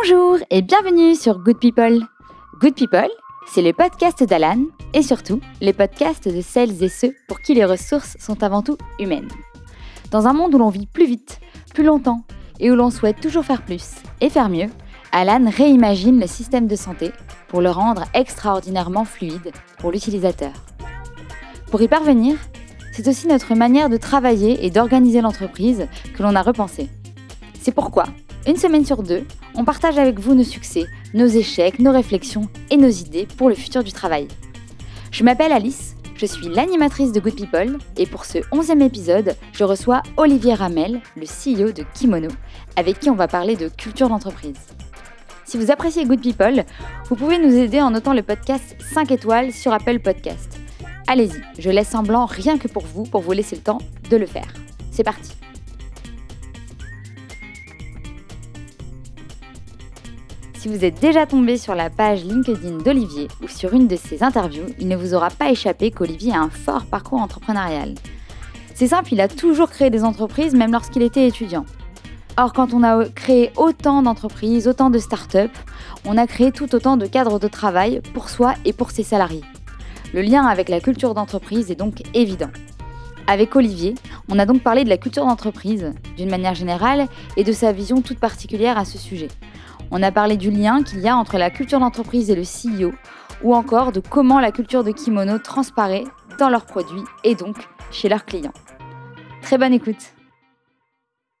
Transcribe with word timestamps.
Bonjour 0.00 0.38
et 0.50 0.62
bienvenue 0.62 1.16
sur 1.16 1.40
Good 1.40 1.58
People. 1.58 2.06
Good 2.60 2.74
People, 2.74 3.08
c'est 3.48 3.62
le 3.62 3.72
podcast 3.72 4.22
d'Alan 4.22 4.66
et 4.94 5.02
surtout 5.02 5.40
les 5.60 5.72
podcasts 5.72 6.28
de 6.28 6.40
celles 6.40 6.84
et 6.84 6.88
ceux 6.88 7.14
pour 7.26 7.40
qui 7.40 7.54
les 7.54 7.64
ressources 7.64 8.16
sont 8.20 8.44
avant 8.44 8.62
tout 8.62 8.76
humaines. 9.00 9.30
Dans 10.12 10.28
un 10.28 10.32
monde 10.32 10.54
où 10.54 10.58
l'on 10.58 10.68
vit 10.68 10.86
plus 10.86 11.06
vite, 11.06 11.40
plus 11.74 11.82
longtemps 11.82 12.22
et 12.60 12.70
où 12.70 12.76
l'on 12.76 12.90
souhaite 12.90 13.20
toujours 13.20 13.44
faire 13.44 13.64
plus 13.64 13.96
et 14.20 14.30
faire 14.30 14.48
mieux, 14.48 14.68
Alan 15.10 15.50
réimagine 15.50 16.20
le 16.20 16.28
système 16.28 16.68
de 16.68 16.76
santé 16.76 17.10
pour 17.48 17.60
le 17.60 17.70
rendre 17.70 18.04
extraordinairement 18.14 19.04
fluide 19.04 19.50
pour 19.78 19.90
l'utilisateur. 19.90 20.52
Pour 21.72 21.82
y 21.82 21.88
parvenir, 21.88 22.36
c'est 22.92 23.08
aussi 23.08 23.26
notre 23.26 23.56
manière 23.56 23.88
de 23.88 23.96
travailler 23.96 24.64
et 24.64 24.70
d'organiser 24.70 25.22
l'entreprise 25.22 25.88
que 26.14 26.22
l'on 26.22 26.36
a 26.36 26.42
repensé. 26.42 26.88
C'est 27.60 27.74
pourquoi, 27.74 28.04
une 28.46 28.56
semaine 28.56 28.84
sur 28.84 29.02
deux, 29.02 29.24
on 29.54 29.64
partage 29.64 29.98
avec 29.98 30.18
vous 30.18 30.34
nos 30.34 30.44
succès, 30.44 30.86
nos 31.14 31.26
échecs, 31.26 31.78
nos 31.78 31.92
réflexions 31.92 32.48
et 32.70 32.76
nos 32.76 32.88
idées 32.88 33.26
pour 33.36 33.48
le 33.48 33.54
futur 33.54 33.84
du 33.84 33.92
travail. 33.92 34.28
Je 35.10 35.24
m'appelle 35.24 35.52
Alice, 35.52 35.96
je 36.16 36.26
suis 36.26 36.48
l'animatrice 36.48 37.12
de 37.12 37.20
Good 37.20 37.36
People 37.36 37.78
et 37.96 38.06
pour 38.06 38.24
ce 38.24 38.38
onzième 38.52 38.82
épisode, 38.82 39.36
je 39.52 39.64
reçois 39.64 40.02
Olivier 40.16 40.54
Ramel, 40.54 41.00
le 41.16 41.26
CEO 41.26 41.72
de 41.72 41.84
Kimono, 41.94 42.28
avec 42.76 43.00
qui 43.00 43.10
on 43.10 43.14
va 43.14 43.28
parler 43.28 43.56
de 43.56 43.68
culture 43.68 44.08
d'entreprise. 44.08 44.58
Si 45.44 45.56
vous 45.56 45.70
appréciez 45.70 46.04
Good 46.04 46.20
People, 46.20 46.64
vous 47.08 47.16
pouvez 47.16 47.38
nous 47.38 47.54
aider 47.56 47.80
en 47.80 47.90
notant 47.90 48.12
le 48.12 48.22
podcast 48.22 48.76
5 48.92 49.10
étoiles 49.12 49.52
sur 49.52 49.72
Apple 49.72 50.00
Podcast. 50.00 50.58
Allez-y, 51.06 51.40
je 51.58 51.70
laisse 51.70 51.94
en 51.94 52.02
blanc 52.02 52.26
rien 52.26 52.58
que 52.58 52.68
pour 52.68 52.84
vous, 52.84 53.04
pour 53.04 53.22
vous 53.22 53.32
laisser 53.32 53.56
le 53.56 53.62
temps 53.62 53.78
de 54.10 54.16
le 54.16 54.26
faire. 54.26 54.52
C'est 54.90 55.04
parti 55.04 55.32
Si 60.58 60.66
vous 60.66 60.84
êtes 60.84 60.98
déjà 61.00 61.24
tombé 61.24 61.56
sur 61.56 61.76
la 61.76 61.88
page 61.88 62.24
LinkedIn 62.24 62.78
d'Olivier 62.78 63.28
ou 63.40 63.46
sur 63.46 63.74
une 63.74 63.86
de 63.86 63.94
ses 63.94 64.24
interviews, 64.24 64.66
il 64.80 64.88
ne 64.88 64.96
vous 64.96 65.14
aura 65.14 65.30
pas 65.30 65.52
échappé 65.52 65.92
qu'Olivier 65.92 66.32
a 66.32 66.40
un 66.40 66.50
fort 66.50 66.84
parcours 66.84 67.20
entrepreneurial. 67.20 67.94
C'est 68.74 68.88
simple, 68.88 69.12
il 69.12 69.20
a 69.20 69.28
toujours 69.28 69.70
créé 69.70 69.88
des 69.88 70.02
entreprises, 70.02 70.54
même 70.54 70.72
lorsqu'il 70.72 71.02
était 71.02 71.28
étudiant. 71.28 71.64
Or, 72.36 72.52
quand 72.52 72.74
on 72.74 72.82
a 72.82 73.04
créé 73.08 73.52
autant 73.56 74.02
d'entreprises, 74.02 74.66
autant 74.66 74.90
de 74.90 74.98
startups, 74.98 75.56
on 76.04 76.18
a 76.18 76.26
créé 76.26 76.50
tout 76.50 76.74
autant 76.74 76.96
de 76.96 77.06
cadres 77.06 77.38
de 77.38 77.46
travail 77.46 78.00
pour 78.12 78.28
soi 78.28 78.54
et 78.64 78.72
pour 78.72 78.90
ses 78.90 79.04
salariés. 79.04 79.44
Le 80.12 80.22
lien 80.22 80.44
avec 80.44 80.68
la 80.68 80.80
culture 80.80 81.14
d'entreprise 81.14 81.70
est 81.70 81.76
donc 81.76 82.02
évident. 82.14 82.50
Avec 83.28 83.54
Olivier, 83.54 83.94
on 84.28 84.40
a 84.40 84.46
donc 84.46 84.62
parlé 84.62 84.82
de 84.82 84.88
la 84.88 84.96
culture 84.96 85.24
d'entreprise, 85.24 85.92
d'une 86.16 86.30
manière 86.30 86.56
générale, 86.56 87.06
et 87.36 87.44
de 87.44 87.52
sa 87.52 87.70
vision 87.70 88.00
toute 88.02 88.18
particulière 88.18 88.76
à 88.76 88.84
ce 88.84 88.98
sujet. 88.98 89.28
On 89.90 90.02
a 90.02 90.12
parlé 90.12 90.36
du 90.36 90.50
lien 90.50 90.82
qu'il 90.82 91.00
y 91.00 91.08
a 91.08 91.16
entre 91.16 91.38
la 91.38 91.50
culture 91.50 91.80
d'entreprise 91.80 92.30
et 92.30 92.34
le 92.34 92.42
CEO, 92.42 92.92
ou 93.42 93.54
encore 93.54 93.92
de 93.92 94.00
comment 94.00 94.40
la 94.40 94.52
culture 94.52 94.84
de 94.84 94.92
kimono 94.92 95.38
transparaît 95.38 96.04
dans 96.38 96.50
leurs 96.50 96.66
produits 96.66 97.04
et 97.24 97.34
donc 97.34 97.56
chez 97.90 98.08
leurs 98.08 98.24
clients. 98.24 98.52
Très 99.42 99.56
bonne 99.56 99.72
écoute 99.72 100.12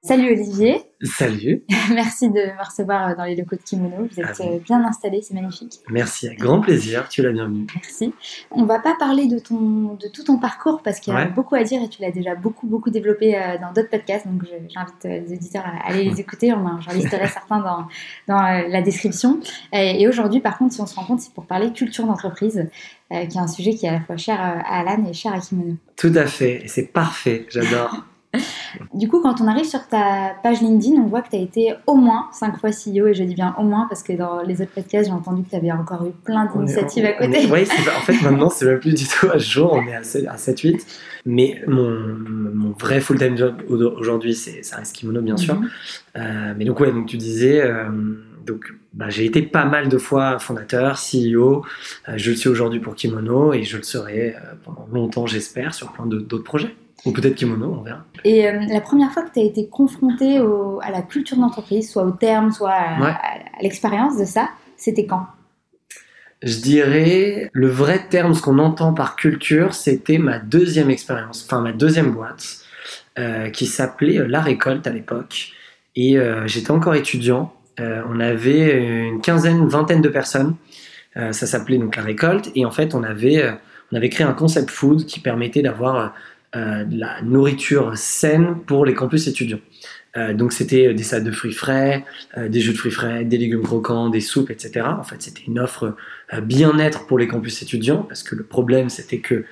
Salut 0.00 0.30
Olivier. 0.30 0.80
Salut. 1.02 1.64
Merci 1.92 2.28
de 2.28 2.34
me 2.34 2.64
recevoir 2.64 3.16
dans 3.16 3.24
les 3.24 3.34
locaux 3.34 3.56
de 3.56 3.62
Kimono. 3.62 4.08
Vous 4.08 4.20
êtes 4.20 4.40
euh, 4.40 4.60
bien 4.60 4.84
installé, 4.84 5.22
c'est 5.22 5.34
magnifique. 5.34 5.80
Merci, 5.90 6.28
avec 6.28 6.38
grand 6.38 6.60
plaisir. 6.60 7.08
Tu 7.08 7.20
l'as 7.20 7.32
bienvenue. 7.32 7.66
Merci. 7.74 8.14
On 8.52 8.64
va 8.64 8.78
pas 8.78 8.94
parler 8.96 9.26
de 9.26 9.40
ton 9.40 9.94
de 9.94 10.06
tout 10.06 10.22
ton 10.22 10.38
parcours 10.38 10.82
parce 10.84 11.00
qu'il 11.00 11.12
y 11.12 11.16
a 11.16 11.24
beaucoup 11.24 11.56
à 11.56 11.64
dire 11.64 11.82
et 11.82 11.88
tu 11.88 12.00
l'as 12.00 12.12
déjà 12.12 12.36
beaucoup 12.36 12.68
beaucoup 12.68 12.90
développé 12.90 13.36
euh, 13.36 13.58
dans 13.58 13.72
d'autres 13.72 13.90
podcasts. 13.90 14.28
Donc 14.28 14.44
j'invite 14.44 15.04
euh, 15.04 15.26
les 15.26 15.32
auditeurs 15.34 15.64
à 15.66 15.88
aller 15.88 16.04
les 16.04 16.20
écouter. 16.20 16.50
J'en 16.50 16.92
listerai 16.92 17.26
certains 17.32 17.58
dans 17.58 17.88
dans 18.28 18.40
la 18.40 18.82
description. 18.82 19.40
Et 19.72 20.06
aujourd'hui, 20.06 20.38
par 20.38 20.58
contre, 20.58 20.74
si 20.74 20.80
on 20.80 20.86
se 20.86 20.94
rend 20.94 21.06
compte, 21.06 21.20
c'est 21.20 21.34
pour 21.34 21.46
parler 21.46 21.72
culture 21.72 22.06
d'entreprise, 22.06 22.68
qui 23.10 23.16
est 23.16 23.36
un 23.36 23.48
sujet 23.48 23.74
qui 23.74 23.86
est 23.86 23.88
à 23.88 23.92
la 23.92 24.00
fois 24.00 24.16
cher 24.16 24.40
à 24.40 24.78
Alan 24.78 25.04
et 25.06 25.12
cher 25.12 25.34
à 25.34 25.40
Kimono. 25.40 25.74
Tout 25.96 26.12
à 26.14 26.26
fait. 26.26 26.64
Et 26.64 26.68
c'est 26.68 26.86
parfait. 26.86 27.46
J'adore. 27.50 28.04
Du 28.94 29.08
coup, 29.08 29.20
quand 29.20 29.40
on 29.40 29.46
arrive 29.46 29.64
sur 29.64 29.86
ta 29.88 30.36
page 30.42 30.60
LinkedIn, 30.60 31.00
on 31.00 31.06
voit 31.06 31.22
que 31.22 31.30
tu 31.30 31.36
as 31.36 31.40
été 31.40 31.74
au 31.86 31.94
moins 31.94 32.28
5 32.32 32.58
fois 32.58 32.70
CEO, 32.70 33.06
et 33.06 33.14
je 33.14 33.24
dis 33.24 33.34
bien 33.34 33.54
au 33.58 33.62
moins 33.62 33.86
parce 33.88 34.02
que 34.02 34.12
dans 34.12 34.42
les 34.42 34.60
autres 34.60 34.72
podcasts, 34.72 35.08
j'ai 35.08 35.14
entendu 35.14 35.42
que 35.42 35.50
tu 35.50 35.56
avais 35.56 35.72
encore 35.72 36.04
eu 36.06 36.10
plein 36.24 36.46
d'initiatives 36.46 37.04
à 37.04 37.12
côté. 37.12 37.48
Oui, 37.50 37.62
en 37.62 38.00
fait, 38.02 38.20
maintenant, 38.22 38.50
c'est 38.50 38.66
même 38.66 38.80
plus 38.80 38.94
du 38.94 39.06
tout 39.06 39.30
à 39.30 39.38
jour, 39.38 39.72
on 39.72 39.86
est 39.86 39.94
à 39.94 40.02
7-8. 40.02 40.84
Mais 41.24 41.62
mon, 41.66 41.90
mon 42.54 42.70
vrai 42.72 43.00
full-time 43.00 43.36
job 43.36 43.62
aujourd'hui, 43.68 44.34
ça 44.34 44.76
reste 44.76 44.94
kimono, 44.94 45.22
bien 45.22 45.36
sûr. 45.36 45.54
Mhm. 45.54 45.68
Euh, 46.16 46.54
mais 46.56 46.64
donc, 46.64 46.80
ouais, 46.80 46.92
donc 46.92 47.06
tu 47.06 47.16
disais. 47.16 47.62
Euh, 47.62 47.88
donc, 48.44 48.72
bah, 48.94 49.10
j'ai 49.10 49.26
été 49.26 49.42
pas 49.42 49.66
mal 49.66 49.88
de 49.88 49.98
fois 49.98 50.38
fondateur, 50.38 50.96
CEO. 50.98 51.64
Euh, 52.08 52.14
je 52.16 52.30
le 52.30 52.36
suis 52.36 52.48
aujourd'hui 52.48 52.80
pour 52.80 52.94
Kimono 52.94 53.52
et 53.52 53.62
je 53.62 53.76
le 53.76 53.82
serai 53.82 54.36
pendant 54.64 54.88
longtemps, 54.90 55.26
j'espère, 55.26 55.74
sur 55.74 55.92
plein 55.92 56.06
d'autres 56.06 56.44
projets. 56.44 56.74
Ou 57.04 57.12
peut-être 57.12 57.36
kimono, 57.36 57.76
on 57.78 57.82
verra. 57.82 58.04
Et 58.24 58.48
euh, 58.48 58.60
la 58.68 58.80
première 58.80 59.12
fois 59.12 59.22
que 59.22 59.32
tu 59.32 59.38
as 59.38 59.44
été 59.44 59.68
confronté 59.68 60.38
à 60.82 60.90
la 60.90 61.02
culture 61.02 61.36
d'entreprise, 61.36 61.90
soit 61.90 62.04
au 62.04 62.10
terme, 62.10 62.50
soit 62.52 62.72
à, 62.72 63.18
l'expérience 63.62 64.18
de 64.18 64.24
ça, 64.24 64.48
c'était 64.76 65.06
quand? 65.06 65.26
Je 66.42 66.58
dirais, 66.58 67.50
le 67.52 67.68
vrai 67.68 68.06
terme, 68.08 68.34
ce 68.34 68.42
qu'on 68.42 68.58
entend 68.58 68.92
par 68.92 69.16
culture, 69.16 69.74
c'était 69.74 70.18
ma 70.18 70.38
deuxième 70.38 70.90
expérience, 70.90 71.44
enfin 71.44 71.60
ma 71.60 71.72
deuxième 71.72 72.12
boîte, 72.12 72.60
euh, 73.18 73.50
qui 73.50 73.66
s'appelait 73.66 74.18
euh, 74.18 74.26
La 74.28 74.40
Récolte 74.40 74.86
à 74.86 74.90
l'époque. 74.90 75.52
Et 75.96 76.16
j'étais 76.46 76.70
encore 76.70 76.94
étudiant. 76.94 77.52
on 77.80 78.20
avait 78.20 79.08
une 79.08 79.20
quinzaine, 79.20 79.56
une 79.56 79.68
vingtaine 79.68 80.00
de 80.00 80.08
personnes. 80.08 80.54
ça 81.16 81.32
s'appelait 81.32 81.76
donc 81.76 81.96
La 81.96 82.02
Récolte. 82.02 82.52
Et 82.54 82.64
en 82.64 82.70
fait, 82.70 82.94
on 82.94 83.02
avait, 83.02 83.44
on 83.90 83.96
avait 83.96 84.08
créé 84.08 84.24
un 84.24 84.32
concept 84.32 84.70
food 84.70 85.06
qui 85.06 85.18
permettait 85.18 85.60
d'avoir 85.60 86.14
de 86.54 86.98
la 86.98 87.20
nourriture 87.22 87.96
saine 87.96 88.56
pour 88.66 88.86
les 88.86 88.94
campus 88.94 89.26
étudiants. 89.26 89.60
Euh, 90.16 90.32
donc 90.32 90.52
c'était 90.52 90.94
des 90.94 91.02
salades 91.02 91.26
de 91.26 91.30
fruits 91.30 91.52
frais, 91.52 92.04
euh, 92.36 92.48
des 92.48 92.60
jus 92.60 92.72
de 92.72 92.78
fruits 92.78 92.92
frais, 92.92 93.24
des 93.24 93.36
légumes 93.36 93.62
croquants, 93.62 94.08
des 94.08 94.20
soupes, 94.20 94.50
etc. 94.50 94.86
En 94.86 95.02
fait, 95.02 95.20
c'était 95.20 95.42
une 95.46 95.58
offre 95.58 95.94
bien-être 96.42 97.06
pour 97.06 97.18
les 97.18 97.26
campus 97.26 97.62
étudiants 97.62 98.02
parce 98.02 98.22
que 98.22 98.34
le 98.34 98.44
problème 98.44 98.88
c'était 98.90 99.18
que 99.18 99.44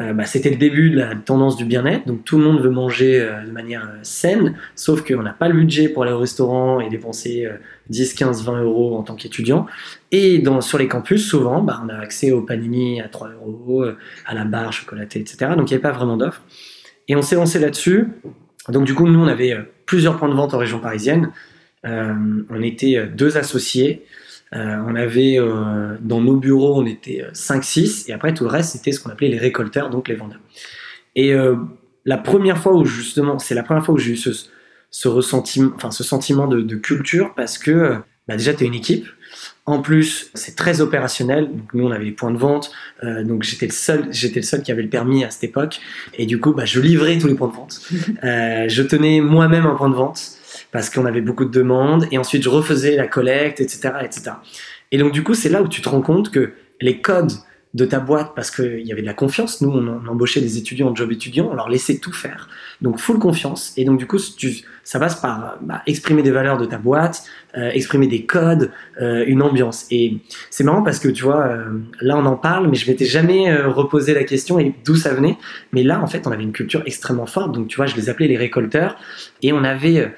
euh, 0.00 0.12
bah, 0.12 0.24
c'était 0.26 0.50
le 0.50 0.56
début 0.56 0.90
de 0.90 0.96
la 0.96 1.16
tendance 1.16 1.56
du 1.56 1.64
bien-être. 1.64 2.06
Donc 2.06 2.24
tout 2.24 2.38
le 2.38 2.44
monde 2.44 2.60
veut 2.60 2.70
manger 2.70 3.20
euh, 3.20 3.44
de 3.44 3.50
manière 3.50 3.84
euh, 3.84 3.98
saine, 4.02 4.54
sauf 4.76 5.02
qu'on 5.02 5.22
n'a 5.22 5.32
pas 5.32 5.48
le 5.48 5.54
budget 5.54 5.88
pour 5.88 6.04
aller 6.04 6.12
au 6.12 6.20
restaurant 6.20 6.78
et 6.80 6.88
dépenser 6.88 7.48
10, 7.90 8.14
15, 8.14 8.44
20 8.44 8.62
euros 8.62 8.96
en 8.96 9.02
tant 9.02 9.16
qu'étudiant. 9.16 9.66
Et 10.12 10.42
sur 10.60 10.78
les 10.78 10.86
campus, 10.86 11.26
souvent, 11.26 11.62
bah, 11.62 11.82
on 11.84 11.88
a 11.88 11.96
accès 11.96 12.30
au 12.30 12.42
panini 12.42 13.00
à 13.00 13.08
3 13.08 13.30
euros, 13.30 13.84
à 14.26 14.34
la 14.34 14.44
barre 14.44 14.72
chocolatée, 14.72 15.20
etc. 15.20 15.52
Donc 15.56 15.70
il 15.70 15.74
n'y 15.74 15.74
avait 15.74 15.78
pas 15.78 15.92
vraiment 15.92 16.16
d'offre. 16.16 16.42
Et 17.08 17.16
on 17.16 17.22
s'est 17.22 17.36
lancé 17.36 17.58
là-dessus. 17.58 18.06
Donc 18.68 18.84
du 18.84 18.94
coup, 18.94 19.08
nous, 19.08 19.18
on 19.18 19.26
avait 19.26 19.56
plusieurs 19.86 20.16
points 20.16 20.28
de 20.28 20.34
vente 20.34 20.54
en 20.54 20.58
région 20.58 20.78
parisienne. 20.78 21.30
on 21.84 22.62
était 22.62 23.06
deux 23.06 23.36
associés. 23.36 24.04
Euh, 24.54 24.82
on 24.86 24.94
avait 24.94 25.38
euh, 25.38 25.96
dans 26.00 26.20
nos 26.20 26.36
bureaux, 26.36 26.80
on 26.80 26.86
était 26.86 27.24
5-6, 27.32 27.78
euh, 27.78 28.04
et 28.08 28.12
après 28.12 28.32
tout 28.32 28.44
le 28.44 28.50
reste, 28.50 28.72
c'était 28.72 28.92
ce 28.92 29.00
qu'on 29.00 29.10
appelait 29.10 29.28
les 29.28 29.38
récolteurs, 29.38 29.90
donc 29.90 30.08
les 30.08 30.14
vendeurs. 30.14 30.40
Et 31.14 31.34
la 32.04 32.16
première 32.16 32.58
fois 32.58 32.74
où 32.76 32.84
justement, 32.84 33.40
c'est 33.40 33.56
la 33.56 33.64
première 33.64 33.84
fois 33.84 33.94
où 33.94 33.98
j'ai 33.98 34.12
eu 34.12 34.16
ce, 34.16 35.08
ressentiment, 35.08 35.72
enfin 35.74 35.90
ce 35.90 36.04
sentiment 36.04 36.46
de, 36.46 36.76
culture, 36.76 37.34
parce 37.34 37.58
que 37.58 37.96
bah, 38.28 38.36
déjà 38.36 38.54
tu 38.54 38.62
es 38.62 38.66
une 38.68 38.74
équipe. 38.74 39.06
En 39.66 39.82
plus, 39.82 40.30
c'est 40.34 40.54
très 40.54 40.80
opérationnel. 40.80 41.50
Donc, 41.50 41.74
nous, 41.74 41.84
on 41.84 41.90
avait 41.90 42.04
les 42.04 42.12
points 42.12 42.30
de 42.30 42.38
vente. 42.38 42.70
donc, 43.02 43.42
j'étais 43.42 43.66
le 43.66 43.72
seul, 43.72 44.06
j'étais 44.12 44.40
le 44.40 44.46
seul 44.46 44.62
qui 44.62 44.70
avait 44.70 44.82
le 44.82 44.88
permis 44.88 45.24
à 45.24 45.30
cette 45.30 45.44
époque. 45.44 45.80
Et 46.14 46.24
du 46.24 46.38
coup, 46.38 46.54
bah, 46.54 46.64
je 46.64 46.80
livrais 46.80 47.18
tous 47.18 47.26
les 47.26 47.34
points 47.34 47.48
de 47.48 47.54
vente. 47.54 47.80
je 48.22 48.82
tenais 48.82 49.20
moi-même 49.20 49.66
un 49.66 49.74
point 49.74 49.90
de 49.90 49.96
vente 49.96 50.37
parce 50.72 50.90
qu'on 50.90 51.06
avait 51.06 51.20
beaucoup 51.20 51.44
de 51.44 51.50
demandes, 51.50 52.06
et 52.10 52.18
ensuite 52.18 52.42
je 52.42 52.48
refaisais 52.48 52.96
la 52.96 53.06
collecte, 53.06 53.60
etc. 53.60 53.90
etc. 54.02 54.32
Et 54.92 54.98
donc 54.98 55.12
du 55.12 55.22
coup, 55.22 55.34
c'est 55.34 55.48
là 55.48 55.62
où 55.62 55.68
tu 55.68 55.82
te 55.82 55.88
rends 55.88 56.02
compte 56.02 56.30
que 56.30 56.52
les 56.80 57.00
codes 57.00 57.32
de 57.74 57.84
ta 57.84 58.00
boîte, 58.00 58.32
parce 58.34 58.50
qu'il 58.50 58.86
y 58.86 58.92
avait 58.92 59.02
de 59.02 59.06
la 59.06 59.14
confiance, 59.14 59.60
nous 59.60 59.70
on, 59.70 60.08
embauchait 60.08 60.40
des 60.40 60.56
étudiants 60.56 60.88
en 60.88 60.94
job 60.94 61.12
étudiant, 61.12 61.48
on 61.52 61.54
leur 61.54 61.68
laissait 61.68 61.98
tout 61.98 62.12
faire, 62.12 62.48
donc 62.80 62.98
full 62.98 63.18
confiance, 63.18 63.74
et 63.76 63.84
donc 63.84 63.98
du 63.98 64.06
coup 64.06 64.18
ça 64.84 64.98
passe 64.98 65.16
par 65.16 65.58
bah, 65.60 65.82
exprimer 65.86 66.22
des 66.22 66.30
valeurs 66.30 66.56
de 66.56 66.64
ta 66.64 66.78
boîte, 66.78 67.24
euh, 67.58 67.70
exprimer 67.70 68.06
des 68.06 68.24
codes, 68.24 68.70
euh, 69.02 69.22
une 69.26 69.42
ambiance. 69.42 69.86
Et 69.90 70.16
c'est 70.48 70.64
marrant 70.64 70.82
parce 70.82 70.98
que 70.98 71.08
tu 71.08 71.24
vois, 71.24 71.46
euh, 71.46 71.78
là 72.00 72.16
on 72.16 72.24
en 72.24 72.36
parle, 72.36 72.68
mais 72.68 72.76
je 72.76 72.90
m'étais 72.90 73.04
jamais 73.04 73.54
reposé 73.54 74.14
la 74.14 74.24
question 74.24 74.58
d'où 74.84 74.96
ça 74.96 75.12
venait, 75.12 75.36
mais 75.72 75.82
là 75.82 76.00
en 76.00 76.06
fait 76.06 76.26
on 76.26 76.32
avait 76.32 76.44
une 76.44 76.52
culture 76.52 76.82
extrêmement 76.86 77.26
forte, 77.26 77.52
donc 77.52 77.68
tu 77.68 77.76
vois, 77.76 77.84
je 77.84 77.96
les 77.96 78.08
appelais 78.08 78.28
les 78.28 78.38
récolteurs, 78.38 78.96
et 79.42 79.52
on 79.52 79.62
avait 79.62 80.14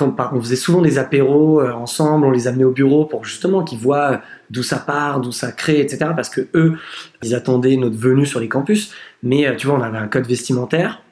on 0.00 0.40
faisait 0.40 0.56
souvent 0.56 0.82
des 0.82 0.98
apéros 0.98 1.60
euh, 1.60 1.72
ensemble, 1.72 2.26
on 2.26 2.30
les 2.30 2.48
amenait 2.48 2.64
au 2.64 2.72
bureau 2.72 3.04
pour 3.04 3.24
justement 3.24 3.64
qu'ils 3.64 3.78
voient 3.78 4.20
d'où 4.50 4.62
ça 4.62 4.78
part, 4.78 5.20
d'où 5.20 5.32
ça 5.32 5.52
crée, 5.52 5.80
etc. 5.80 6.10
Parce 6.14 6.28
que 6.28 6.48
eux, 6.54 6.76
ils 7.22 7.34
attendaient 7.34 7.76
notre 7.76 7.96
venue 7.96 8.26
sur 8.26 8.40
les 8.40 8.48
campus. 8.48 8.92
Mais 9.22 9.46
euh, 9.46 9.56
tu 9.56 9.66
vois, 9.66 9.78
on 9.78 9.82
avait 9.82 9.98
un 9.98 10.08
code 10.08 10.26
vestimentaire. 10.26 11.02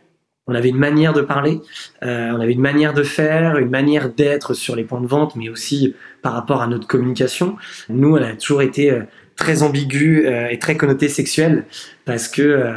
on 0.47 0.55
avait 0.55 0.71
une 0.71 0.79
manière 0.79 1.13
de 1.13 1.21
parler, 1.21 1.61
euh, 2.03 2.31
on 2.35 2.41
avait 2.41 2.55
une 2.55 2.61
manière 2.61 2.95
de 2.95 3.03
faire, 3.03 3.59
une 3.59 3.71
manière 3.71 4.13
d'être 4.13 4.55
sur 4.55 4.77
les 4.77 4.85
points 4.85 5.01
de 5.01 5.07
vente, 5.07 5.37
mais 5.37 5.49
aussi 5.49 5.95
par 6.23 6.33
rapport 6.33 6.63
à 6.63 6.67
notre 6.67 6.87
communication. 6.87 7.57
Nous, 7.89 8.17
elle 8.17 8.25
a 8.25 8.35
toujours 8.35 8.63
été 8.63 9.03
très 9.39 9.63
ambiguë 9.63 10.27
euh, 10.27 10.49
et 10.49 10.59
très 10.59 10.77
connotée 10.77 11.09
sexuelle 11.09 11.65
parce 12.05 12.29
que 12.29 12.75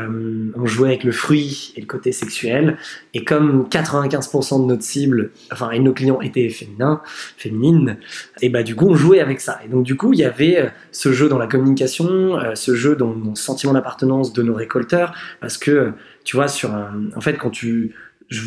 on 0.57 0.65
jouait 0.65 0.89
avec 0.89 1.05
le 1.05 1.13
fruit 1.13 1.73
et 1.77 1.81
le 1.81 1.87
côté 1.87 2.11
sexuel. 2.11 2.77
Et 3.13 3.23
comme 3.23 3.65
95% 3.69 4.61
de 4.61 4.65
notre 4.67 4.83
cible, 4.83 5.31
enfin, 5.53 5.71
et 5.71 5.79
nos 5.79 5.93
clients 5.93 6.19
étaient 6.19 6.49
féminins, 6.49 7.01
féminines, 7.37 7.97
et 8.41 8.49
bah 8.49 8.61
du 8.61 8.75
coup, 8.75 8.87
on 8.89 8.95
jouait 8.95 9.21
avec 9.21 9.39
ça. 9.39 9.61
Et 9.65 9.69
donc 9.69 9.83
du 9.83 9.95
coup, 9.95 10.11
il 10.11 10.19
y 10.19 10.25
avait 10.25 10.69
ce 10.91 11.13
jeu 11.13 11.29
dans 11.29 11.37
la 11.37 11.47
communication, 11.47 12.37
ce 12.55 12.75
jeu 12.75 12.97
dans, 12.97 13.13
le 13.13 13.35
sentiment 13.35 13.71
d'appartenance 13.71 14.33
de 14.33 14.43
nos 14.43 14.53
récolteurs, 14.53 15.13
parce 15.39 15.57
que 15.57 15.93
tu 16.25 16.35
vois, 16.35 16.49
sur 16.49 16.71
en 17.15 17.21
fait, 17.21 17.37
quand 17.37 17.51
tu, 17.51 17.95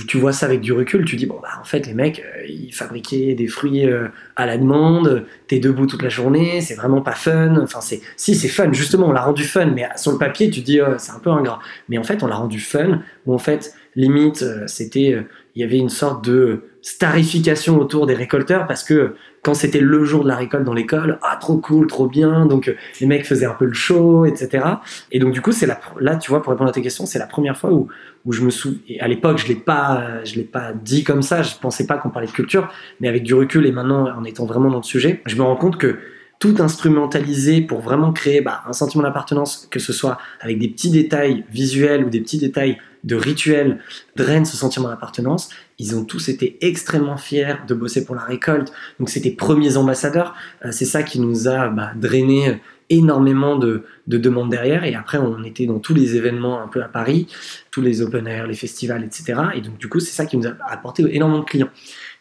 tu 0.09 0.17
vois 0.17 0.33
ça 0.33 0.47
avec 0.47 0.63
du 0.63 0.73
recul, 0.73 1.05
tu 1.05 1.17
dis, 1.17 1.27
bon, 1.27 1.39
bah, 1.43 1.51
en 1.61 1.65
fait, 1.65 1.87
les 1.87 1.93
mecs, 1.93 2.21
euh, 2.21 2.47
ils 2.49 2.73
fabriquaient 2.73 3.35
des 3.35 3.49
fruits 3.49 3.87
euh, 3.87 4.09
à 4.35 4.47
la 4.47 4.57
demande, 4.57 5.27
t'es 5.47 5.59
debout 5.59 5.87
toute 5.87 6.03
la 6.03 6.09
journée, 6.09 6.63
c'est 6.63 6.75
vraiment 6.75 7.03
pas 7.03 7.13
fun. 7.13 7.57
Enfin, 7.63 7.81
c'est, 7.83 8.01
si, 8.17 8.35
c'est 8.35 8.49
fun, 8.49 8.73
justement, 8.73 9.09
on 9.09 9.13
l'a 9.13 9.23
rendu 9.23 9.45
fun, 9.45 9.67
mais 9.67 9.87
sur 9.97 10.13
le 10.13 10.19
papier, 10.19 10.49
tu 10.49 10.61
dis, 10.61 10.81
oh, 10.81 10.95
c'est 10.97 11.13
un 11.13 11.19
peu 11.19 11.31
ingrat. 11.31 11.59
Mais 11.91 11.99
en 11.99 12.03
fait, 12.03 12.23
on 12.23 12.27
l'a 12.27 12.37
rendu 12.37 12.61
fun, 12.61 13.03
où 13.27 13.35
en 13.35 13.39
fait, 13.39 13.75
limite, 13.95 14.43
euh, 14.43 14.67
c'était, 14.67 15.19
il 15.55 15.63
y 15.63 15.65
avait 15.65 15.79
une 15.79 15.89
sorte 15.89 16.25
de 16.25 16.65
starification 16.83 17.79
autour 17.79 18.07
des 18.07 18.15
récolteurs 18.15 18.67
parce 18.67 18.85
que 18.85 19.15
quand 19.43 19.55
c'était 19.55 19.81
le 19.81 20.05
jour 20.05 20.25
de 20.25 20.29
la 20.29 20.37
récolte 20.37 20.65
dans 20.65 20.75
l'école, 20.75 21.19
ah 21.23 21.37
trop 21.41 21.59
cool, 21.59 21.87
trop 21.87 22.09
bien, 22.09 22.47
donc 22.47 22.75
les 23.01 23.07
mecs 23.07 23.25
faisaient 23.25 23.47
un 23.47 23.55
peu 23.55 23.65
le 23.65 23.73
show, 23.73 24.25
etc. 24.25 24.65
Et 25.13 25.19
donc 25.19 25.33
du 25.33 25.41
coup 25.41 25.53
c'est 25.53 25.67
là 25.67 26.17
tu 26.17 26.31
vois 26.31 26.43
pour 26.43 26.51
répondre 26.53 26.71
à 26.71 26.73
tes 26.73 26.83
questions, 26.83 27.07
c'est 27.07 27.19
la 27.19 27.27
première 27.27 27.57
fois 27.57 27.73
où, 27.73 27.89
où 28.25 28.33
je 28.33 28.43
me 28.43 28.51
souviens. 28.51 28.97
À 29.01 29.09
l'époque 29.09 29.39
je 29.39 29.47
l'ai 29.47 29.55
pas, 29.55 30.21
l'ai 30.35 30.43
pas 30.43 30.73
dit 30.73 31.05
comme 31.05 31.23
ça, 31.23 31.43
je 31.43 31.55
pensais 31.61 31.87
pas 31.87 31.97
qu'on 31.97 32.11
parlait 32.11 32.29
de 32.29 32.33
culture, 32.33 32.69
mais 33.01 33.09
avec 33.09 33.23
du 33.23 33.35
recul 33.35 33.65
et 33.67 33.73
maintenant 33.73 34.09
en 34.09 34.25
étant 34.25 34.47
vraiment 34.47 34.71
dans 34.71 34.79
le 34.79 34.83
sujet, 34.83 35.23
je 35.27 35.37
me 35.37 35.43
rends 35.43 35.57
compte 35.57 35.79
que 35.79 35.99
tout 36.41 36.57
instrumentaliser 36.59 37.63
pour 37.63 37.81
vraiment 37.81 38.13
créer 38.13 38.41
bah, 38.41 38.63
un 38.67 38.73
sentiment 38.73 39.05
d'appartenance, 39.05 39.69
que 39.71 39.79
ce 39.79 39.93
soit 39.93 40.19
avec 40.41 40.59
des 40.59 40.69
petits 40.69 40.91
détails 40.91 41.45
visuels 41.51 42.05
ou 42.05 42.11
des 42.11 42.21
petits 42.21 42.39
détails 42.39 42.77
de 43.05 43.17
rituels, 43.17 43.81
draine 44.17 44.45
ce 44.45 44.57
sentiment 44.57 44.89
d'appartenance. 44.89 45.51
Ils 45.79 45.97
ont 45.97 46.05
tous 46.05 46.29
été 46.29 46.59
extrêmement 46.61 47.17
fiers 47.17 47.57
de 47.69 47.75
bosser 47.75 48.05
pour 48.05 48.15
la 48.15 48.23
récolte. 48.23 48.73
Donc 48.99 49.11
c'était 49.11 49.31
premiers 49.31 49.77
ambassadeurs. 49.77 50.35
Euh, 50.65 50.73
c'est 50.73 50.85
ça 50.85 51.03
qui 51.03 51.21
nous 51.21 51.47
a 51.47 51.69
bah, 51.69 51.93
drainé 51.97 52.61
énormément 52.91 53.57
de, 53.57 53.85
de, 54.07 54.19
demandes 54.19 54.51
derrière. 54.51 54.85
Et 54.85 54.95
après, 54.95 55.19
on 55.19 55.43
était 55.43 55.67
dans 55.67 55.79
tous 55.79 55.95
les 55.95 56.17
événements 56.17 56.63
un 56.63 56.69
peu 56.69 56.83
à 56.83 56.89
Paris, 56.89 57.29
tous 57.71 57.81
les 57.81 58.03
open 58.03 58.27
air, 58.27 58.47
les 58.47 58.55
festivals, 58.55 59.05
etc. 59.05 59.41
Et 59.55 59.61
donc 59.61 59.79
du 59.79 59.89
coup, 59.89 60.01
c'est 60.01 60.13
ça 60.13 60.27
qui 60.27 60.37
nous 60.37 60.47
a 60.47 60.55
apporté 60.69 61.05
énormément 61.15 61.41
de 61.41 61.45
clients. 61.45 61.71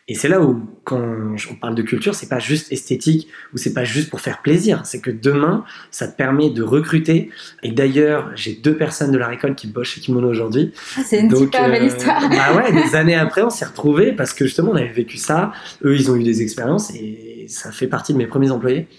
Et 0.09 0.15
c'est 0.15 0.27
là 0.27 0.41
où, 0.41 0.61
quand 0.83 0.99
on 0.99 1.55
parle 1.55 1.75
de 1.75 1.81
culture, 1.81 2.13
c'est 2.13 2.27
pas 2.27 2.39
juste 2.39 2.71
esthétique 2.73 3.29
ou 3.53 3.57
c'est 3.57 3.73
pas 3.73 3.85
juste 3.85 4.09
pour 4.09 4.19
faire 4.19 4.41
plaisir. 4.41 4.81
C'est 4.85 4.99
que 4.99 5.11
demain, 5.11 5.63
ça 5.91 6.09
te 6.09 6.17
permet 6.17 6.49
de 6.49 6.61
recruter. 6.61 7.29
Et 7.63 7.71
d'ailleurs, 7.71 8.31
j'ai 8.35 8.53
deux 8.53 8.75
personnes 8.75 9.11
de 9.11 9.17
la 9.17 9.27
récolte 9.27 9.57
qui 9.57 9.67
bossent 9.67 9.87
chez 9.87 10.01
Kimono 10.01 10.27
aujourd'hui. 10.27 10.73
Ah, 10.97 11.01
c'est 11.05 11.21
une 11.21 11.33
super 11.33 11.69
belle 11.69 11.83
euh, 11.83 11.87
histoire. 11.87 12.29
Bah 12.29 12.53
ouais, 12.53 12.71
des 12.83 12.95
années 12.95 13.15
après, 13.15 13.43
on 13.43 13.49
s'est 13.49 13.65
retrouvés 13.65 14.11
parce 14.11 14.33
que 14.33 14.43
justement, 14.43 14.71
on 14.71 14.75
avait 14.75 14.89
vécu 14.89 15.17
ça. 15.17 15.53
Eux, 15.85 15.95
ils 15.95 16.11
ont 16.11 16.17
eu 16.17 16.23
des 16.23 16.41
expériences 16.41 16.93
et 16.93 17.45
ça 17.47 17.71
fait 17.71 17.87
partie 17.87 18.11
de 18.11 18.17
mes 18.17 18.27
premiers 18.27 18.51
employés. 18.51 18.89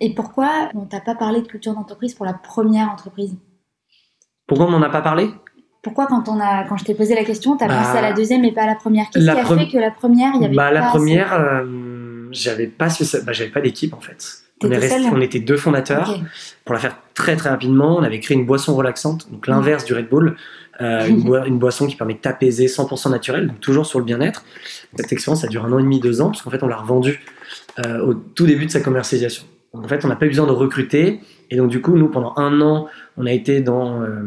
Et 0.00 0.14
pourquoi 0.14 0.68
on 0.74 0.86
t'a 0.86 1.00
pas 1.00 1.16
parlé 1.16 1.42
de 1.42 1.48
culture 1.48 1.74
d'entreprise 1.74 2.14
pour 2.14 2.26
la 2.26 2.34
première 2.34 2.90
entreprise? 2.90 3.36
Pourquoi 4.46 4.66
on 4.66 4.70
m'en 4.70 4.82
a 4.82 4.90
pas 4.90 5.02
parlé? 5.02 5.30
Pourquoi 5.84 6.06
quand 6.06 6.28
on 6.28 6.40
a 6.40 6.64
quand 6.64 6.76
je 6.76 6.84
t'ai 6.84 6.94
posé 6.94 7.14
la 7.14 7.22
question, 7.24 7.56
tu 7.56 7.62
as 7.62 7.68
pensé 7.68 7.98
à 7.98 8.02
la 8.02 8.10
bah, 8.10 8.16
deuxième 8.16 8.44
et 8.44 8.52
pas 8.52 8.62
à 8.62 8.66
la 8.66 8.74
première? 8.74 9.06
Qu'est-ce 9.12 9.24
qui 9.24 9.30
a 9.30 9.44
fait 9.44 9.68
que 9.68 9.78
la 9.78 9.90
première, 9.90 10.32
il 10.34 10.42
y 10.42 10.44
avait 10.46 10.54
bah, 10.54 10.72
La 10.72 10.88
première, 10.88 11.34
euh, 11.34 12.28
j'avais 12.32 12.66
pas 12.66 12.88
bah, 12.88 13.32
j'avais 13.32 13.50
pas 13.50 13.60
d'équipe 13.60 13.94
en 13.94 14.00
fait. 14.00 14.40
On, 14.62 14.68
on, 14.68 15.20
était 15.20 15.40
deux 15.40 15.56
fondateurs. 15.56 16.18
Pour 16.64 16.74
la 16.74 16.80
faire 16.80 16.96
très 17.12 17.36
très 17.36 17.50
rapidement, 17.50 17.96
on 17.98 18.02
avait 18.02 18.20
créé 18.20 18.36
une 18.36 18.46
boisson 18.46 18.74
relaxante, 18.74 19.30
donc 19.30 19.46
l'inverse 19.46 19.84
du 19.84 19.92
Red 19.92 20.08
Bull, 20.08 20.36
euh, 20.80 21.06
une, 21.46 21.58
boisson 21.58 21.86
qui 21.86 21.96
permet 21.96 22.14
de 22.14 22.20
t'apaiser 22.20 22.66
100% 22.66 23.10
naturel, 23.10 23.48
donc 23.48 23.60
toujours 23.60 23.84
sur 23.84 23.98
le 23.98 24.04
bien-être. 24.04 24.44
Cette 24.96 25.12
expérience, 25.12 25.42
ça 25.42 25.48
dure 25.48 25.64
un 25.66 25.72
an 25.72 25.78
et 25.78 25.82
demi, 25.82 26.00
deux 26.00 26.20
ans, 26.20 26.28
parce 26.28 26.40
qu'en 26.40 26.50
fait, 26.50 26.62
on 26.62 26.68
l'a 26.68 26.76
revendue 26.76 27.20
euh, 27.84 28.00
au 28.06 28.14
tout 28.14 28.46
début 28.46 28.66
de 28.66 28.70
sa 28.70 28.80
commercialisation. 28.80 29.44
En 29.74 29.88
fait, 29.88 30.04
on 30.04 30.08
n'a 30.08 30.16
pas 30.16 30.26
eu 30.26 30.28
besoin 30.28 30.46
de 30.46 30.52
recruter. 30.52 31.20
Et 31.50 31.56
donc, 31.56 31.68
du 31.68 31.80
coup, 31.80 31.96
nous, 31.96 32.08
pendant 32.08 32.32
un 32.36 32.60
an, 32.60 32.86
on 33.16 33.26
a 33.26 33.32
été 33.32 33.60
dans 33.60 34.02
euh, 34.02 34.22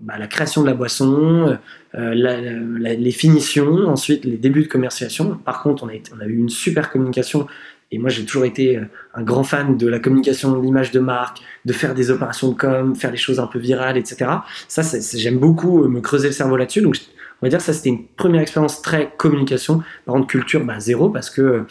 bah, 0.00 0.14
la 0.18 0.26
création 0.26 0.62
de 0.62 0.66
la 0.66 0.74
boisson, 0.74 1.58
euh, 1.94 2.14
les 2.14 3.10
finitions, 3.10 3.88
ensuite 3.88 4.24
les 4.24 4.36
débuts 4.36 4.62
de 4.62 4.68
commercialisation. 4.68 5.38
Par 5.44 5.62
contre, 5.62 5.82
on 5.84 5.88
a, 5.88 5.92
on 6.16 6.20
a 6.20 6.26
eu 6.26 6.36
une 6.36 6.48
super 6.48 6.90
communication. 6.90 7.46
Et 7.90 7.98
moi, 7.98 8.10
j'ai 8.10 8.24
toujours 8.24 8.44
été 8.44 8.78
euh, 8.78 8.84
un 9.14 9.22
grand 9.22 9.44
fan 9.44 9.76
de 9.76 9.86
la 9.88 9.98
communication, 9.98 10.56
de 10.56 10.62
l'image 10.62 10.92
de 10.92 11.00
marque, 11.00 11.38
de 11.64 11.72
faire 11.72 11.94
des 11.94 12.10
opérations 12.10 12.50
de 12.50 12.54
com, 12.56 12.94
faire 12.94 13.10
des 13.10 13.16
choses 13.16 13.40
un 13.40 13.46
peu 13.48 13.58
virales, 13.58 13.98
etc. 13.98 14.30
Ça, 14.68 14.82
j'aime 15.16 15.38
beaucoup 15.38 15.86
me 15.88 16.00
creuser 16.00 16.28
le 16.28 16.32
cerveau 16.32 16.56
là-dessus. 16.56 16.80
Donc, 16.80 16.96
on 17.42 17.46
va 17.46 17.50
dire 17.50 17.58
que 17.58 17.64
ça, 17.64 17.72
c'était 17.72 17.88
une 17.88 18.06
première 18.06 18.40
expérience 18.40 18.82
très 18.82 19.12
communication. 19.16 19.82
Par 20.06 20.14
contre, 20.14 20.28
culture, 20.28 20.64
bah, 20.64 20.78
zéro, 20.78 21.10
parce 21.10 21.28
que 21.28 21.64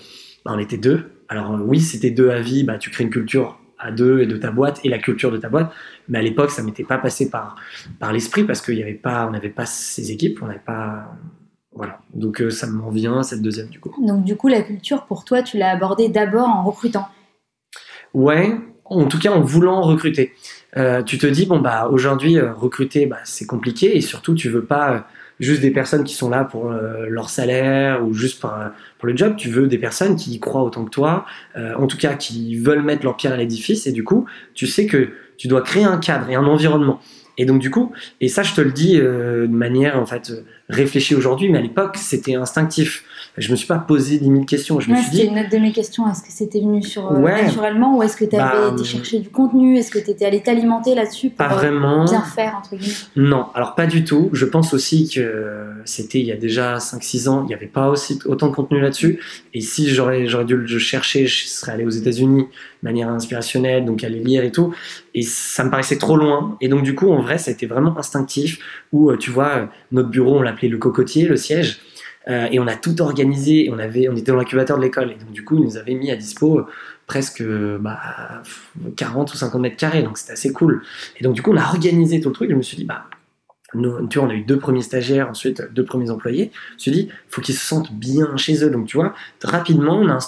bah, 0.43 0.51
on 0.53 0.59
était 0.59 0.77
deux. 0.77 1.05
Alors, 1.31 1.57
oui, 1.65 1.79
c'était 1.79 2.11
deux 2.11 2.29
à 2.29 2.41
vie, 2.41 2.65
bah, 2.65 2.77
tu 2.77 2.89
crées 2.89 3.05
une 3.05 3.09
culture 3.09 3.57
à 3.79 3.89
deux 3.89 4.19
et 4.19 4.25
de 4.25 4.35
ta 4.35 4.51
boîte 4.51 4.81
et 4.83 4.89
la 4.89 4.97
culture 4.97 5.31
de 5.31 5.37
ta 5.37 5.47
boîte. 5.47 5.71
Mais 6.09 6.19
à 6.19 6.21
l'époque, 6.21 6.51
ça 6.51 6.61
m'était 6.61 6.83
pas 6.83 6.97
passé 6.97 7.29
par, 7.29 7.55
par 7.99 8.11
l'esprit 8.11 8.43
parce 8.43 8.61
qu'il 8.61 8.77
y 8.77 8.83
avait 8.83 8.95
pas, 8.95 9.27
on 9.29 9.31
n'avait 9.31 9.47
pas 9.47 9.65
ces 9.65 10.11
équipes, 10.11 10.39
on 10.41 10.47
n'avait 10.47 10.59
pas. 10.59 11.15
Voilà. 11.73 12.01
Donc 12.13 12.41
euh, 12.41 12.49
ça 12.49 12.67
m'en 12.67 12.89
vient, 12.89 13.23
cette 13.23 13.41
deuxième 13.41 13.67
du 13.67 13.79
coup. 13.79 13.95
Donc 14.05 14.25
du 14.25 14.35
coup, 14.35 14.49
la 14.49 14.61
culture, 14.61 15.05
pour 15.05 15.23
toi, 15.23 15.41
tu 15.41 15.57
l'as 15.57 15.71
abordée 15.71 16.09
d'abord 16.09 16.49
en 16.49 16.65
recrutant 16.65 17.07
Ouais, 18.13 18.53
en 18.83 19.05
tout 19.05 19.17
cas 19.17 19.31
en 19.31 19.39
voulant 19.39 19.79
recruter. 19.83 20.33
Euh, 20.75 21.01
tu 21.01 21.17
te 21.17 21.27
dis, 21.27 21.45
bon, 21.45 21.61
bah 21.61 21.87
aujourd'hui, 21.89 22.37
euh, 22.37 22.53
recruter, 22.53 23.05
bah, 23.05 23.19
c'est 23.23 23.45
compliqué 23.45 23.95
et 23.95 24.01
surtout, 24.01 24.35
tu 24.35 24.49
veux 24.49 24.65
pas 24.65 25.07
juste 25.41 25.61
des 25.61 25.71
personnes 25.71 26.03
qui 26.03 26.13
sont 26.13 26.29
là 26.29 26.45
pour 26.45 26.71
euh, 26.71 27.07
leur 27.09 27.29
salaire 27.29 28.05
ou 28.05 28.13
juste 28.13 28.39
pour, 28.39 28.53
pour, 28.99 29.07
le 29.07 29.17
job. 29.17 29.35
Tu 29.35 29.49
veux 29.49 29.67
des 29.67 29.79
personnes 29.79 30.15
qui 30.15 30.31
y 30.31 30.39
croient 30.39 30.63
autant 30.63 30.85
que 30.85 30.91
toi, 30.91 31.25
euh, 31.57 31.73
en 31.75 31.87
tout 31.87 31.97
cas 31.97 32.13
qui 32.13 32.55
veulent 32.55 32.83
mettre 32.83 33.03
leur 33.03 33.17
pierre 33.17 33.33
à 33.33 33.37
l'édifice. 33.37 33.87
Et 33.87 33.91
du 33.91 34.03
coup, 34.03 34.25
tu 34.53 34.67
sais 34.67 34.85
que 34.85 35.09
tu 35.37 35.47
dois 35.47 35.61
créer 35.61 35.83
un 35.83 35.97
cadre 35.97 36.29
et 36.29 36.35
un 36.35 36.45
environnement. 36.45 37.01
Et 37.37 37.45
donc 37.45 37.59
du 37.59 37.71
coup, 37.71 37.91
et 38.19 38.27
ça 38.27 38.43
je 38.43 38.53
te 38.53 38.61
le 38.61 38.71
dis 38.71 38.99
euh, 38.99 39.47
de 39.47 39.53
manière 39.53 39.97
en 39.97 40.05
fait 40.05 40.31
réfléchie 40.69 41.15
aujourd'hui, 41.15 41.49
mais 41.49 41.57
à 41.57 41.61
l'époque 41.61 41.97
c'était 41.97 42.35
instinctif 42.35 43.03
je 43.37 43.49
me 43.49 43.55
suis 43.55 43.67
pas 43.67 43.77
posé 43.77 44.17
10 44.17 44.25
000 44.25 44.43
questions. 44.43 44.79
Je 44.81 44.91
me 44.91 44.97
suis 44.97 45.11
dit. 45.11 45.23
une 45.23 45.39
autre 45.39 45.49
de 45.49 45.57
mes 45.57 45.71
questions. 45.71 46.09
Est-ce 46.09 46.21
que 46.21 46.31
c'était 46.31 46.59
venu 46.59 46.83
sur 46.83 47.11
euh, 47.11 47.19
naturellement 47.19 47.97
ou 47.97 48.03
est-ce 48.03 48.17
que 48.17 48.25
tu 48.25 48.35
avais 48.35 48.67
bah, 48.67 48.73
été 48.73 48.83
chercher 48.83 49.19
du 49.19 49.29
contenu? 49.29 49.77
Est-ce 49.77 49.89
que 49.89 49.99
tu 49.99 50.11
étais 50.11 50.25
allé 50.25 50.41
t'alimenter 50.41 50.95
là-dessus 50.95 51.29
pour 51.29 51.37
pas 51.37 51.47
vraiment. 51.47 52.03
bien 52.03 52.21
faire 52.23 52.57
entre 52.57 52.75
guillemets? 52.75 52.93
Non, 53.15 53.45
alors 53.53 53.75
pas 53.75 53.87
du 53.87 54.03
tout. 54.03 54.29
Je 54.33 54.45
pense 54.45 54.73
aussi 54.73 55.09
que 55.09 55.63
c'était 55.85 56.19
il 56.19 56.25
y 56.25 56.33
a 56.33 56.35
déjà 56.35 56.77
5-6 56.77 57.29
ans, 57.29 57.43
il 57.43 57.47
n'y 57.47 57.53
avait 57.53 57.67
pas 57.67 57.89
aussi 57.89 58.19
autant 58.25 58.47
de 58.47 58.55
contenu 58.55 58.81
là-dessus. 58.81 59.19
Et 59.53 59.61
si 59.61 59.89
j'aurais 59.89 60.27
j'aurais 60.27 60.45
dû 60.45 60.57
le 60.57 60.79
chercher, 60.79 61.25
je 61.25 61.47
serais 61.47 61.71
allé 61.71 61.85
aux 61.85 61.89
États-Unis 61.89 62.43
de 62.43 62.87
manière 62.87 63.07
inspirationnelle, 63.07 63.85
donc 63.85 64.03
aller 64.03 64.19
lire 64.19 64.43
et 64.43 64.51
tout. 64.51 64.73
Et 65.13 65.21
ça 65.21 65.63
me 65.63 65.69
paraissait 65.69 65.97
trop 65.97 66.17
loin. 66.17 66.57
Et 66.59 66.67
donc 66.67 66.83
du 66.83 66.95
coup, 66.95 67.11
en 67.11 67.21
vrai, 67.21 67.37
ça 67.37 67.51
a 67.51 67.53
été 67.53 67.65
vraiment 67.65 67.97
instinctif. 67.97 68.59
Où 68.91 69.09
euh, 69.09 69.17
tu 69.17 69.31
vois, 69.31 69.69
notre 69.93 70.09
bureau, 70.09 70.39
on 70.39 70.41
l'appelait 70.41 70.67
le 70.67 70.77
cocotier, 70.77 71.25
le 71.25 71.37
siège. 71.37 71.79
Euh, 72.27 72.47
et 72.51 72.59
on 72.59 72.67
a 72.67 72.75
tout 72.75 73.01
organisé. 73.01 73.69
On, 73.71 73.79
avait, 73.79 74.09
on 74.09 74.15
était 74.15 74.31
dans 74.31 74.37
l'incubateur 74.37 74.77
de 74.77 74.83
l'école. 74.83 75.11
Et 75.11 75.15
donc, 75.15 75.31
du 75.31 75.43
coup, 75.43 75.57
ils 75.57 75.63
nous 75.63 75.77
avaient 75.77 75.93
mis 75.93 76.11
à 76.11 76.15
dispo 76.15 76.59
euh, 76.59 76.65
presque 77.07 77.43
bah, 77.43 77.99
40 78.95 79.33
ou 79.33 79.37
50 79.37 79.61
mètres 79.61 79.77
carrés. 79.77 80.03
Donc, 80.03 80.17
c'était 80.17 80.33
assez 80.33 80.51
cool. 80.51 80.83
Et 81.19 81.23
donc, 81.23 81.33
du 81.33 81.41
coup, 81.41 81.51
on 81.51 81.57
a 81.57 81.65
organisé 81.65 82.19
tout 82.19 82.29
le 82.29 82.35
truc. 82.35 82.49
Je 82.49 82.55
me 82.55 82.61
suis 82.61 82.77
dit, 82.77 82.85
bah, 82.85 83.05
tu 83.73 84.19
vois, 84.19 84.27
on 84.27 84.29
a 84.29 84.33
eu 84.33 84.43
deux 84.43 84.59
premiers 84.59 84.81
stagiaires, 84.81 85.29
ensuite 85.29 85.63
deux 85.73 85.85
premiers 85.85 86.11
employés. 86.11 86.51
Je 86.71 86.73
me 86.75 86.79
suis 86.79 86.91
dit, 86.91 87.09
faut 87.29 87.41
qu'ils 87.41 87.55
se 87.55 87.65
sentent 87.65 87.93
bien 87.93 88.35
chez 88.37 88.63
eux. 88.63 88.69
Donc, 88.69 88.87
tu 88.87 88.97
vois, 88.97 89.13
rapidement, 89.43 89.97
on 89.97 90.09
a, 90.09 90.19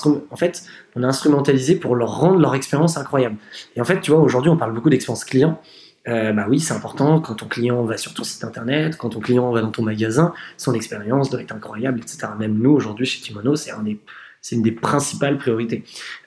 on 0.95 1.03
a 1.03 1.07
instrumentalisé 1.07 1.75
pour 1.75 1.95
leur 1.95 2.17
rendre 2.17 2.39
leur 2.39 2.55
expérience 2.55 2.97
incroyable. 2.97 3.35
Et 3.75 3.81
en 3.81 3.85
fait, 3.85 3.99
tu 4.01 4.11
vois, 4.11 4.21
aujourd'hui, 4.21 4.49
on 4.49 4.57
parle 4.57 4.73
beaucoup 4.73 4.89
d'expérience 4.89 5.25
client. 5.25 5.61
Euh, 6.07 6.33
bah 6.33 6.47
oui, 6.49 6.59
c'est 6.59 6.73
important 6.73 7.21
quand 7.21 7.35
ton 7.35 7.47
client 7.47 7.83
va 7.83 7.97
sur 7.97 8.13
ton 8.13 8.23
site 8.23 8.43
internet, 8.43 8.97
quand 8.97 9.09
ton 9.09 9.19
client 9.19 9.51
va 9.51 9.61
dans 9.61 9.71
ton 9.71 9.83
magasin, 9.83 10.33
son 10.57 10.73
expérience 10.73 11.29
doit 11.29 11.41
être 11.41 11.53
incroyable, 11.53 11.99
etc. 11.99 12.27
Même 12.37 12.57
nous, 12.57 12.71
aujourd'hui, 12.71 13.05
chez 13.05 13.21
Kimono, 13.21 13.55
c'est 13.55 13.71
un 13.71 13.83
une 14.51 14.61
des 14.61 14.71
principales 14.71 15.37
priorités. 15.37 15.83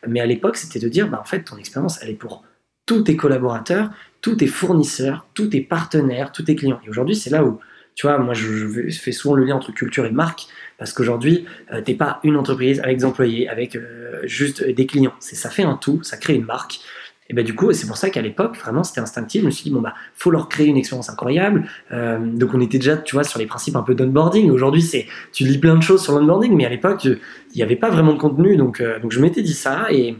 Mais 0.06 0.20
à 0.20 0.26
l'époque, 0.26 0.56
c'était 0.56 0.78
de 0.78 0.88
dire, 0.88 1.08
bah, 1.08 1.20
en 1.20 1.24
fait, 1.24 1.42
ton 1.42 1.58
expérience, 1.58 1.98
elle 2.02 2.10
est 2.10 2.14
pour 2.14 2.44
tous 2.86 3.02
tes 3.02 3.16
collaborateurs, 3.16 3.90
tous 4.22 4.36
tes 4.36 4.46
fournisseurs, 4.46 5.26
tous 5.34 5.48
tes 5.48 5.60
partenaires, 5.60 6.32
tous 6.32 6.44
tes 6.44 6.56
clients. 6.56 6.80
Et 6.86 6.88
aujourd'hui, 6.88 7.16
c'est 7.16 7.30
là 7.30 7.44
où, 7.44 7.58
tu 7.94 8.06
vois, 8.06 8.18
moi, 8.18 8.32
je, 8.32 8.88
fais 8.90 9.12
souvent 9.12 9.34
le 9.34 9.44
lien 9.44 9.56
entre 9.56 9.72
culture 9.72 10.06
et 10.06 10.10
marque, 10.10 10.46
parce 10.78 10.92
qu'aujourd'hui, 10.92 11.46
euh, 11.72 11.80
t'es 11.80 11.94
pas 11.94 12.20
une 12.22 12.36
entreprise 12.36 12.80
avec 12.80 12.98
des 12.98 13.04
employés, 13.04 13.48
avec 13.48 13.76
euh, 13.76 14.20
juste 14.24 14.64
des 14.64 14.86
clients. 14.86 15.14
Ça 15.20 15.50
fait 15.50 15.64
un 15.64 15.74
tout, 15.74 16.02
ça 16.02 16.16
crée 16.16 16.34
une 16.34 16.44
marque. 16.44 16.80
Et 17.28 17.34
ben 17.34 17.44
du 17.44 17.54
coup, 17.54 17.72
c'est 17.72 17.86
pour 17.86 17.96
ça 17.96 18.10
qu'à 18.10 18.22
l'époque, 18.22 18.56
vraiment, 18.56 18.84
c'était 18.84 19.00
instinctif. 19.00 19.42
Je 19.42 19.46
me 19.46 19.50
suis 19.50 19.64
dit, 19.64 19.70
bon, 19.70 19.80
bah, 19.80 19.94
faut 20.14 20.30
leur 20.30 20.48
créer 20.48 20.66
une 20.66 20.76
expérience 20.76 21.10
incroyable. 21.10 21.66
Euh, 21.92 22.18
donc, 22.18 22.54
on 22.54 22.60
était 22.60 22.78
déjà, 22.78 22.96
tu 22.96 23.16
vois, 23.16 23.24
sur 23.24 23.38
les 23.38 23.46
principes 23.46 23.76
un 23.76 23.82
peu 23.82 23.94
d'onboarding. 23.94 24.50
Aujourd'hui, 24.50 24.82
c'est, 24.82 25.06
tu 25.32 25.44
lis 25.44 25.58
plein 25.58 25.76
de 25.76 25.82
choses 25.82 26.02
sur 26.02 26.18
l'onboarding, 26.18 26.54
mais 26.54 26.66
à 26.66 26.68
l'époque, 26.68 27.04
il 27.04 27.18
n'y 27.54 27.62
avait 27.62 27.76
pas 27.76 27.90
vraiment 27.90 28.12
de 28.12 28.18
contenu. 28.18 28.56
Donc, 28.56 28.80
euh, 28.80 29.00
donc 29.00 29.12
je 29.12 29.20
m'étais 29.20 29.42
dit 29.42 29.54
ça. 29.54 29.86
Et, 29.90 30.16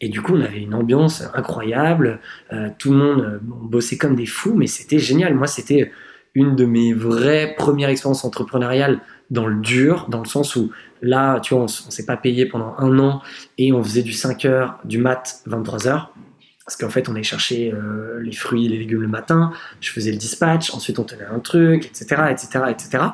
et 0.00 0.08
du 0.08 0.22
coup, 0.22 0.34
on 0.34 0.40
avait 0.40 0.60
une 0.60 0.74
ambiance 0.74 1.24
incroyable. 1.34 2.20
Euh, 2.52 2.68
tout 2.78 2.92
le 2.92 2.98
monde 2.98 3.40
bossait 3.42 3.96
comme 3.96 4.14
des 4.14 4.26
fous, 4.26 4.54
mais 4.54 4.68
c'était 4.68 4.98
génial. 4.98 5.34
Moi, 5.34 5.48
c'était 5.48 5.90
une 6.34 6.56
de 6.56 6.64
mes 6.64 6.92
vraies 6.92 7.54
premières 7.56 7.88
expériences 7.88 8.24
entrepreneuriales 8.24 9.00
dans 9.30 9.46
le 9.46 9.60
dur, 9.60 10.06
dans 10.08 10.20
le 10.20 10.26
sens 10.26 10.56
où 10.56 10.70
là, 11.00 11.40
tu 11.40 11.54
vois, 11.54 11.62
on, 11.62 11.66
on 11.66 11.90
s'est 11.90 12.06
pas 12.06 12.16
payé 12.16 12.46
pendant 12.46 12.74
un 12.78 12.98
an 12.98 13.22
et 13.56 13.72
on 13.72 13.82
faisait 13.82 14.02
du 14.02 14.12
5 14.12 14.44
heures, 14.44 14.78
du 14.84 14.98
mat, 14.98 15.42
23 15.46 15.88
heures. 15.88 16.12
Parce 16.64 16.76
qu'en 16.76 16.88
fait, 16.88 17.08
on 17.10 17.12
allait 17.12 17.22
chercher 17.22 17.72
euh, 17.72 18.20
les 18.22 18.32
fruits 18.32 18.66
et 18.66 18.68
les 18.70 18.78
légumes 18.78 19.02
le 19.02 19.08
matin, 19.08 19.52
je 19.80 19.90
faisais 19.90 20.10
le 20.10 20.16
dispatch, 20.16 20.72
ensuite 20.72 20.98
on 20.98 21.04
tenait 21.04 21.26
un 21.26 21.38
truc, 21.38 21.84
etc., 21.84 22.22
etc., 22.30 22.64
etc. 22.70 23.04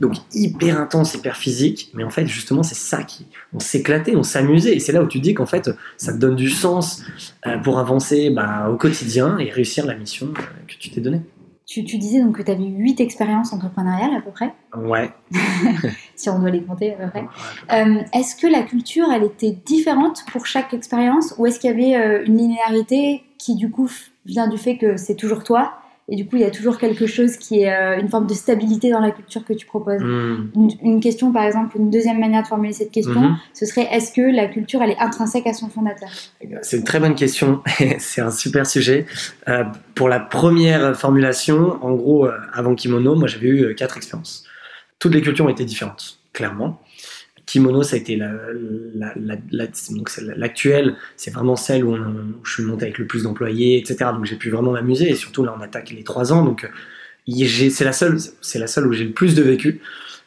Donc 0.00 0.14
hyper 0.32 0.80
intense, 0.80 1.14
hyper 1.14 1.36
physique, 1.36 1.90
mais 1.94 2.02
en 2.02 2.10
fait, 2.10 2.26
justement, 2.26 2.64
c'est 2.64 2.74
ça 2.74 3.04
qui... 3.04 3.26
On 3.52 3.60
s'éclatait, 3.60 4.16
on 4.16 4.24
s'amusait, 4.24 4.74
et 4.74 4.80
c'est 4.80 4.92
là 4.92 5.02
où 5.02 5.06
tu 5.06 5.20
dis 5.20 5.34
qu'en 5.34 5.46
fait, 5.46 5.70
ça 5.96 6.12
te 6.12 6.18
donne 6.18 6.34
du 6.34 6.50
sens 6.50 7.04
euh, 7.46 7.58
pour 7.58 7.78
avancer 7.78 8.30
bah, 8.30 8.68
au 8.70 8.76
quotidien 8.76 9.38
et 9.38 9.50
réussir 9.50 9.86
la 9.86 9.94
mission 9.94 10.28
euh, 10.36 10.42
que 10.66 10.74
tu 10.74 10.90
t'es 10.90 11.00
donnée. 11.00 11.22
Tu, 11.66 11.84
tu, 11.84 11.98
disais 11.98 12.22
donc 12.22 12.36
que 12.36 12.42
tu 12.42 12.50
avais 12.50 12.64
8 12.64 13.00
expériences 13.00 13.52
entrepreneuriales 13.52 14.14
à 14.16 14.20
peu 14.20 14.30
près 14.30 14.54
Ouais. 14.76 15.10
si 16.14 16.30
on 16.30 16.38
doit 16.38 16.50
les 16.50 16.62
compter 16.62 16.94
à 16.94 16.96
peu 16.96 17.10
près. 17.10 17.24
Euh, 17.72 18.02
est-ce 18.12 18.36
que 18.36 18.46
la 18.46 18.62
culture, 18.62 19.10
elle 19.12 19.24
était 19.24 19.50
différente 19.50 20.24
pour 20.30 20.46
chaque 20.46 20.72
expérience 20.72 21.34
ou 21.38 21.46
est-ce 21.46 21.58
qu'il 21.58 21.70
y 21.70 21.72
avait 21.72 21.96
euh, 21.96 22.24
une 22.24 22.36
linéarité 22.36 23.24
qui 23.36 23.56
du 23.56 23.68
coup 23.70 23.90
vient 24.24 24.46
du 24.46 24.58
fait 24.58 24.78
que 24.78 24.96
c'est 24.96 25.16
toujours 25.16 25.42
toi 25.42 25.72
et 26.08 26.14
du 26.14 26.24
coup, 26.24 26.36
il 26.36 26.42
y 26.42 26.44
a 26.44 26.50
toujours 26.50 26.78
quelque 26.78 27.06
chose 27.06 27.36
qui 27.36 27.62
est 27.62 27.74
euh, 27.74 27.98
une 27.98 28.08
forme 28.08 28.28
de 28.28 28.34
stabilité 28.34 28.90
dans 28.90 29.00
la 29.00 29.10
culture 29.10 29.44
que 29.44 29.52
tu 29.52 29.66
proposes. 29.66 30.00
Hmm. 30.00 30.50
Une, 30.82 31.00
question, 31.00 31.32
par 31.32 31.42
exemple, 31.44 31.76
une 31.76 31.90
deuxième 31.90 32.20
manière 32.20 32.42
de 32.42 32.46
formuler 32.46 32.72
cette 32.72 32.92
question, 32.92 33.20
Mhm. 33.20 33.36
ce 33.52 33.66
serait 33.66 33.88
est-ce 33.90 34.12
que 34.12 34.20
la 34.20 34.46
culture, 34.46 34.80
elle 34.82 34.90
est 34.90 34.98
intrinsèque 35.00 35.48
à 35.48 35.52
son 35.52 35.68
fondateur? 35.68 36.08
Eh 36.40 36.48
C'est 36.62 36.76
une 36.76 36.84
très 36.84 37.00
bonne 37.00 37.16
question, 37.16 37.60
c'est 37.98 38.20
un 38.20 38.30
super 38.30 38.66
sujet. 38.66 39.06
Euh, 39.48 39.64
pour 39.96 40.08
la 40.08 40.20
première 40.20 40.96
formulation, 40.96 41.76
en 41.82 41.94
gros, 41.94 42.26
euh, 42.26 42.32
avant 42.52 42.76
Kimono, 42.76 43.16
moi 43.16 43.26
j'avais 43.26 43.48
eu 43.48 43.74
quatre 43.74 43.96
expériences. 43.96 44.44
Toutes 45.00 45.12
les 45.12 45.22
cultures 45.22 45.44
ont 45.44 45.50
été 45.50 45.64
différentes, 45.64 46.20
clairement. 46.32 46.80
Kimono, 47.46 47.82
ça 47.84 47.96
a 47.96 47.98
été 47.98 48.16
la, 48.16 48.32
la- 48.94 49.12
la- 49.16 49.36
la- 49.52 50.34
l'actuelle, 50.36 50.96
c'est 51.16 51.30
vraiment 51.32 51.56
celle 51.56 51.84
où, 51.84 51.94
on- 51.94 52.00
où 52.40 52.44
je 52.44 52.52
suis 52.54 52.62
monté 52.64 52.84
avec 52.86 52.98
le 52.98 53.06
plus 53.06 53.22
d'employés, 53.22 53.78
etc. 53.78 54.10
Donc 54.12 54.24
j'ai 54.26 54.36
pu 54.36 54.50
vraiment 54.50 54.72
m'amuser 54.72 55.08
et 55.10 55.14
surtout 55.14 55.44
là 55.44 55.54
on 55.56 55.62
attaque 55.62 55.90
les 55.90 56.02
trois 56.04 56.32
ans, 56.32 56.44
donc 56.44 56.68
c'est 57.28 57.84
la 57.84 57.92
seule, 57.92 58.18
c'est 58.40 58.58
la 58.58 58.66
seule 58.66 58.86
où 58.86 58.92
j'ai 58.92 59.04
le 59.04 59.12
plus 59.12 59.34
de 59.34 59.42
vécu. 59.42 59.80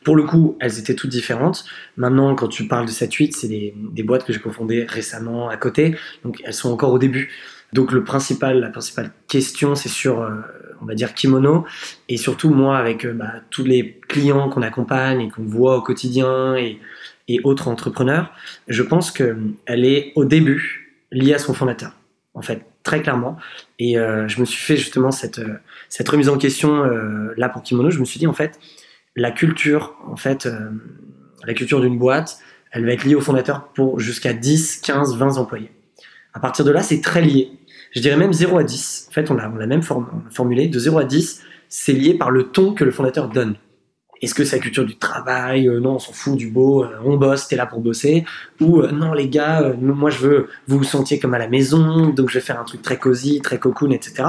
Pour 0.04 0.16
le 0.16 0.24
coup, 0.24 0.58
elles 0.62 0.80
étaient 0.80 0.96
toutes 0.96 1.10
différentes. 1.10 1.66
Maintenant, 1.98 2.34
quand 2.36 2.48
tu 2.48 2.68
parles 2.68 2.86
de 2.86 2.92
7-8, 2.92 3.34
c'est 3.36 3.50
des, 3.50 3.74
des 3.92 4.04
boîtes 4.04 4.26
que 4.26 4.32
j'ai 4.32 4.40
cofondées 4.40 4.86
récemment 4.86 5.50
à 5.50 5.58
côté, 5.58 5.96
donc 6.24 6.42
elles 6.46 6.54
sont 6.54 6.72
encore 6.72 6.94
au 6.94 7.00
début. 7.00 7.30
Donc 7.74 7.92
le 7.92 8.04
principal, 8.04 8.60
la 8.60 8.70
principale 8.70 9.12
question, 9.28 9.76
c'est 9.76 9.90
sur, 9.90 10.22
euh, 10.22 10.42
on 10.82 10.86
va 10.86 10.96
dire, 10.96 11.14
Kimono, 11.14 11.66
et 12.08 12.18
surtout 12.18 12.50
moi, 12.50 12.78
avec 12.78 13.06
euh, 13.06 13.14
bah, 13.14 13.34
tous 13.50 13.64
les 13.64 14.00
clients 14.08 14.50
qu'on 14.50 14.62
accompagne 14.62 15.22
et 15.22 15.30
qu'on 15.30 15.44
voit 15.44 15.78
au 15.78 15.82
quotidien, 15.82 16.56
et, 16.56 16.80
autres 17.44 17.68
entrepreneurs, 17.68 18.32
je 18.68 18.82
pense 18.82 19.12
qu'elle 19.12 19.86
est 19.86 20.14
au 20.16 20.26
début 20.26 21.04
liée 21.12 21.36
à 21.36 21.38
son 21.38 21.54
fondateur, 21.54 21.92
en 22.34 22.42
fait, 22.42 22.66
très 22.84 23.04
clairement. 23.04 23.38
Et 23.78 24.00
euh, 24.00 24.28
je 24.28 24.40
me 24.40 24.46
suis 24.46 24.60
fait 24.60 24.78
justement 24.78 25.12
cette, 25.12 25.38
euh, 25.38 25.60
cette 25.90 26.10
remise 26.10 26.30
en 26.30 26.38
question 26.38 26.84
euh, 26.84 27.34
là 27.38 27.50
pour 27.50 27.62
Kimono, 27.62 27.92
je 27.92 28.00
me 28.00 28.06
suis 28.06 28.20
dit, 28.20 28.26
en 28.26 28.34
fait, 28.34 28.60
la 29.16 29.32
culture, 29.32 29.96
en 30.08 30.16
fait, 30.16 30.46
euh, 30.46 30.72
la 31.46 31.54
culture 31.54 31.82
d'une 31.82 31.98
boîte, 31.98 32.40
elle 32.72 32.86
va 32.86 32.94
être 32.94 33.04
liée 33.04 33.16
au 33.16 33.22
fondateur 33.22 33.68
pour 33.74 34.00
jusqu'à 34.00 34.34
10, 34.34 34.78
15, 34.78 35.18
20 35.18 35.38
employés. 35.38 35.72
À 36.34 36.40
partir 36.40 36.64
de 36.64 36.72
là, 36.72 36.84
c'est 36.84 37.02
très 37.02 37.22
lié. 37.22 37.52
Je 37.92 38.02
dirais 38.02 38.18
même 38.18 38.34
0 38.34 38.58
à 38.58 38.64
10. 38.64 39.08
En 39.10 39.12
fait, 39.14 39.32
on 39.32 39.34
l'a 39.36 39.50
même 39.50 39.82
formulé. 39.82 40.68
De 40.68 40.80
0 40.80 41.00
à 41.00 41.04
10, 41.04 41.42
c'est 41.68 41.94
lié 41.94 42.14
par 42.14 42.32
le 42.32 42.44
ton 42.44 42.74
que 42.74 42.84
le 42.84 42.92
fondateur 42.92 43.30
donne. 43.30 43.56
Est-ce 44.22 44.36
que 44.36 44.44
c'est 44.44 44.58
la 44.58 44.62
culture 44.62 44.86
du 44.86 44.98
travail? 44.98 45.70
Euh, 45.70 45.80
Non, 45.80 45.96
on 45.96 46.00
s'en 46.00 46.12
fout 46.12 46.36
du 46.36 46.50
beau. 46.50 46.84
euh, 46.84 46.90
on 47.06 47.16
bosse, 47.16 47.48
t'es 47.48 47.56
là 47.56 47.66
pour 47.66 47.80
bosser. 47.80 48.26
Ou 48.60 48.82
euh, 48.82 48.92
non, 48.92 49.14
les 49.14 49.30
gars, 49.30 49.74
moi 49.80 50.10
je 50.10 50.20
veux 50.20 50.48
vous 50.68 50.80
vous 50.80 50.84
sentiez 50.84 51.20
comme 51.20 51.34
à 51.34 51.40
la 51.40 51.48
maison, 51.48 52.10
donc 52.10 52.30
je 52.30 52.34
vais 52.34 52.44
faire 52.44 52.60
un 52.60 52.66
truc 52.66 52.82
très 52.82 52.98
cosy, 52.98 53.40
très 53.42 53.60
cocoon, 53.60 53.92
etc. 53.92 54.24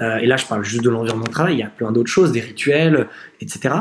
Et 0.00 0.26
là, 0.26 0.36
je 0.36 0.46
parle 0.46 0.62
juste 0.64 0.84
de 0.84 0.90
l'environnement 0.90 1.26
de 1.26 1.32
travail. 1.32 1.54
Il 1.54 1.58
y 1.58 1.64
a 1.64 1.68
plein 1.68 1.90
d'autres 1.90 2.10
choses, 2.10 2.30
des 2.30 2.40
rituels, 2.40 3.08
etc. 3.40 3.74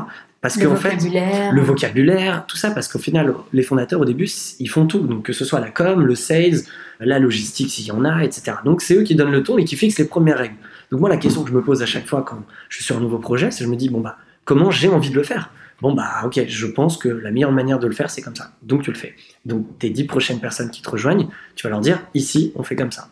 Parce 0.43 0.57
qu'en 0.57 0.75
fait, 0.75 0.89
vocabulaire. 0.89 1.53
le 1.53 1.62
vocabulaire, 1.62 2.45
tout 2.45 2.57
ça, 2.57 2.71
parce 2.71 2.89
qu'au 2.89 3.00
final, 3.00 3.33
les 3.53 3.63
fondateurs, 3.63 4.01
au 4.01 4.05
début, 4.05 4.29
ils 4.59 4.67
font 4.67 4.85
tout. 4.85 5.00
Donc, 5.00 5.23
que 5.23 5.31
ce 5.31 5.45
soit 5.45 5.62
la 5.62 5.71
com, 5.71 6.05
le 6.05 6.15
sales, 6.15 6.63
la 7.00 7.17
logistique, 7.17 7.71
s'il 7.71 7.85
y 7.85 7.91
en 7.91 8.03
a, 8.03 8.25
etc. 8.25 8.57
Donc, 8.65 8.81
c'est 8.81 8.95
eux 8.95 9.03
qui 9.03 9.15
donnent 9.15 9.31
le 9.31 9.41
ton 9.41 9.57
et 9.57 9.63
qui 9.63 9.77
fixent 9.77 9.97
les 9.97 10.05
premières 10.05 10.38
règles. 10.38 10.57
Donc, 10.91 11.00
moi, 11.00 11.07
la 11.07 11.15
question 11.15 11.43
que 11.43 11.50
je 11.50 11.55
me 11.55 11.62
pose 11.62 11.81
à 11.81 11.85
chaque 11.85 12.05
fois 12.05 12.23
quand 12.23 12.43
je 12.67 12.75
suis 12.75 12.83
sur 12.83 12.97
un 12.97 13.00
nouveau 13.00 13.19
projet, 13.19 13.51
c'est 13.51 13.63
je 13.63 13.69
me 13.69 13.77
dis, 13.77 13.88
bon, 13.88 14.01
bah, 14.01 14.17
comment 14.43 14.69
j'ai 14.69 14.89
envie 14.89 15.12
de 15.12 15.15
le 15.15 15.23
faire? 15.23 15.50
Bon, 15.81 15.93
bah, 15.93 16.23
ok, 16.25 16.41
je 16.45 16.67
pense 16.67 16.97
que 16.97 17.07
la 17.07 17.31
meilleure 17.31 17.53
manière 17.53 17.79
de 17.79 17.88
le 17.88 17.93
faire, 17.93 18.09
c'est 18.09 18.21
comme 18.21 18.35
ça. 18.35 18.51
Donc, 18.63 18.81
tu 18.81 18.91
le 18.91 18.97
fais. 18.97 19.15
Donc, 19.45 19.79
tes 19.79 19.91
dix 19.91 20.03
prochaines 20.03 20.41
personnes 20.41 20.71
qui 20.71 20.81
te 20.81 20.89
rejoignent, 20.89 21.29
tu 21.55 21.65
vas 21.65 21.69
leur 21.69 21.79
dire, 21.79 22.01
ici, 22.15 22.51
on 22.55 22.63
fait 22.63 22.75
comme 22.75 22.91
ça. 22.91 23.07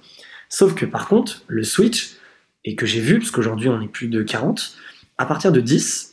Sauf 0.50 0.75
que, 0.75 0.85
par 0.85 1.07
contre, 1.07 1.43
le 1.47 1.63
switch, 1.63 2.17
et 2.65 2.75
que 2.75 2.85
j'ai 2.85 3.00
vu, 3.00 3.19
parce 3.19 3.31
qu'aujourd'hui, 3.31 3.69
on 3.69 3.79
est 3.81 3.88
plus 3.88 4.09
de 4.09 4.21
40, 4.21 4.75
à 5.17 5.25
partir 5.25 5.53
de 5.53 5.61
10, 5.61 6.10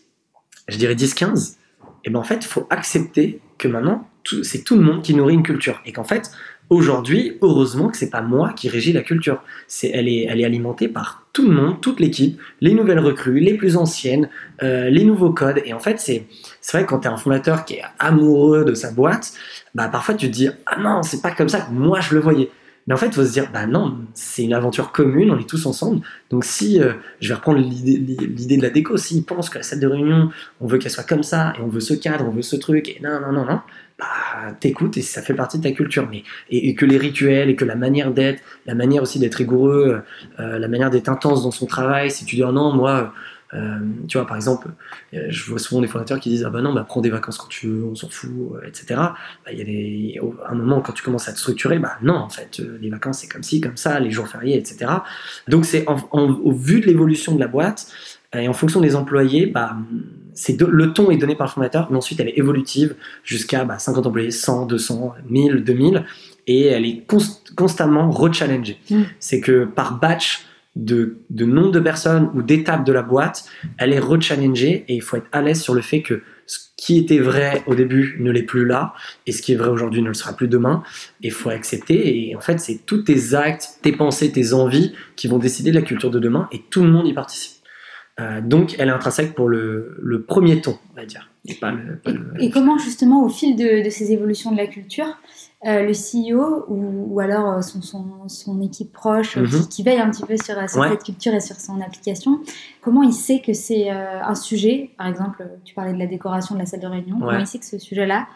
je 0.68 0.76
dirais 0.76 0.94
10-15, 0.94 1.56
et 2.04 2.10
ben 2.10 2.18
en 2.18 2.24
fait, 2.24 2.44
faut 2.44 2.66
accepter 2.70 3.40
que 3.58 3.68
maintenant, 3.68 4.08
c'est 4.42 4.62
tout 4.64 4.76
le 4.76 4.82
monde 4.82 5.02
qui 5.02 5.14
nourrit 5.14 5.34
une 5.34 5.42
culture. 5.42 5.80
Et 5.84 5.92
qu'en 5.92 6.04
fait, 6.04 6.30
aujourd'hui, 6.70 7.38
heureusement 7.42 7.88
que 7.88 7.96
c'est 7.96 8.10
pas 8.10 8.20
moi 8.20 8.52
qui 8.52 8.68
régis 8.68 8.94
la 8.94 9.02
culture. 9.02 9.42
C'est, 9.66 9.88
elle, 9.88 10.08
est, 10.08 10.26
elle 10.28 10.40
est 10.40 10.44
alimentée 10.44 10.88
par 10.88 11.26
tout 11.32 11.48
le 11.48 11.54
monde, 11.54 11.80
toute 11.80 12.00
l'équipe, 12.00 12.40
les 12.60 12.74
nouvelles 12.74 12.98
recrues, 12.98 13.40
les 13.40 13.54
plus 13.54 13.76
anciennes, 13.76 14.28
euh, 14.62 14.90
les 14.90 15.04
nouveaux 15.04 15.32
codes. 15.32 15.60
Et 15.64 15.72
en 15.72 15.78
fait, 15.78 15.98
c'est, 16.00 16.26
c'est 16.60 16.76
vrai 16.76 16.84
que 16.84 16.90
quand 16.90 17.00
tu 17.00 17.08
es 17.08 17.10
un 17.10 17.16
fondateur 17.16 17.64
qui 17.64 17.74
est 17.74 17.82
amoureux 17.98 18.64
de 18.64 18.74
sa 18.74 18.90
boîte, 18.90 19.32
bah 19.74 19.88
parfois 19.88 20.14
tu 20.14 20.26
te 20.28 20.32
dis 20.32 20.48
Ah 20.66 20.78
non, 20.80 21.02
c'est 21.02 21.22
pas 21.22 21.30
comme 21.30 21.48
ça 21.48 21.60
que 21.60 21.72
moi 21.72 22.00
je 22.00 22.14
le 22.14 22.20
voyais. 22.20 22.50
Mais 22.88 22.94
en 22.94 22.96
fait, 22.96 23.08
il 23.08 23.12
faut 23.12 23.24
se 23.24 23.32
dire, 23.32 23.50
bah 23.52 23.66
non, 23.66 23.98
c'est 24.14 24.42
une 24.42 24.54
aventure 24.54 24.92
commune, 24.92 25.30
on 25.30 25.38
est 25.38 25.46
tous 25.46 25.66
ensemble. 25.66 26.00
Donc 26.30 26.46
si, 26.46 26.80
euh, 26.80 26.94
je 27.20 27.28
vais 27.28 27.34
reprendre 27.34 27.58
l'idée 27.58 28.56
de 28.56 28.62
la 28.62 28.70
déco, 28.70 28.96
s'ils 28.96 29.24
pensent 29.24 29.50
que 29.50 29.58
la 29.58 29.62
salle 29.62 29.80
de 29.80 29.86
réunion, 29.86 30.30
on 30.62 30.66
veut 30.66 30.78
qu'elle 30.78 30.90
soit 30.90 31.04
comme 31.04 31.22
ça, 31.22 31.52
et 31.58 31.60
on 31.60 31.68
veut 31.68 31.80
ce 31.80 31.92
cadre, 31.92 32.24
on 32.26 32.30
veut 32.30 32.40
ce 32.40 32.56
truc, 32.56 32.88
et 32.88 32.98
non, 33.02 33.20
non, 33.20 33.30
non, 33.32 33.44
non, 33.44 33.60
bah 33.98 34.06
t'écoutes 34.58 34.96
et 34.96 35.02
ça 35.02 35.20
fait 35.20 35.34
partie 35.34 35.58
de 35.58 35.64
ta 35.64 35.72
culture. 35.72 36.08
Mais, 36.10 36.22
et, 36.48 36.74
que 36.74 36.86
les 36.86 36.96
rituels, 36.96 37.50
et 37.50 37.56
que 37.56 37.66
la 37.66 37.76
manière 37.76 38.10
d'être, 38.10 38.42
la 38.64 38.74
manière 38.74 39.02
aussi 39.02 39.18
d'être 39.18 39.34
rigoureux, 39.34 40.00
euh, 40.40 40.58
la 40.58 40.68
manière 40.68 40.88
d'être 40.88 41.10
intense 41.10 41.42
dans 41.42 41.50
son 41.50 41.66
travail, 41.66 42.10
si 42.10 42.24
tu 42.24 42.36
dis, 42.36 42.42
oh 42.42 42.52
non, 42.52 42.72
moi, 42.72 43.12
tu 44.08 44.18
vois, 44.18 44.26
par 44.26 44.36
exemple, 44.36 44.68
euh, 45.14 45.26
je 45.30 45.48
vois 45.50 45.58
souvent 45.58 45.80
des 45.80 45.86
fondateurs 45.88 46.20
qui 46.20 46.28
disent, 46.28 46.44
ah 46.44 46.50
bah 46.50 46.60
non, 46.60 46.72
bah 46.74 46.84
prends 46.86 47.00
des 47.00 47.10
vacances 47.10 47.38
quand 47.38 47.48
tu 47.48 47.66
veux, 47.68 47.84
on 47.84 47.94
s'en 47.94 48.08
fout, 48.08 48.30
euh, 48.54 48.66
etc. 48.66 48.86
Bah, 48.96 49.52
il 49.52 49.58
y 49.58 49.62
a 49.62 49.64
des, 49.64 50.18
au- 50.20 50.34
un 50.48 50.54
moment, 50.54 50.80
quand 50.80 50.92
tu 50.92 51.02
commences 51.02 51.28
à 51.28 51.32
te 51.32 51.38
structurer, 51.38 51.78
bah 51.78 51.92
non, 52.02 52.14
en 52.16 52.28
fait, 52.28 52.60
euh, 52.60 52.78
les 52.80 52.90
vacances, 52.90 53.18
c'est 53.20 53.28
comme 53.28 53.42
ci, 53.42 53.60
comme 53.60 53.76
ça, 53.76 54.00
les 54.00 54.10
jours 54.10 54.28
fériés, 54.28 54.56
etc. 54.58 54.90
Donc, 55.48 55.64
c'est 55.64 55.88
en- 55.88 55.96
en- 56.10 56.30
au 56.30 56.52
vu 56.52 56.80
de 56.80 56.86
l'évolution 56.86 57.34
de 57.34 57.40
la 57.40 57.48
boîte, 57.48 57.86
euh, 58.34 58.40
et 58.40 58.48
en 58.48 58.52
fonction 58.52 58.80
des 58.80 58.94
employés, 58.96 59.46
bah, 59.46 59.76
c'est 60.34 60.52
de- 60.56 60.66
le 60.66 60.92
ton 60.92 61.10
est 61.10 61.16
donné 61.16 61.34
par 61.34 61.46
le 61.46 61.50
fondateur, 61.52 61.88
mais 61.90 61.96
ensuite 61.96 62.20
elle 62.20 62.28
est 62.28 62.36
évolutive 62.38 62.94
jusqu'à 63.24 63.64
bah, 63.64 63.78
50 63.78 64.06
employés, 64.06 64.30
100, 64.30 64.66
200, 64.66 65.14
1000, 65.28 65.64
2000, 65.64 66.04
et 66.46 66.66
elle 66.66 66.84
est 66.84 67.04
const- 67.08 67.54
constamment 67.54 68.10
rechallengée. 68.10 68.78
Mm. 68.90 69.02
C'est 69.18 69.40
que 69.40 69.64
par 69.64 69.98
batch 69.98 70.44
de, 70.78 71.18
nombre 71.30 71.72
de 71.72 71.80
personnes 71.80 72.30
ou 72.34 72.42
d'étapes 72.42 72.86
de 72.86 72.92
la 72.92 73.02
boîte, 73.02 73.44
elle 73.76 73.92
est 73.92 73.98
rechallengée 73.98 74.84
et 74.88 74.94
il 74.94 75.02
faut 75.02 75.16
être 75.16 75.28
à 75.32 75.42
l'aise 75.42 75.60
sur 75.60 75.74
le 75.74 75.82
fait 75.82 76.02
que 76.02 76.22
ce 76.46 76.60
qui 76.76 76.98
était 76.98 77.18
vrai 77.18 77.62
au 77.66 77.74
début 77.74 78.16
ne 78.20 78.30
l'est 78.30 78.44
plus 78.44 78.64
là, 78.64 78.94
et 79.26 79.32
ce 79.32 79.42
qui 79.42 79.52
est 79.52 79.56
vrai 79.56 79.68
aujourd'hui 79.68 80.00
ne 80.00 80.08
le 80.08 80.14
sera 80.14 80.32
plus 80.34 80.48
demain, 80.48 80.82
et 81.22 81.26
il 81.26 81.32
faut 81.32 81.50
accepter, 81.50 82.30
et 82.30 82.36
en 82.36 82.40
fait 82.40 82.58
c'est 82.58 82.86
tous 82.86 83.02
tes 83.02 83.34
actes, 83.34 83.80
tes 83.82 83.92
pensées, 83.92 84.32
tes 84.32 84.54
envies 84.54 84.94
qui 85.14 85.28
vont 85.28 85.38
décider 85.38 85.72
de 85.72 85.76
la 85.76 85.82
culture 85.82 86.10
de 86.10 86.18
demain, 86.18 86.48
et 86.52 86.62
tout 86.70 86.82
le 86.82 86.88
monde 86.88 87.06
y 87.06 87.12
participe. 87.12 87.57
Euh, 88.20 88.40
donc 88.40 88.74
elle 88.78 88.88
est 88.88 88.92
intrinsèque 88.92 89.34
pour 89.34 89.48
le, 89.48 89.96
le 90.02 90.22
premier 90.22 90.60
ton, 90.60 90.76
on 90.92 90.96
va 91.00 91.06
dire. 91.06 91.30
Et 91.46 91.54
pas 91.54 91.70
le, 91.70 91.96
pas 91.96 92.10
Et, 92.10 92.14
le- 92.14 92.32
et 92.40 92.50
comment 92.50 92.76
justement 92.76 93.22
au 93.24 93.28
fil 93.28 93.54
de, 93.56 93.84
de 93.84 93.90
ces 93.90 94.10
évolutions 94.12 94.50
de 94.50 94.56
la 94.56 94.66
culture, 94.66 95.06
euh, 95.66 95.82
le 95.86 95.92
CEO 95.92 96.64
ou, 96.68 97.14
ou 97.14 97.20
alors 97.20 97.52
euh, 97.58 97.62
son, 97.62 97.80
son, 97.80 98.28
son 98.28 98.60
équipe 98.60 98.92
proche 98.92 99.36
Mhm. 99.36 99.46
qui, 99.48 99.68
qui 99.68 99.82
veille 99.84 100.00
un 100.00 100.10
petit 100.10 100.24
peu 100.24 100.36
sur, 100.36 100.54
sur 100.68 100.80
Ouais. 100.80 100.88
cette 100.90 101.04
culture 101.04 101.32
et 101.32 101.40
sur 101.40 101.56
son 101.56 101.80
application, 101.80 102.40
comment 102.80 103.02
il 103.04 103.12
sait 103.12 103.40
que 103.40 103.52
c'est 103.52 103.90
euh, 103.90 104.20
un 104.22 104.34
sujet, 104.34 104.90
par 104.98 105.06
exemple, 105.06 105.48
tu 105.64 105.74
parlais 105.74 105.92
de 105.92 105.98
la 105.98 106.06
décoration 106.06 106.54
de 106.56 106.60
la 106.60 106.66
salle 106.66 106.80
de 106.80 106.86
réunion, 106.88 107.18
comment 107.20 107.38
il 107.38 107.46
sait 107.46 107.58
que 107.60 107.66
ce 107.66 107.78
sujet-là, 107.78 108.26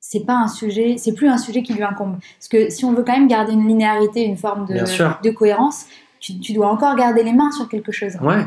c'est 0.00 0.26
pas 0.26 0.34
un 0.34 0.48
sujet, 0.48 0.96
c'est 0.98 1.12
plus 1.12 1.28
un 1.28 1.38
sujet 1.38 1.62
qui 1.62 1.74
lui 1.74 1.82
incombe. 1.84 2.16
Parce 2.38 2.48
que 2.48 2.68
si 2.70 2.84
on 2.84 2.92
veut 2.94 3.04
quand 3.04 3.12
même 3.12 3.28
garder 3.28 3.52
une 3.52 3.68
linéarité, 3.68 4.22
une 4.24 4.36
forme 4.38 4.66
de, 4.66 4.74
de 5.22 5.30
cohérence, 5.30 5.86
tu, 6.18 6.38
tu, 6.40 6.52
dois 6.52 6.68
encore 6.68 6.96
garder 6.96 7.22
les 7.22 7.32
mains 7.32 7.50
sur 7.52 7.68
quelque 7.68 7.92
chose. 7.92 8.12
Ouais. 8.22 8.44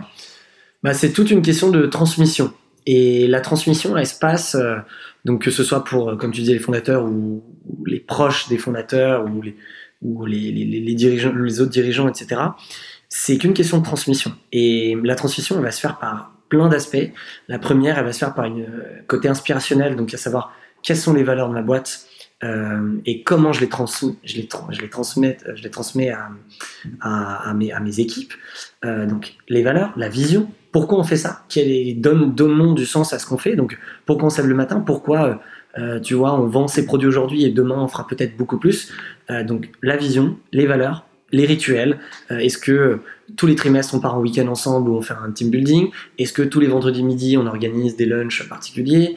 Bah, 0.83 0.93
c'est 0.93 1.11
toute 1.11 1.31
une 1.31 1.41
question 1.41 1.69
de 1.69 1.85
transmission. 1.85 2.53
Et 2.85 3.27
la 3.27 3.39
transmission, 3.39 3.95
elle 3.95 4.05
se 4.05 4.17
passe, 4.17 4.55
euh, 4.55 4.75
donc 5.23 5.43
que 5.43 5.51
ce 5.51 5.63
soit 5.63 5.83
pour, 5.83 6.09
euh, 6.09 6.15
comme 6.17 6.31
tu 6.31 6.41
disais, 6.41 6.53
les 6.53 6.59
fondateurs 6.59 7.05
ou, 7.05 7.43
les 7.85 7.99
proches 7.99 8.49
des 8.49 8.57
fondateurs 8.57 9.25
ou 9.25 9.41
les, 9.41 9.55
ou 10.01 10.25
les, 10.25 10.51
les, 10.51 10.65
les, 10.65 10.95
dirigeants, 10.95 11.33
les 11.33 11.61
autres 11.61 11.71
dirigeants, 11.71 12.09
etc. 12.09 12.41
C'est 13.07 13.37
qu'une 13.37 13.53
question 13.53 13.77
de 13.77 13.83
transmission. 13.83 14.33
Et 14.51 14.97
la 15.01 15.15
transmission, 15.15 15.55
elle 15.55 15.63
va 15.63 15.71
se 15.71 15.79
faire 15.79 15.97
par 15.97 16.33
plein 16.49 16.67
d'aspects. 16.67 17.11
La 17.47 17.57
première, 17.57 17.97
elle 17.97 18.05
va 18.05 18.11
se 18.11 18.19
faire 18.19 18.33
par 18.33 18.45
une 18.45 18.63
euh, 18.63 19.01
côté 19.07 19.29
inspirationnel, 19.29 19.95
donc 19.95 20.13
à 20.13 20.17
savoir 20.17 20.53
quelles 20.81 20.97
sont 20.97 21.13
les 21.13 21.23
valeurs 21.23 21.47
de 21.47 21.53
ma 21.53 21.61
boîte 21.61 22.07
et 23.05 23.23
comment 23.23 23.53
je 23.53 23.61
les, 23.61 23.69
transmets, 23.69 24.15
je 24.25 24.35
les, 24.35 24.49
je 24.71 24.81
les 24.81 24.89
transmets, 24.89 25.37
je 25.55 25.63
les 25.63 25.69
transmets 25.69 26.09
à, 26.09 26.29
à, 26.99 27.53
mes, 27.53 27.71
à 27.71 27.79
mes, 27.79 28.01
équipes. 28.01 28.33
Donc 28.83 29.35
les 29.47 29.63
valeurs, 29.63 29.93
la 29.95 30.09
vision, 30.09 30.51
pourquoi 30.73 30.99
on 30.99 31.03
fait 31.03 31.15
ça? 31.15 31.45
Quel 31.47 32.01
donne, 32.01 32.33
Donnons 32.33 32.73
du 32.73 32.85
sens 32.85 33.13
à 33.13 33.19
ce 33.19 33.25
qu'on 33.25 33.37
fait. 33.37 33.55
Donc 33.55 33.77
pourquoi 34.05 34.27
on 34.27 34.29
se 34.29 34.41
le 34.41 34.53
matin? 34.53 34.81
Pourquoi 34.81 35.39
euh, 35.77 35.99
tu 35.99 36.15
vois, 36.15 36.33
on 36.33 36.47
vend 36.47 36.67
ses 36.67 36.85
produits 36.85 37.07
aujourd'hui 37.07 37.45
et 37.45 37.49
demain 37.49 37.77
on 37.79 37.87
fera 37.87 38.05
peut-être 38.05 38.35
beaucoup 38.35 38.57
plus? 38.57 38.91
Euh, 39.29 39.43
donc 39.43 39.69
la 39.81 39.95
vision, 39.95 40.37
les 40.51 40.65
valeurs, 40.65 41.05
les 41.31 41.45
rituels. 41.45 41.99
Euh, 42.31 42.39
est-ce 42.39 42.57
que 42.57 42.99
tous 43.37 43.47
les 43.47 43.55
trimestres 43.55 43.93
on 43.95 43.99
part 43.99 44.15
en 44.15 44.19
week-end 44.19 44.47
ensemble 44.47 44.89
ou 44.89 44.97
on 44.97 45.01
fait 45.01 45.13
un 45.13 45.31
team 45.31 45.51
building? 45.51 45.89
Est-ce 46.17 46.33
que 46.33 46.41
tous 46.41 46.59
les 46.59 46.67
vendredis 46.67 47.03
midi 47.03 47.37
on 47.37 47.45
organise 47.45 47.95
des 47.95 48.05
lunchs 48.05 48.49
particuliers, 48.49 49.15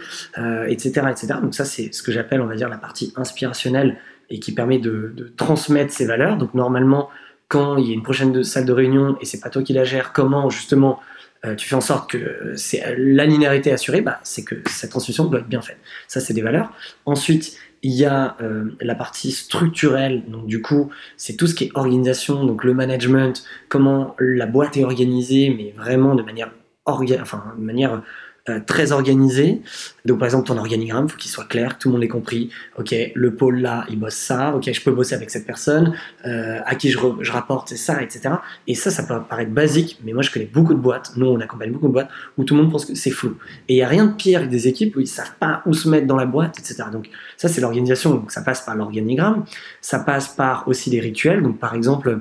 etc., 0.68 1.06
etc. 1.10 1.26
Donc 1.42 1.54
ça 1.54 1.64
c'est 1.64 1.92
ce 1.92 2.02
que 2.02 2.12
j'appelle, 2.12 2.40
on 2.42 2.46
va 2.46 2.54
dire, 2.54 2.68
la 2.68 2.78
partie 2.78 3.12
inspirationnelle 3.16 3.96
et 4.28 4.40
qui 4.40 4.52
permet 4.52 4.78
de, 4.78 5.32
transmettre 5.36 5.92
ces 5.92 6.04
valeurs. 6.04 6.36
Donc 6.36 6.54
normalement, 6.54 7.08
quand 7.48 7.76
il 7.76 7.88
y 7.88 7.90
a 7.92 7.94
une 7.94 8.02
prochaine 8.02 8.42
salle 8.42 8.66
de 8.66 8.72
réunion 8.72 9.16
et 9.20 9.24
c'est 9.24 9.40
pas 9.40 9.50
toi 9.50 9.62
qui 9.62 9.72
la 9.72 9.84
gères, 9.84 10.12
comment 10.12 10.50
justement 10.50 11.00
euh, 11.44 11.54
tu 11.54 11.68
fais 11.68 11.74
en 11.74 11.80
sorte 11.80 12.10
que 12.10 12.52
c'est 12.56 12.96
la 12.98 13.26
linéarité 13.26 13.72
assurée, 13.72 14.00
bah, 14.00 14.20
c'est 14.22 14.44
que 14.44 14.56
cette 14.66 14.90
transmission 14.90 15.24
doit 15.24 15.40
être 15.40 15.48
bien 15.48 15.62
faite. 15.62 15.78
Ça, 16.08 16.20
c'est 16.20 16.34
des 16.34 16.42
valeurs. 16.42 16.72
Ensuite, 17.04 17.58
il 17.82 17.92
y 17.92 18.04
a 18.04 18.36
euh, 18.40 18.76
la 18.80 18.94
partie 18.94 19.32
structurelle, 19.32 20.24
donc 20.28 20.46
du 20.46 20.62
coup, 20.62 20.90
c'est 21.16 21.36
tout 21.36 21.46
ce 21.46 21.54
qui 21.54 21.64
est 21.64 21.70
organisation, 21.74 22.44
donc 22.44 22.64
le 22.64 22.74
management, 22.74 23.44
comment 23.68 24.16
la 24.18 24.46
boîte 24.46 24.76
est 24.76 24.84
organisée, 24.84 25.54
mais 25.56 25.74
vraiment 25.76 26.14
de 26.14 26.22
manière, 26.22 26.50
enfin, 26.86 27.54
de 27.56 27.62
manière 27.64 28.02
euh, 28.48 28.60
très 28.64 28.92
organisé. 28.92 29.60
Donc 30.04 30.20
par 30.20 30.26
exemple 30.26 30.46
ton 30.46 30.56
organigramme, 30.56 31.08
faut 31.08 31.16
qu'il 31.16 31.30
soit 31.30 31.46
clair, 31.46 31.76
que 31.76 31.82
tout 31.82 31.88
le 31.88 31.94
monde 31.94 32.04
ait 32.04 32.08
compris. 32.08 32.50
Ok, 32.78 32.94
le 33.14 33.34
pôle 33.34 33.60
là, 33.60 33.84
il 33.90 33.98
bosse 33.98 34.14
ça. 34.14 34.54
Ok, 34.54 34.70
je 34.72 34.80
peux 34.82 34.92
bosser 34.92 35.14
avec 35.14 35.30
cette 35.30 35.46
personne. 35.46 35.94
Euh, 36.26 36.60
à 36.64 36.76
qui 36.76 36.90
je, 36.90 36.98
je 37.20 37.32
rapporte, 37.32 37.68
c'est 37.68 37.76
ça, 37.76 38.00
etc. 38.02 38.36
Et 38.66 38.74
ça, 38.74 38.90
ça 38.90 39.02
peut 39.02 39.20
paraître 39.28 39.50
basique, 39.50 39.98
mais 40.04 40.12
moi 40.12 40.22
je 40.22 40.30
connais 40.30 40.46
beaucoup 40.46 40.74
de 40.74 40.78
boîtes. 40.78 41.12
Nous, 41.16 41.26
on 41.26 41.40
accompagne 41.40 41.72
beaucoup 41.72 41.88
de 41.88 41.92
boîtes 41.92 42.08
où 42.38 42.44
tout 42.44 42.54
le 42.54 42.62
monde 42.62 42.70
pense 42.70 42.84
que 42.84 42.94
c'est 42.94 43.10
flou. 43.10 43.36
Et 43.68 43.74
il 43.74 43.78
y 43.78 43.82
a 43.82 43.88
rien 43.88 44.06
de 44.06 44.12
pire 44.12 44.42
que 44.42 44.46
des 44.46 44.68
équipes 44.68 44.96
où 44.96 45.00
ils 45.00 45.08
savent 45.08 45.34
pas 45.40 45.62
où 45.66 45.72
se 45.72 45.88
mettre 45.88 46.06
dans 46.06 46.16
la 46.16 46.26
boîte, 46.26 46.58
etc. 46.58 46.84
Donc 46.92 47.08
ça, 47.36 47.48
c'est 47.48 47.60
l'organisation. 47.60 48.14
Donc 48.14 48.30
ça 48.30 48.42
passe 48.42 48.62
par 48.62 48.76
l'organigramme. 48.76 49.44
Ça 49.80 49.98
passe 49.98 50.28
par 50.28 50.68
aussi 50.68 50.90
les 50.90 51.00
rituels. 51.00 51.42
Donc 51.42 51.58
par 51.58 51.74
exemple, 51.74 52.20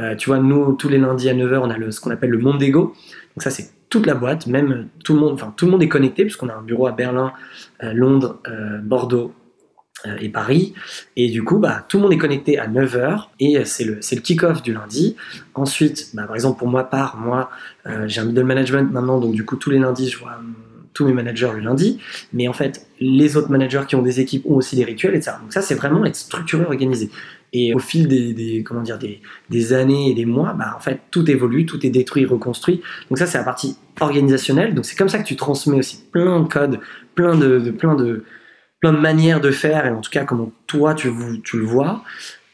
euh, 0.00 0.14
tu 0.14 0.30
vois, 0.30 0.38
nous 0.38 0.72
tous 0.74 0.88
les 0.88 0.98
lundis 0.98 1.28
à 1.28 1.34
9h, 1.34 1.58
on 1.58 1.70
a 1.70 1.90
ce 1.90 2.00
qu'on 2.00 2.10
appelle 2.10 2.30
le 2.30 2.38
monde 2.38 2.58
d'ego. 2.58 2.94
Donc 3.34 3.42
ça, 3.42 3.50
c'est 3.50 3.70
la 4.02 4.14
boîte, 4.14 4.46
même 4.46 4.88
tout 5.04 5.14
le 5.14 5.20
monde, 5.20 5.34
enfin 5.34 5.52
tout 5.56 5.66
le 5.66 5.72
monde 5.72 5.82
est 5.82 5.88
connecté 5.88 6.24
puisqu'on 6.24 6.48
a 6.48 6.54
un 6.54 6.62
bureau 6.62 6.86
à 6.86 6.92
Berlin, 6.92 7.32
euh, 7.82 7.92
Londres, 7.92 8.40
euh, 8.48 8.78
Bordeaux 8.78 9.32
euh, 10.06 10.16
et 10.20 10.28
Paris. 10.28 10.74
Et 11.16 11.30
du 11.30 11.42
coup, 11.42 11.58
bah, 11.58 11.84
tout 11.88 11.98
le 11.98 12.04
monde 12.04 12.12
est 12.12 12.18
connecté 12.18 12.58
à 12.58 12.68
9h 12.68 13.28
et 13.40 13.64
c'est 13.64 13.84
le, 13.84 14.00
kick-off 14.20 14.62
du 14.62 14.72
lundi. 14.72 15.16
Ensuite, 15.54 16.10
bah, 16.14 16.24
par 16.24 16.34
exemple, 16.34 16.58
pour 16.58 16.68
moi, 16.68 16.84
part, 16.84 17.16
moi, 17.16 17.50
j'ai 18.06 18.20
un 18.20 18.24
middle 18.24 18.44
management 18.44 18.90
maintenant, 18.92 19.20
donc 19.20 19.34
du 19.34 19.44
coup, 19.44 19.56
tous 19.56 19.70
les 19.70 19.78
lundis, 19.78 20.08
je 20.08 20.18
vois 20.18 20.38
tous 20.94 21.04
mes 21.04 21.12
managers 21.12 21.50
le 21.52 21.60
lundi, 21.60 21.98
mais 22.32 22.46
en 22.48 22.52
fait, 22.52 22.86
les 23.00 23.36
autres 23.36 23.50
managers 23.50 23.82
qui 23.86 23.96
ont 23.96 24.02
des 24.02 24.20
équipes 24.20 24.46
ont 24.46 24.54
aussi 24.54 24.76
des 24.76 24.84
rituels, 24.84 25.16
etc. 25.16 25.32
Donc 25.42 25.52
ça, 25.52 25.60
c'est 25.60 25.74
vraiment 25.74 26.04
être 26.04 26.16
structuré, 26.16 26.64
organisé. 26.64 27.10
Et 27.56 27.72
au 27.72 27.78
fil 27.78 28.08
des, 28.08 28.64
comment 28.64 28.82
dire, 28.82 28.98
des, 28.98 29.72
années 29.72 30.10
et 30.10 30.14
des 30.14 30.26
mois, 30.26 30.54
bah, 30.54 30.74
en 30.76 30.80
fait, 30.80 31.02
tout 31.12 31.30
évolue, 31.30 31.66
tout 31.66 31.86
est 31.86 31.90
détruit, 31.90 32.26
reconstruit. 32.26 32.82
Donc 33.08 33.18
ça, 33.18 33.26
c'est 33.26 33.38
la 33.38 33.44
partie 33.44 33.76
organisationnelle. 34.00 34.74
Donc 34.74 34.84
c'est 34.84 34.96
comme 34.96 35.08
ça 35.08 35.20
que 35.20 35.24
tu 35.24 35.36
transmets 35.36 35.78
aussi 35.78 36.02
plein 36.10 36.40
de 36.40 36.48
codes, 36.48 36.80
plein 37.14 37.36
de, 37.36 37.70
plein 37.70 37.94
de, 37.94 38.24
plein 38.80 38.92
de 38.92 38.98
manières 38.98 39.40
de 39.40 39.52
faire, 39.52 39.86
et 39.86 39.90
en 39.90 40.00
tout 40.00 40.10
cas 40.10 40.24
comment 40.24 40.50
toi 40.66 40.94
tu, 40.94 41.08
tu 41.44 41.58
le 41.58 41.64
vois. 41.64 42.02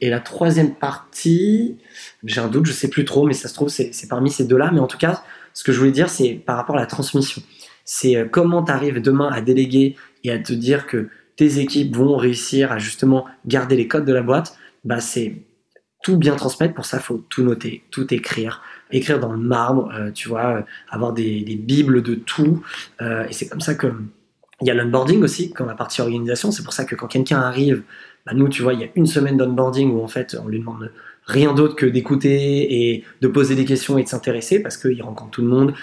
Et 0.02 0.10
la 0.10 0.20
troisième 0.20 0.74
partie, 0.74 1.78
j'ai 2.22 2.40
un 2.42 2.48
doute, 2.48 2.66
je 2.66 2.72
sais 2.72 2.88
plus 2.88 3.06
trop, 3.06 3.26
mais 3.26 3.32
ça 3.32 3.48
se 3.48 3.54
trouve 3.54 3.70
c'est 3.70 4.08
parmi 4.08 4.30
ces 4.30 4.44
deux-là. 4.44 4.70
Mais 4.70 4.80
en 4.80 4.86
tout 4.86 4.98
cas, 4.98 5.22
ce 5.54 5.64
que 5.64 5.72
je 5.72 5.78
voulais 5.78 5.92
dire, 5.92 6.10
c'est 6.10 6.34
par 6.34 6.56
rapport 6.56 6.76
à 6.76 6.80
la 6.80 6.86
transmission. 6.86 7.42
C'est 7.86 8.16
euh, 8.16 8.26
comment 8.30 8.62
tu 8.62 8.70
arrives 8.70 9.00
demain 9.00 9.30
à 9.32 9.40
déléguer 9.40 9.96
et 10.24 10.30
à 10.30 10.38
te 10.38 10.52
dire 10.52 10.86
que 10.86 11.08
tes 11.36 11.58
équipes 11.58 11.96
vont 11.96 12.18
réussir 12.18 12.70
à 12.70 12.78
justement 12.78 13.24
garder 13.46 13.76
les 13.76 13.88
codes 13.88 14.04
de 14.04 14.12
la 14.12 14.22
boîte 14.22 14.58
bah, 14.84 15.00
c'est 15.00 15.42
tout 16.02 16.16
bien 16.16 16.34
transmettre. 16.36 16.74
Pour 16.74 16.84
ça, 16.84 16.98
faut 16.98 17.24
tout 17.28 17.42
noter, 17.42 17.84
tout 17.90 18.12
écrire, 18.12 18.62
écrire 18.90 19.20
dans 19.20 19.32
le 19.32 19.38
marbre, 19.38 19.90
euh, 19.94 20.10
tu 20.10 20.28
vois, 20.28 20.56
euh, 20.56 20.62
avoir 20.88 21.12
des, 21.12 21.42
bibles 21.62 22.02
de 22.02 22.14
tout. 22.14 22.62
Euh, 23.02 23.26
et 23.28 23.32
c'est 23.32 23.48
comme 23.48 23.60
ça 23.60 23.74
que 23.74 23.92
il 24.62 24.66
y 24.66 24.70
a 24.70 24.74
l'onboarding 24.74 25.22
aussi, 25.22 25.52
quand 25.52 25.64
la 25.64 25.74
partie 25.74 26.02
organisation. 26.02 26.50
C'est 26.50 26.62
pour 26.62 26.74
ça 26.74 26.84
que 26.84 26.94
quand 26.94 27.06
quelqu'un 27.06 27.40
arrive, 27.40 27.82
bah, 28.26 28.32
nous, 28.34 28.48
tu 28.48 28.62
vois, 28.62 28.74
il 28.74 28.80
y 28.80 28.84
a 28.84 28.88
une 28.94 29.06
semaine 29.06 29.38
d'onboarding 29.38 29.90
où 29.90 30.02
en 30.02 30.08
fait, 30.08 30.36
on 30.42 30.48
lui 30.48 30.58
demande 30.58 30.92
rien 31.26 31.54
d'autre 31.54 31.76
que 31.76 31.86
d'écouter 31.86 32.90
et 32.90 33.04
de 33.20 33.28
poser 33.28 33.54
des 33.54 33.64
questions 33.64 33.98
et 33.98 34.02
de 34.02 34.08
s'intéresser 34.08 34.60
parce 34.60 34.76
qu'il 34.76 35.00
rencontre 35.02 35.30
tout 35.30 35.42
le 35.42 35.48
monde. 35.48 35.74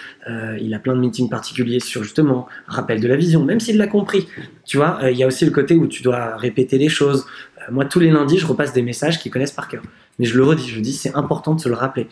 il 0.59 0.73
a 0.73 0.79
plein 0.79 0.93
de 0.93 0.99
meetings 0.99 1.29
particuliers 1.29 1.79
sur 1.79 2.03
justement 2.03 2.47
rappel 2.67 2.99
de 2.99 3.07
la 3.07 3.15
vision, 3.15 3.45
même 3.45 3.59
s'il 3.59 3.77
l'a 3.77 3.87
compris. 3.87 4.27
Tu 4.65 4.77
vois, 4.77 4.99
il 5.09 5.17
y 5.17 5.23
a 5.23 5.27
aussi 5.27 5.45
le 5.45 5.51
côté 5.51 5.75
où 5.75 5.87
tu 5.87 6.03
dois 6.03 6.35
répéter 6.35 6.77
les 6.77 6.89
choses, 6.89 7.25
euh, 7.67 7.71
moi, 7.71 7.85
tous 7.85 7.99
les 7.99 8.11
lundis, 8.11 8.37
je 8.37 8.45
repasse 8.45 8.73
des 8.73 8.81
messages 8.81 9.19
qu'ils 9.19 9.31
connaissent 9.31 9.51
par 9.51 9.67
cœur. 9.67 9.83
Mais 10.19 10.25
je 10.25 10.35
le 10.37 10.43
redis, 10.43 10.67
je 10.67 10.79
dis, 10.79 10.93
c'est 10.93 11.15
important 11.15 11.55
de 11.55 11.61
se 11.61 11.69
le 11.69 11.75
rappeler. 11.75 12.07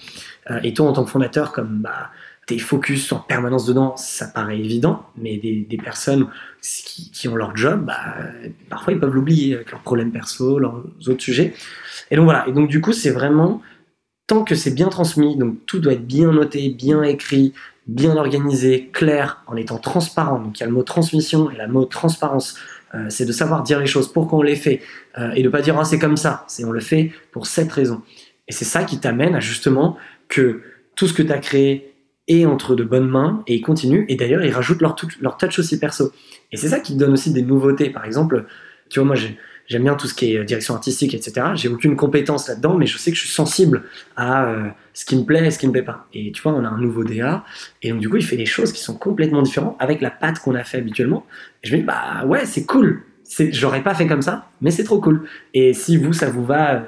Euh, 0.51 0.59
et 0.63 0.73
toi, 0.73 0.87
en 0.87 0.93
tant 0.93 1.03
que 1.03 1.09
fondateur, 1.09 1.51
comme 1.51 1.79
bah, 1.79 2.11
t'es 2.45 2.59
focus 2.59 3.11
en 3.11 3.19
permanence 3.19 3.65
dedans, 3.65 3.95
ça 3.97 4.27
paraît 4.27 4.59
évident, 4.59 5.03
mais 5.17 5.37
des, 5.37 5.77
personnes 5.83 6.27
qui, 6.61 7.27
ont 7.27 7.35
leur 7.35 7.55
job, 7.55 7.85
bah, 7.85 8.15
parfois 8.69 8.93
ils 8.93 8.99
peuvent 8.99 9.13
l'oublier 9.13 9.55
avec 9.55 9.71
leurs 9.71 9.81
problèmes 9.81 10.11
perso, 10.11 10.59
leurs 10.59 10.83
autres 11.07 11.21
sujets. 11.21 11.53
Et 12.11 12.15
donc 12.15 12.25
voilà, 12.25 12.47
et 12.47 12.51
donc 12.51 12.69
du 12.69 12.81
coup, 12.81 12.93
c'est 12.93 13.09
vraiment, 13.09 13.61
tant 14.27 14.43
que 14.43 14.55
c'est 14.55 14.71
bien 14.71 14.89
transmis, 14.89 15.37
donc 15.37 15.65
tout 15.65 15.79
doit 15.79 15.93
être 15.93 16.05
bien 16.05 16.31
noté, 16.31 16.69
bien 16.69 17.01
écrit, 17.03 17.53
bien 17.87 18.15
organisé, 18.15 18.89
clair, 18.93 19.43
en 19.47 19.55
étant 19.55 19.77
transparent. 19.77 20.39
Donc 20.39 20.59
il 20.59 20.61
y 20.61 20.63
a 20.63 20.67
le 20.67 20.73
mot 20.73 20.83
transmission 20.83 21.49
et 21.49 21.57
le 21.57 21.67
mot 21.67 21.85
transparence. 21.85 22.57
Euh, 22.93 23.07
c'est 23.09 23.25
de 23.25 23.31
savoir 23.31 23.63
dire 23.63 23.79
les 23.79 23.87
choses, 23.87 24.11
pourquoi 24.11 24.39
on 24.39 24.43
les 24.43 24.55
fait, 24.55 24.81
euh, 25.17 25.31
et 25.31 25.41
de 25.41 25.49
pas 25.49 25.61
dire 25.61 25.75
oh, 25.79 25.83
c'est 25.83 25.99
comme 25.99 26.17
ça, 26.17 26.45
c'est 26.47 26.63
on 26.63 26.71
le 26.71 26.79
fait 26.79 27.11
pour 27.31 27.47
cette 27.47 27.71
raison. 27.71 28.03
Et 28.47 28.51
c'est 28.51 28.65
ça 28.65 28.83
qui 28.83 28.99
t'amène 28.99 29.33
à 29.35 29.39
justement 29.39 29.97
que 30.27 30.61
tout 30.95 31.07
ce 31.07 31.13
que 31.13 31.23
tu 31.23 31.31
as 31.31 31.39
créé 31.39 31.94
est 32.27 32.45
entre 32.45 32.75
de 32.75 32.83
bonnes 32.83 33.07
mains 33.07 33.43
et 33.47 33.55
ils 33.55 33.61
continuent. 33.61 34.05
Et 34.09 34.15
d'ailleurs, 34.15 34.43
ils 34.43 34.51
rajoutent 34.51 34.81
leur, 34.81 34.95
leur 35.21 35.37
touch 35.37 35.59
aussi 35.59 35.79
perso. 35.79 36.11
Et 36.51 36.57
c'est 36.57 36.69
ça 36.69 36.79
qui 36.79 36.95
donne 36.95 37.13
aussi 37.13 37.31
des 37.31 37.41
nouveautés. 37.41 37.89
Par 37.89 38.05
exemple, 38.05 38.45
tu 38.89 38.99
vois, 38.99 39.07
moi, 39.07 39.15
j'ai 39.15 39.37
j'aime 39.67 39.83
bien 39.83 39.95
tout 39.95 40.07
ce 40.07 40.13
qui 40.13 40.33
est 40.33 40.37
euh, 40.37 40.43
direction 40.43 40.73
artistique, 40.73 41.13
etc. 41.13 41.47
J'ai 41.55 41.69
aucune 41.69 41.95
compétence 41.95 42.47
là-dedans, 42.47 42.75
mais 42.75 42.85
je 42.85 42.97
sais 42.97 43.11
que 43.11 43.17
je 43.17 43.23
suis 43.23 43.33
sensible 43.33 43.83
à 44.15 44.45
euh, 44.45 44.67
ce 44.93 45.05
qui 45.05 45.15
me 45.15 45.23
plaît 45.23 45.45
et 45.45 45.51
ce 45.51 45.59
qui 45.59 45.67
me 45.67 45.71
plaît 45.71 45.83
pas. 45.83 46.07
Et 46.13 46.31
tu 46.31 46.41
vois, 46.41 46.53
on 46.53 46.63
a 46.63 46.67
un 46.67 46.77
nouveau 46.77 47.03
DA, 47.03 47.43
et 47.81 47.89
donc 47.89 47.99
du 47.99 48.09
coup, 48.09 48.17
il 48.17 48.25
fait 48.25 48.37
des 48.37 48.45
choses 48.45 48.71
qui 48.71 48.81
sont 48.81 48.97
complètement 48.97 49.41
différentes 49.41 49.75
avec 49.79 50.01
la 50.01 50.11
patte 50.11 50.39
qu'on 50.39 50.55
a 50.55 50.63
fait 50.63 50.77
habituellement. 50.77 51.25
Et 51.63 51.67
je 51.67 51.73
me 51.73 51.79
dis, 51.79 51.85
bah 51.85 52.25
ouais, 52.25 52.45
c'est 52.45 52.65
cool. 52.65 53.03
J'aurais 53.51 53.81
pas 53.81 53.95
fait 53.95 54.05
comme 54.07 54.21
ça, 54.21 54.49
mais 54.61 54.71
c'est 54.71 54.83
trop 54.83 55.01
cool. 55.01 55.27
Et 55.53 55.73
si 55.73 55.97
vous, 55.97 56.13
ça 56.13 56.29
vous 56.29 56.45
va, 56.45 56.83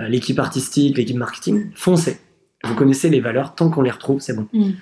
euh, 0.00 0.08
l'équipe 0.08 0.38
artistique, 0.38 0.98
l'équipe 0.98 1.16
marketing, 1.16 1.70
foncez. 1.74 2.18
Vous 2.64 2.74
connaissez 2.74 3.08
les 3.08 3.20
valeurs, 3.20 3.54
tant 3.54 3.70
qu'on 3.70 3.82
les 3.82 3.90
retrouve, 3.90 4.20
c'est 4.20 4.34
bon. 4.34 4.48
Mm. 4.52 4.72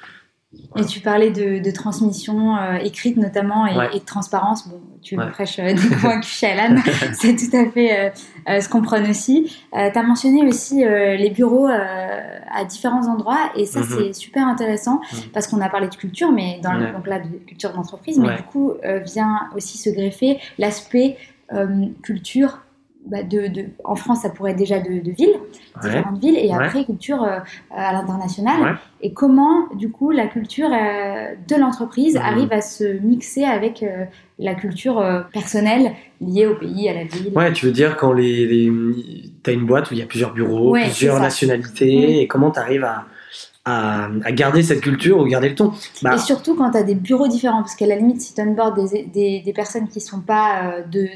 Et 0.76 0.84
tu 0.84 1.00
parlais 1.00 1.30
de, 1.30 1.70
transmission 1.70 2.56
euh, 2.56 2.74
écrite 2.76 3.16
notamment 3.16 3.66
et, 3.66 3.98
de 3.98 4.04
transparence. 4.04 4.68
Bon, 4.68 4.80
tu 5.02 5.16
me 5.16 5.28
prêches 5.30 5.58
euh, 5.58 5.74
des 5.74 5.88
convaincus 5.88 6.30
chez 6.38 6.46
Alan, 6.46 6.80
c'est 7.14 7.36
tout 7.36 7.56
à 7.56 7.70
fait 7.70 8.12
euh, 8.48 8.60
ce 8.60 8.68
qu'on 8.68 8.82
prend 8.82 9.02
aussi. 9.08 9.52
tu 9.72 9.78
as 9.78 10.02
mentionné 10.02 10.46
aussi 10.46 10.84
les 10.84 11.30
bureaux 11.30 11.66
à 11.68 12.64
différents 12.64 13.06
endroits 13.06 13.50
et 13.56 13.66
ça 13.66 13.80
mhm. 13.80 13.86
c'est 13.88 14.12
super 14.12 14.46
intéressant 14.46 15.00
mhm. 15.12 15.30
parce 15.32 15.46
qu'on 15.46 15.60
a 15.60 15.68
parlé 15.68 15.88
de 15.88 15.94
culture, 15.94 16.32
mais 16.32 16.60
dans 16.62 16.72
le, 16.72 16.92
donc 16.92 17.06
là 17.06 17.20
de 17.20 17.28
culture 17.46 17.72
d'entreprise, 17.72 18.18
mais 18.18 18.36
du 18.36 18.42
coup 18.42 18.74
vient 19.04 19.48
aussi 19.54 19.78
se 19.78 19.90
greffer 19.90 20.38
l'aspect 20.58 21.16
culture 22.02 22.60
bah, 23.06 23.22
de, 23.22 23.46
de, 23.46 23.66
en 23.84 23.94
France, 23.94 24.22
ça 24.22 24.30
pourrait 24.30 24.50
être 24.50 24.56
déjà 24.56 24.80
de, 24.80 24.98
de 24.98 25.10
villes, 25.12 25.36
différentes 25.80 26.18
villes, 26.18 26.36
et 26.36 26.52
après 26.52 26.84
culture 26.84 27.22
euh, 27.22 27.38
à 27.70 27.92
l'international. 27.92 28.78
Et 29.00 29.12
comment, 29.12 29.68
du 29.74 29.90
coup, 29.90 30.10
la 30.10 30.26
culture 30.26 30.68
euh, 30.72 31.34
de 31.48 31.54
l'entreprise 31.54 32.16
mmh. 32.16 32.22
arrive 32.22 32.52
à 32.52 32.60
se 32.60 32.84
mixer 32.84 33.44
avec 33.44 33.84
euh, 33.84 34.04
la 34.40 34.54
culture 34.54 35.00
personnelle 35.32 35.92
liée 36.20 36.46
au 36.46 36.56
pays, 36.56 36.88
à 36.88 36.94
la 36.94 37.04
ville? 37.04 37.32
Ouais, 37.36 37.52
tu 37.52 37.66
veux 37.66 37.72
dire 37.72 37.96
quand 37.96 38.12
les, 38.12 38.44
les... 38.44 38.72
tu 39.44 39.50
as 39.50 39.52
une 39.52 39.66
boîte 39.66 39.90
où 39.90 39.94
il 39.94 40.00
y 40.00 40.02
a 40.02 40.06
plusieurs 40.06 40.32
bureaux, 40.32 40.72
plusieurs 40.72 41.20
nationalités, 41.20 42.22
et 42.22 42.26
comment 42.26 42.50
tu 42.50 42.58
arrives 42.58 42.84
à, 42.84 43.04
à, 43.64 44.32
garder 44.32 44.64
cette 44.64 44.80
culture 44.80 45.20
ou 45.20 45.26
garder 45.26 45.50
le 45.50 45.54
ton? 45.54 45.72
Bah, 46.02 46.16
et 46.16 46.18
surtout 46.18 46.56
quand 46.56 46.72
tu 46.72 46.78
as 46.78 46.82
des 46.82 46.96
bureaux 46.96 47.28
différents, 47.28 47.62
parce 47.62 47.76
qu'à 47.76 47.86
la 47.86 47.94
limite, 47.94 48.20
si 48.20 48.34
tu 48.34 48.40
onboard 48.40 48.90
des, 48.90 49.04
des, 49.04 49.42
des, 49.42 49.52
personnes 49.52 49.86
qui 49.86 49.98
ne 50.00 50.04
sont 50.04 50.20
pas 50.20 50.80
de, 50.90 51.06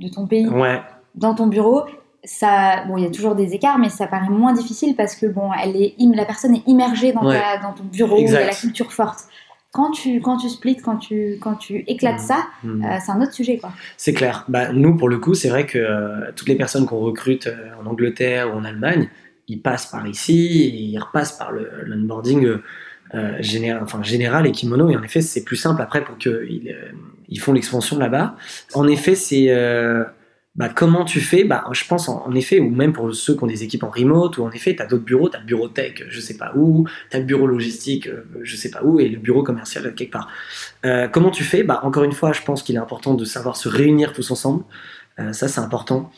de 0.00 0.08
ton 0.08 0.26
pays, 0.26 0.48
ouais 0.48 0.80
dans 1.14 1.34
ton 1.34 1.46
bureau, 1.46 1.84
ça, 2.24 2.84
bon, 2.86 2.96
il 2.96 3.04
y 3.04 3.06
a 3.06 3.10
toujours 3.10 3.34
des 3.34 3.52
écarts, 3.54 3.78
mais 3.78 3.90
ça 3.90 4.06
paraît 4.06 4.30
moins 4.30 4.52
difficile 4.52 4.96
parce 4.96 5.14
que 5.14 5.26
bon, 5.26 5.50
elle 5.62 5.76
est, 5.76 5.94
la 5.98 6.24
personne 6.24 6.54
est 6.54 6.66
immergée 6.66 7.12
dans, 7.12 7.22
dans 7.22 7.72
ton 7.76 7.84
bureau, 7.84 8.18
il 8.18 8.30
y 8.30 8.36
a 8.36 8.46
la 8.46 8.54
culture 8.54 8.92
forte. 8.92 9.24
Quand 9.72 9.90
tu, 9.90 10.20
quand 10.20 10.36
tu 10.36 10.48
splits, 10.48 10.76
quand 10.76 10.98
tu, 10.98 11.36
quand 11.40 11.56
tu 11.56 11.82
éclates 11.88 12.20
mmh. 12.20 12.26
ça, 12.26 12.46
mmh. 12.62 12.84
Euh, 12.84 12.98
c'est 13.04 13.10
un 13.10 13.20
autre 13.20 13.32
sujet. 13.32 13.58
quoi. 13.58 13.72
C'est 13.96 14.12
clair. 14.14 14.44
Bah, 14.46 14.72
nous, 14.72 14.96
pour 14.96 15.08
le 15.08 15.18
coup, 15.18 15.34
c'est 15.34 15.48
vrai 15.48 15.66
que 15.66 15.78
euh, 15.78 16.30
toutes 16.36 16.46
les 16.46 16.54
personnes 16.54 16.86
qu'on 16.86 17.00
recrute 17.00 17.48
euh, 17.48 17.70
en 17.82 17.86
Angleterre 17.86 18.54
ou 18.54 18.58
en 18.58 18.64
Allemagne, 18.64 19.08
ils 19.48 19.60
passent 19.60 19.86
par 19.86 20.06
ici 20.06 20.62
et 20.62 20.68
ils 20.68 20.98
repassent 20.98 21.36
par 21.36 21.50
l'onboarding 21.52 22.58
général, 23.40 23.82
enfin, 23.82 24.02
général 24.02 24.46
et 24.46 24.52
kimono. 24.52 24.88
Et 24.90 24.96
en 24.96 25.02
effet, 25.02 25.20
c'est 25.20 25.44
plus 25.44 25.56
simple 25.56 25.82
après 25.82 26.02
pour 26.02 26.16
qu'ils 26.18 26.74
ils 27.28 27.40
font 27.40 27.52
l'expansion 27.52 27.98
là-bas. 27.98 28.36
En 28.72 28.88
effet, 28.88 29.14
c'est 29.14 29.48
bah, 30.56 30.68
comment 30.68 31.04
tu 31.04 31.20
fais 31.20 31.42
bah, 31.42 31.64
Je 31.72 31.84
pense 31.84 32.08
en, 32.08 32.32
effet, 32.32 32.60
ou 32.60 32.70
même 32.70 32.92
pour 32.92 33.12
ceux 33.12 33.36
qui 33.36 33.42
ont 33.42 33.48
des 33.48 33.64
équipes 33.64 33.82
en 33.82 33.90
remote, 33.90 34.38
ou 34.38 34.44
en 34.44 34.52
effet, 34.52 34.76
tu 34.76 34.82
as 34.82 34.86
d'autres 34.86 35.04
bureaux, 35.04 35.28
tu 35.28 35.36
as 35.36 35.40
le 35.40 35.46
bureau 35.46 35.68
tech, 35.68 36.04
je 36.08 36.20
sais 36.20 36.36
pas 36.36 36.52
où, 36.54 36.86
tu 37.10 37.16
as 37.16 37.20
le 37.20 37.26
bureau 37.26 37.48
logistique, 37.48 38.06
euh, 38.06 38.24
je 38.42 38.54
sais 38.54 38.70
pas 38.70 38.84
où, 38.84 39.00
et 39.00 39.08
le 39.08 39.18
bureau 39.18 39.42
commercial 39.42 39.92
quelque 39.94 40.12
part. 40.12 40.28
Euh, 40.84 41.08
comment 41.08 41.30
tu 41.30 41.42
fais 41.42 41.64
bah, 41.64 41.80
Encore 41.82 42.04
une 42.04 42.12
fois, 42.12 42.32
je 42.32 42.42
pense 42.42 42.62
qu'il 42.62 42.76
est 42.76 42.78
important 42.78 43.14
de 43.14 43.24
savoir 43.24 43.56
se 43.56 43.68
réunir 43.68 44.12
tous 44.12 44.30
ensemble. 44.30 44.62
Euh, 45.18 45.32
ça, 45.32 45.48
c'est 45.48 45.60
important. 45.60 46.12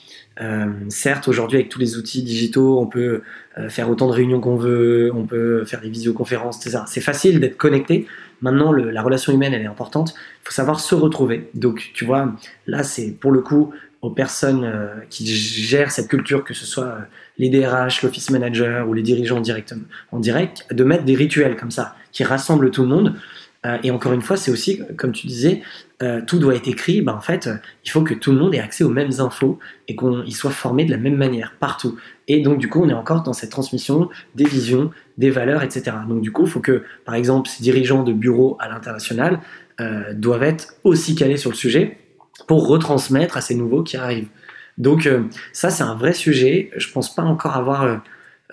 certes, 0.88 1.28
aujourd'hui, 1.28 1.56
avec 1.56 1.70
tous 1.70 1.78
les 1.78 1.96
outils 1.96 2.22
digitaux, 2.22 2.78
on 2.78 2.86
peut 2.86 3.22
faire 3.68 3.88
autant 3.88 4.06
de 4.06 4.12
réunions 4.12 4.38
qu'on 4.38 4.56
veut, 4.56 5.10
on 5.14 5.24
peut 5.24 5.64
faire 5.64 5.80
des 5.80 5.88
visioconférences, 5.88 6.58
etc. 6.58 6.84
C'est 6.86 7.00
facile 7.00 7.40
d'être 7.40 7.56
connecté. 7.56 8.06
Maintenant, 8.42 8.70
la 8.70 9.00
relation 9.00 9.32
humaine, 9.32 9.54
elle 9.54 9.62
est 9.62 9.66
importante. 9.66 10.12
Il 10.14 10.48
faut 10.48 10.52
savoir 10.52 10.78
se 10.78 10.94
retrouver. 10.94 11.48
Donc, 11.54 11.90
tu 11.94 12.04
vois, 12.04 12.34
là, 12.66 12.82
c'est 12.82 13.12
pour 13.12 13.32
le 13.32 13.40
coup 13.40 13.72
aux 14.06 14.10
personnes 14.10 14.62
euh, 14.64 14.86
qui 15.10 15.26
gèrent 15.26 15.90
cette 15.90 16.06
culture, 16.06 16.44
que 16.44 16.54
ce 16.54 16.64
soit 16.64 16.84
euh, 16.84 17.00
les 17.38 17.48
DRH, 17.48 18.02
l'office 18.02 18.30
manager 18.30 18.88
ou 18.88 18.94
les 18.94 19.02
dirigeants 19.02 19.42
en 20.12 20.20
direct, 20.20 20.64
de 20.70 20.84
mettre 20.84 21.04
des 21.04 21.16
rituels 21.16 21.56
comme 21.56 21.72
ça 21.72 21.96
qui 22.12 22.22
rassemblent 22.22 22.70
tout 22.70 22.82
le 22.82 22.88
monde. 22.88 23.14
Euh, 23.66 23.78
et 23.82 23.90
encore 23.90 24.12
une 24.12 24.22
fois, 24.22 24.36
c'est 24.36 24.52
aussi, 24.52 24.80
comme 24.96 25.10
tu 25.10 25.26
disais, 25.26 25.62
tout 26.26 26.38
doit 26.38 26.54
être 26.54 26.68
écrit. 26.68 27.00
Ben, 27.00 27.14
en 27.14 27.20
fait, 27.20 27.48
il 27.84 27.90
faut 27.90 28.02
que 28.02 28.14
tout 28.14 28.30
le 28.30 28.38
monde 28.38 28.54
ait 28.54 28.60
accès 28.60 28.84
aux 28.84 28.90
mêmes 28.90 29.18
infos 29.18 29.58
et 29.88 29.96
qu'il 29.96 30.36
soit 30.36 30.50
formé 30.50 30.84
de 30.84 30.90
la 30.92 30.98
même 30.98 31.16
manière 31.16 31.54
partout. 31.58 31.96
Et 32.28 32.42
donc, 32.42 32.58
du 32.58 32.68
coup, 32.68 32.84
on 32.84 32.88
est 32.88 32.94
encore 32.94 33.22
dans 33.22 33.32
cette 33.32 33.50
transmission 33.50 34.10
des 34.34 34.44
visions, 34.44 34.90
des 35.16 35.30
valeurs, 35.30 35.62
etc. 35.62 35.96
Donc, 36.06 36.20
du 36.20 36.30
coup, 36.30 36.44
il 36.44 36.50
faut 36.50 36.60
que, 36.60 36.84
par 37.06 37.14
exemple, 37.14 37.48
ces 37.48 37.62
dirigeants 37.62 38.04
de 38.04 38.12
bureaux 38.12 38.56
à 38.60 38.68
l'international 38.68 39.40
doivent 40.12 40.44
être 40.44 40.74
aussi 40.84 41.14
calés 41.14 41.38
sur 41.38 41.50
le 41.50 41.56
sujet 41.56 41.98
pour 42.46 42.68
retransmettre 42.68 43.36
à 43.36 43.40
ces 43.40 43.54
nouveaux 43.54 43.82
qui 43.82 43.96
arrivent. 43.96 44.28
Donc 44.78 45.06
euh, 45.06 45.24
ça, 45.52 45.70
c'est 45.70 45.82
un 45.82 45.94
vrai 45.94 46.12
sujet. 46.12 46.70
Je 46.76 46.90
pense 46.90 47.14
pas 47.14 47.22
encore 47.22 47.56
avoir 47.56 47.82
euh, 47.82 47.96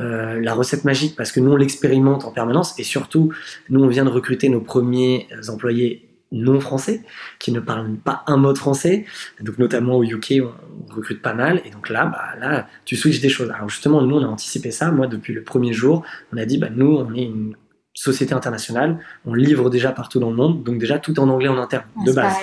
euh, 0.02 0.41
la 0.41 0.54
recette 0.54 0.86
magique 0.86 1.15
parce 1.15 1.32
que 1.32 1.39
nous, 1.39 1.52
on 1.52 1.56
l'expérimente 1.56 2.26
en 2.26 2.32
permanence 2.32 2.78
et 2.80 2.84
surtout, 2.84 3.34
nous, 3.69 3.84
on 3.84 3.88
vient 3.88 4.06
de 4.06 4.10
recruter 4.10 4.50
nos 4.50 4.62
premiers 4.62 5.28
employés 5.50 6.10
non 6.32 6.60
français 6.60 7.04
qui 7.38 7.52
ne 7.52 7.60
parlent 7.60 7.96
pas 7.96 8.24
un 8.26 8.38
mot 8.38 8.54
de 8.54 8.58
français. 8.58 9.06
Donc 9.41 9.60
notamment 9.60 9.98
au 9.98 10.04
UK, 10.04 10.41
on, 10.41 10.93
recrute 10.93 11.22
pas 11.22 11.34
mal. 11.34 11.62
Et 11.65 11.69
donc 11.69 11.89
là, 11.89 12.06
bah, 12.06 12.39
là, 12.39 12.67
tu 12.86 12.96
switches 12.96 13.22
des 13.22 13.30
choses. 13.30 13.52
Alors 13.52 13.69
justement, 13.69 14.02
nous, 14.02 14.15
on 14.15 14.24
a 14.24 14.28
anticipé 14.28 14.72
ça. 14.72 14.91
Moi, 14.91 15.08
depuis 15.08 15.34
le 15.34 15.43
premier 15.43 15.74
jour, 15.74 16.04
on 16.34 16.38
a 16.38 16.46
dit, 16.46 16.58
bah, 16.58 16.69
nous, 16.74 16.98
on 16.98 17.13
est 17.13 17.24
une 17.24 17.56
société 17.93 18.34
internationale, 18.34 18.97
on 19.25 19.34
livre 19.34 19.69
déjà 19.69 19.91
partout 19.91 20.19
dans 20.19 20.29
le 20.29 20.36
monde, 20.36 20.63
donc 20.63 20.79
déjà 20.79 20.97
tout 20.97 21.19
en 21.19 21.29
anglais 21.29 21.47
en 21.47 21.58
interne, 21.58 21.86
de 22.06 22.12
base. 22.12 22.36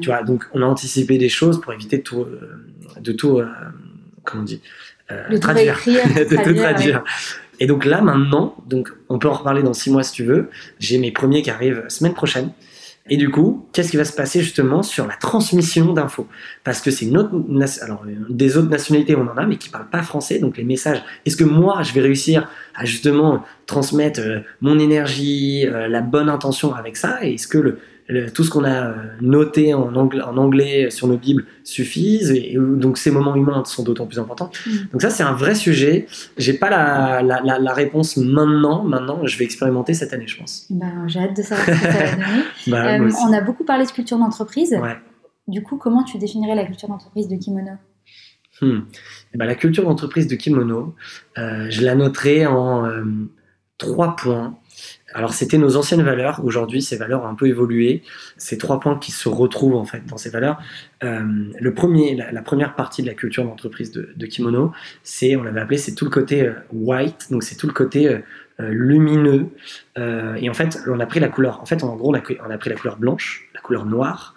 tu 0.00 0.08
vois, 0.08 0.22
donc 0.22 0.44
on 0.52 0.62
a 0.62 0.66
anticipé 0.66 1.16
des 1.16 1.28
choses 1.28 1.60
pour 1.60 1.72
éviter 1.72 1.98
de 1.98 2.02
tout, 2.02 2.20
euh, 2.20 2.50
de 3.00 3.12
tout 3.12 3.38
euh, 3.38 3.46
comment 4.24 4.42
on 4.42 4.44
dit, 4.44 4.60
euh, 5.10 5.38
traduire, 5.38 5.78
de 5.86 6.36
tout 6.36 6.54
traduire. 6.54 7.02
Et 7.62 7.66
donc 7.66 7.84
là 7.84 8.00
maintenant, 8.00 8.56
donc 8.66 8.90
on 9.10 9.18
peut 9.18 9.28
en 9.28 9.34
reparler 9.34 9.62
dans 9.62 9.74
six 9.74 9.90
mois 9.90 10.02
si 10.02 10.12
tu 10.12 10.24
veux. 10.24 10.48
J'ai 10.78 10.96
mes 10.96 11.10
premiers 11.10 11.42
qui 11.42 11.50
arrivent 11.50 11.84
semaine 11.88 12.14
prochaine. 12.14 12.52
Et 13.10 13.16
du 13.16 13.28
coup, 13.28 13.66
qu'est-ce 13.72 13.90
qui 13.90 13.96
va 13.96 14.04
se 14.04 14.12
passer 14.12 14.40
justement 14.40 14.84
sur 14.84 15.06
la 15.06 15.16
transmission 15.16 15.92
d'infos? 15.92 16.28
Parce 16.62 16.80
que 16.80 16.92
c'est 16.92 17.06
une 17.06 17.18
autre, 17.18 17.32
alors 17.82 18.04
des 18.28 18.56
autres 18.56 18.70
nationalités 18.70 19.16
on 19.16 19.22
en 19.22 19.36
a, 19.36 19.46
mais 19.46 19.56
qui 19.56 19.68
parlent 19.68 19.90
pas 19.90 20.02
français, 20.02 20.38
donc 20.38 20.56
les 20.56 20.64
messages. 20.64 21.02
Est-ce 21.26 21.36
que 21.36 21.44
moi 21.44 21.82
je 21.82 21.92
vais 21.92 22.00
réussir 22.00 22.48
à 22.76 22.84
justement 22.84 23.44
transmettre 23.66 24.20
euh, 24.20 24.38
mon 24.60 24.78
énergie, 24.78 25.66
euh, 25.66 25.88
la 25.88 26.02
bonne 26.02 26.28
intention 26.28 26.72
avec 26.72 26.96
ça? 26.96 27.18
Et 27.22 27.34
est-ce 27.34 27.48
que 27.48 27.58
le, 27.58 27.78
tout 28.34 28.44
ce 28.44 28.50
qu'on 28.50 28.64
a 28.64 28.86
euh, 28.86 28.94
noté 29.20 29.74
en 29.74 29.94
anglais, 29.94 30.22
en 30.22 30.36
anglais, 30.36 30.90
sur 30.90 31.06
nos 31.06 31.16
bibles 31.16 31.44
suffisent 31.64 32.30
et, 32.30 32.56
donc 32.56 32.98
ces 32.98 33.10
moments 33.10 33.36
humains 33.36 33.64
sont 33.64 33.82
d'autant 33.82 34.06
plus 34.06 34.18
importants. 34.18 34.50
Mm. 34.66 34.70
Donc 34.92 35.02
ça 35.02 35.10
c'est 35.10 35.22
un 35.22 35.32
vrai 35.32 35.54
sujet. 35.54 36.06
J'ai 36.36 36.54
pas 36.54 36.70
la, 36.70 37.22
la, 37.22 37.58
la, 37.58 37.72
réponse 37.72 38.16
maintenant. 38.16 38.84
Maintenant, 38.84 39.24
je 39.26 39.38
vais 39.38 39.44
expérimenter 39.44 39.94
cette 39.94 40.12
année, 40.12 40.26
je 40.26 40.38
pense. 40.38 40.66
Ben, 40.70 41.06
j'ai 41.06 41.20
hâte 41.20 41.36
de 41.36 41.42
savoir 41.42 41.66
ce 41.66 41.70
que 41.70 41.76
ça 41.78 41.92
va 41.92 42.12
donner. 42.12 42.24
Bah, 42.66 42.94
euh, 42.94 43.10
on 43.26 43.32
a 43.32 43.40
beaucoup 43.40 43.64
parlé 43.64 43.86
de 43.86 43.90
culture 43.90 44.18
d'entreprise. 44.18 44.76
Du 45.48 45.62
coup, 45.62 45.76
comment 45.76 46.04
tu 46.04 46.18
définirais 46.18 46.54
la 46.54 46.64
culture 46.64 46.88
d'entreprise 46.88 47.28
de 47.28 47.36
Kimono? 47.36 47.72
Hmm. 48.60 48.80
eh 49.32 49.38
ben, 49.38 49.46
la 49.46 49.54
culture 49.54 49.84
d'entreprise 49.84 50.26
de 50.26 50.36
Kimono, 50.36 50.94
euh, 51.38 51.66
je 51.70 51.82
la 51.82 51.94
noterai 51.94 52.46
en 52.46 52.84
trois 53.78 54.14
points. 54.16 54.58
Alors 55.14 55.34
c'était 55.34 55.58
nos 55.58 55.76
anciennes 55.76 56.02
valeurs. 56.02 56.44
Aujourd'hui, 56.44 56.82
ces 56.82 56.96
valeurs 56.96 57.22
ont 57.22 57.28
un 57.28 57.34
peu 57.34 57.46
évolué. 57.46 58.02
Ces 58.36 58.58
trois 58.58 58.80
points 58.80 58.98
qui 58.98 59.12
se 59.12 59.28
retrouvent 59.28 59.76
en 59.76 59.84
fait 59.84 60.04
dans 60.06 60.16
ces 60.16 60.30
valeurs. 60.30 60.60
Euh, 61.02 61.22
le 61.58 61.74
premier, 61.74 62.14
la, 62.14 62.42
première 62.42 62.74
partie 62.74 63.02
de 63.02 63.06
la 63.08 63.14
culture 63.14 63.44
d'entreprise 63.44 63.90
de, 63.92 64.26
Kimono, 64.26 64.72
c'est, 65.02 65.36
on 65.36 65.42
l'avait 65.42 65.60
appelé, 65.60 65.78
c'est 65.78 65.94
tout 65.94 66.04
le 66.04 66.10
côté 66.10 66.46
euh, 66.46 66.52
white. 66.72 67.28
Donc 67.30 67.42
c'est 67.42 67.56
tout 67.56 67.66
le 67.66 67.72
côté 67.72 68.08
euh, 68.08 68.20
lumineux. 68.58 69.48
et 69.96 70.50
en 70.50 70.54
fait, 70.54 70.78
on 70.86 71.00
a 71.00 71.06
pris 71.06 71.18
la 71.20 71.28
couleur. 71.28 71.60
En 71.60 71.66
fait, 71.66 71.82
en 71.82 71.96
gros, 71.96 72.10
on 72.10 72.18
a, 72.18 72.22
on 72.46 72.50
a 72.50 72.58
pris 72.58 72.70
la 72.70 72.76
couleur 72.76 72.98
blanche, 72.98 73.48
la 73.54 73.60
couleur 73.60 73.86
noire, 73.86 74.34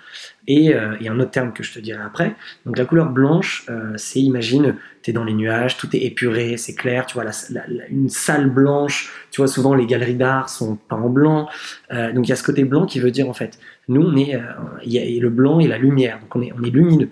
et, 0.48 0.74
euh, 0.74 0.96
a 0.96 1.12
un 1.12 1.20
autre 1.20 1.32
terme 1.32 1.54
que 1.54 1.64
je 1.64 1.74
te 1.74 1.80
dirai 1.80 2.02
après. 2.04 2.36
Donc 2.66 2.78
la 2.78 2.86
couleur 2.86 3.10
blanche, 3.10 3.66
euh, 3.70 3.94
c'est, 3.96 4.20
imagine, 4.20 4.76
tu 5.02 5.12
es 5.12 5.14
dans 5.14 5.24
les 5.24 5.34
nuages, 5.34 5.78
tout 5.78 5.94
est 5.96 6.00
épuré, 6.00 6.58
c'est 6.58 6.76
clair, 6.76 7.06
tu 7.06 7.16
vois, 7.16 7.26
une 7.90 8.10
salle 8.10 8.50
blanche, 8.50 9.12
tu 9.32 9.42
vois, 9.42 9.48
souvent 9.48 9.74
les 9.74 9.86
galeries 9.86 10.16
d'art 10.16 10.50
sont 10.50 10.76
pas 10.76 10.96
en 10.96 11.10
blanc. 11.10 11.48
Euh, 11.92 12.12
donc 12.12 12.28
il 12.28 12.30
y 12.30 12.34
a 12.34 12.36
ce 12.36 12.44
côté 12.44 12.64
blanc 12.64 12.86
qui 12.86 13.00
veut 13.00 13.12
dire, 13.12 13.30
en 13.30 13.34
fait, 13.34 13.60
nous, 13.88 14.02
on 14.02 14.16
est, 14.16 14.40
il 14.86 14.94
y 14.94 14.98
a 14.98 15.22
le 15.22 15.30
blanc 15.30 15.60
et 15.60 15.68
la 15.68 15.78
lumière, 15.78 16.20
donc 16.20 16.36
on 16.36 16.42
est, 16.42 16.54
on 16.58 16.64
est 16.64 16.70
lumineux. 16.70 17.10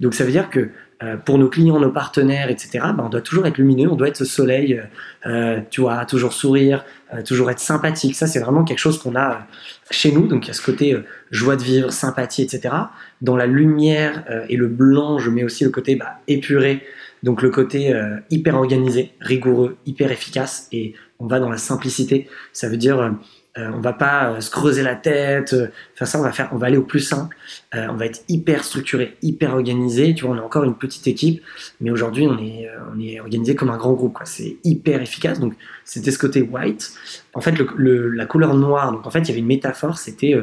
Donc 0.00 0.14
ça 0.14 0.24
veut 0.24 0.30
dire 0.30 0.48
que 0.48 0.70
pour 1.24 1.38
nos 1.38 1.48
clients, 1.48 1.80
nos 1.80 1.90
partenaires, 1.90 2.50
etc., 2.50 2.70
bah, 2.96 3.02
on 3.04 3.08
doit 3.08 3.20
toujours 3.20 3.46
être 3.46 3.58
lumineux, 3.58 3.90
on 3.90 3.96
doit 3.96 4.08
être 4.08 4.16
ce 4.16 4.24
soleil, 4.24 4.82
tu 5.70 5.80
vois, 5.80 6.04
toujours 6.06 6.32
sourire, 6.32 6.84
toujours 7.24 7.50
être 7.50 7.58
sympathique. 7.58 8.14
Ça, 8.14 8.26
c'est 8.26 8.40
vraiment 8.40 8.64
quelque 8.64 8.78
chose 8.78 8.98
qu'on 8.98 9.16
a 9.16 9.46
chez 9.90 10.12
nous. 10.12 10.26
Donc 10.26 10.44
il 10.44 10.48
y 10.48 10.50
a 10.50 10.54
ce 10.54 10.62
côté 10.62 10.96
joie 11.30 11.56
de 11.56 11.62
vivre, 11.62 11.92
sympathie, 11.92 12.42
etc. 12.42 12.74
Dans 13.20 13.36
la 13.36 13.46
lumière 13.46 14.24
euh, 14.30 14.46
et 14.48 14.56
le 14.56 14.68
blanc, 14.68 15.18
je 15.18 15.30
mets 15.30 15.44
aussi 15.44 15.64
le 15.64 15.70
côté 15.70 15.96
bah, 15.96 16.20
épuré, 16.28 16.82
donc 17.22 17.42
le 17.42 17.50
côté 17.50 17.92
euh, 17.92 18.16
hyper 18.30 18.54
organisé, 18.54 19.12
rigoureux, 19.20 19.76
hyper 19.84 20.12
efficace, 20.12 20.68
et 20.72 20.94
on 21.18 21.26
va 21.26 21.40
dans 21.40 21.50
la 21.50 21.56
simplicité. 21.56 22.28
Ça 22.52 22.68
veut 22.68 22.76
dire, 22.76 23.14
euh, 23.56 23.70
on 23.72 23.80
va 23.80 23.92
pas 23.92 24.40
se 24.40 24.50
creuser 24.50 24.82
la 24.82 24.96
tête. 24.96 25.54
Enfin 25.94 26.04
ça, 26.04 26.18
on 26.18 26.22
va 26.22 26.32
faire, 26.32 26.48
on 26.52 26.56
va 26.56 26.66
aller 26.66 26.76
au 26.76 26.82
plus 26.82 27.00
simple. 27.00 27.36
on 27.72 27.94
va 27.94 28.06
être 28.06 28.22
hyper 28.28 28.64
structuré, 28.64 29.16
hyper 29.22 29.54
organisé. 29.54 30.14
Tu 30.14 30.24
vois, 30.24 30.34
on 30.34 30.38
est 30.38 30.44
encore 30.44 30.64
une 30.64 30.74
petite 30.74 31.06
équipe, 31.06 31.42
mais 31.80 31.90
aujourd'hui 31.90 32.26
on 32.26 32.38
est, 32.38 32.68
on 32.94 33.00
est 33.00 33.20
organisé 33.20 33.54
comme 33.54 33.70
un 33.70 33.76
grand 33.76 33.92
groupe. 33.92 34.18
C'est 34.24 34.56
hyper 34.64 35.00
efficace. 35.00 35.40
Donc 35.40 35.54
c'était 35.84 36.10
ce 36.10 36.18
côté 36.18 36.42
white. 36.42 36.92
En 37.32 37.40
fait, 37.40 37.54
la 37.78 38.26
couleur 38.26 38.54
noire. 38.54 38.92
Donc 38.92 39.06
en 39.06 39.10
fait, 39.10 39.20
il 39.20 39.28
y 39.28 39.30
avait 39.30 39.40
une 39.40 39.46
métaphore. 39.46 39.98
C'était 39.98 40.34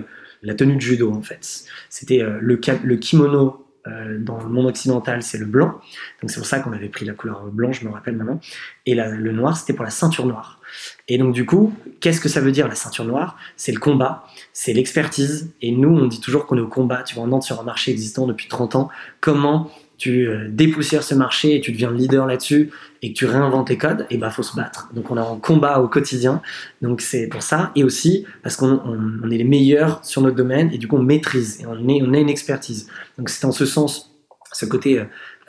la 0.43 0.55
tenue 0.55 0.75
de 0.75 0.81
judo 0.81 1.11
en 1.11 1.21
fait. 1.21 1.65
C'était 1.89 2.21
euh, 2.21 2.37
le, 2.41 2.59
le 2.83 2.95
kimono 2.97 3.65
euh, 3.87 4.19
dans 4.19 4.39
le 4.39 4.49
monde 4.49 4.67
occidental, 4.67 5.23
c'est 5.23 5.37
le 5.37 5.45
blanc. 5.45 5.79
Donc 6.21 6.29
c'est 6.29 6.37
pour 6.37 6.45
ça 6.45 6.59
qu'on 6.59 6.73
avait 6.73 6.89
pris 6.89 7.05
la 7.05 7.13
couleur 7.13 7.45
blanche, 7.45 7.81
je 7.81 7.87
me 7.87 7.91
rappelle 7.91 8.15
maintenant. 8.15 8.39
Et 8.85 8.95
le 8.95 9.31
noir, 9.31 9.57
c'était 9.57 9.73
pour 9.73 9.85
la 9.85 9.91
ceinture 9.91 10.25
noire. 10.25 10.59
Et 11.07 11.17
donc 11.17 11.33
du 11.33 11.45
coup, 11.45 11.73
qu'est-ce 11.99 12.21
que 12.21 12.29
ça 12.29 12.41
veut 12.41 12.51
dire 12.51 12.67
la 12.67 12.75
ceinture 12.75 13.05
noire? 13.05 13.37
C'est 13.57 13.71
le 13.71 13.79
combat, 13.79 14.25
c'est 14.53 14.73
l'expertise. 14.73 15.51
Et 15.61 15.71
nous, 15.71 15.89
on 15.89 16.05
dit 16.05 16.21
toujours 16.21 16.45
qu'on 16.45 16.57
est 16.57 16.61
au 16.61 16.67
combat. 16.67 17.03
Tu 17.03 17.15
vois, 17.15 17.23
on 17.23 17.31
entre 17.31 17.45
sur 17.45 17.59
un 17.59 17.63
marché 17.63 17.91
existant 17.91 18.27
depuis 18.27 18.47
30 18.47 18.75
ans. 18.75 18.89
Comment 19.19 19.71
tu 20.01 20.27
euh, 20.27 20.47
dépoussières 20.49 21.03
ce 21.03 21.13
marché 21.13 21.55
et 21.55 21.61
tu 21.61 21.71
deviens 21.71 21.91
leader 21.91 22.25
là-dessus 22.25 22.71
et 23.03 23.13
que 23.13 23.17
tu 23.19 23.27
réinventes 23.27 23.69
les 23.69 23.77
codes, 23.77 24.07
et 24.09 24.17
bah 24.17 24.31
faut 24.31 24.41
se 24.41 24.55
battre. 24.55 24.89
Donc 24.95 25.11
on 25.11 25.17
est 25.17 25.21
en 25.21 25.35
combat 25.35 25.79
au 25.79 25.87
quotidien. 25.87 26.41
Donc 26.81 27.01
c'est 27.01 27.27
pour 27.27 27.43
ça 27.43 27.71
et 27.75 27.83
aussi 27.83 28.25
parce 28.41 28.55
qu'on 28.55 28.81
on, 28.83 29.29
est 29.29 29.37
les 29.37 29.43
meilleurs 29.43 30.03
sur 30.03 30.23
notre 30.23 30.35
domaine 30.35 30.71
et 30.73 30.79
du 30.79 30.87
coup 30.87 30.97
on 30.97 31.03
maîtrise 31.03 31.61
et 31.61 31.67
on 31.67 31.87
est 31.87 32.01
on 32.01 32.13
a 32.15 32.17
une 32.17 32.29
expertise. 32.31 32.87
Donc 33.19 33.29
c'est 33.29 33.45
en 33.45 33.51
ce 33.51 33.67
sens 33.67 34.11
ce 34.51 34.65
côté 34.65 34.97
euh, 34.97 35.05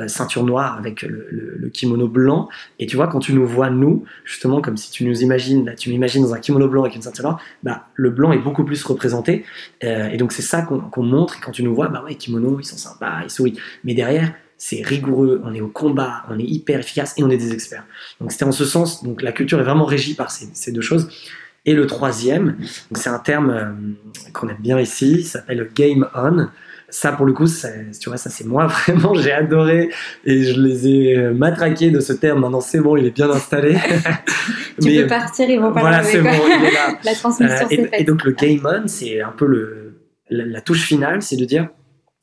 ceinture 0.07 0.45
noire 0.45 0.77
avec 0.79 1.03
le, 1.03 1.69
kimono 1.73 2.09
blanc. 2.09 2.49
Et 2.79 2.87
tu 2.87 2.97
vois, 2.97 3.09
quand 3.09 3.21
tu 3.21 3.33
nous 3.33 3.47
vois, 3.47 3.71
nous, 3.71 4.05
justement, 4.25 4.61
comme 4.61 4.77
si 4.77 4.91
tu 4.91 5.05
nous 5.05 5.23
imagines, 5.23 5.65
là, 5.65 5.75
tu 5.75 5.91
m'imagines 5.91 6.23
dans 6.23 6.35
un 6.35 6.39
kimono 6.39 6.69
blanc 6.69 6.83
avec 6.83 6.97
une 6.97 7.03
ceinture 7.03 7.25
noire, 7.25 7.41
bah, 7.63 7.87
le 7.95 8.11
blanc 8.11 8.33
est 8.33 8.39
beaucoup 8.39 8.65
plus 8.65 8.83
représenté. 8.85 9.45
Euh, 9.85 10.11
et 10.11 10.17
donc, 10.17 10.33
c'est 10.33 10.43
ça 10.43 10.63
qu'on 10.63 11.03
montre. 11.03 11.37
Et 11.37 11.41
quand 11.41 11.53
tu 11.53 11.63
nous 11.63 11.75
vois, 11.75 11.89
bah 11.89 12.03
ouais, 12.05 12.15
kimono, 12.15 12.59
ils 12.61 12.65
sont 12.65 12.77
sympas, 12.77 13.23
ils 13.25 13.31
sourient. 13.31 13.59
Mais 13.85 13.95
derrière, 13.95 14.33
c'est 14.59 14.83
rigoureux, 14.83 15.41
on 15.45 15.55
est 15.55 15.61
au 15.61 15.69
combat, 15.69 16.25
on 16.29 16.39
est 16.39 16.45
hyper 16.45 16.81
efficace 16.81 17.15
et 17.17 17.25
on 17.25 17.31
est 17.31 17.37
des 17.37 17.53
experts. 17.53 17.85
Donc, 18.21 18.33
c'était 18.33 18.45
en 18.45 18.53
ce 18.53 18.65
sens. 18.65 19.03
Donc, 19.03 19.23
la 19.23 19.33
culture 19.33 19.61
est 19.61 19.65
vraiment 19.65 19.85
régie 19.85 20.15
par 20.15 20.31
ces, 20.31 20.49
ces 20.53 20.73
deux 20.73 20.81
choses. 20.81 21.09
Et 21.65 21.75
le 21.75 21.87
troisième, 21.87 22.57
c'est 22.93 23.09
un 23.09 23.21
terme 23.21 23.95
qu'on 24.33 24.49
aime 24.49 24.57
bien 24.59 24.81
ici, 24.81 25.23
s'appelle 25.23 25.71
game 25.75 26.09
on 26.15 26.49
ça 26.93 27.11
pour 27.11 27.25
le 27.25 27.33
coup 27.33 27.47
tu 27.47 28.09
vois 28.09 28.19
ça 28.19 28.29
c'est 28.29 28.45
moi 28.45 28.67
vraiment 28.87 29.15
j'ai 29.15 29.33
adoré 29.33 29.89
et 30.25 30.43
je 30.43 30.61
les 30.61 30.87
ai 30.87 31.17
euh, 31.17 31.35
matraqués 31.35 31.91
de 31.91 32.01
ce 32.01 32.13
terme. 32.13 32.41
Maintenant 32.41 32.61
c'est 32.61 32.81
bon 32.81 32.97
il 32.97 33.07
est 33.07 33.11
bien 33.11 33.31
installé. 33.31 33.77
Tu 34.81 34.97
peux 34.97 35.07
partir 35.07 35.49
ils 35.49 35.61
vont 35.61 35.73
pas 35.73 35.81
voilà 35.81 36.03
c'est 36.03 36.21
bon 36.21 36.31
il 36.31 36.67
est 36.67 36.71
là. 36.71 36.99
La 37.05 37.15
transmission 37.15 37.67
euh, 37.67 37.69
et, 37.71 38.01
et, 38.01 38.05
donc 38.05 38.25
le 38.25 38.33
game 38.33 38.61
on 38.65 38.87
c'est 38.87 39.21
un 39.21 39.33
peu 39.33 39.47
le 39.47 40.01
la, 40.31 40.61
touche 40.61 40.83
finale 40.83 41.23
c'est 41.23 41.37
de 41.37 41.45
dire 41.45 41.69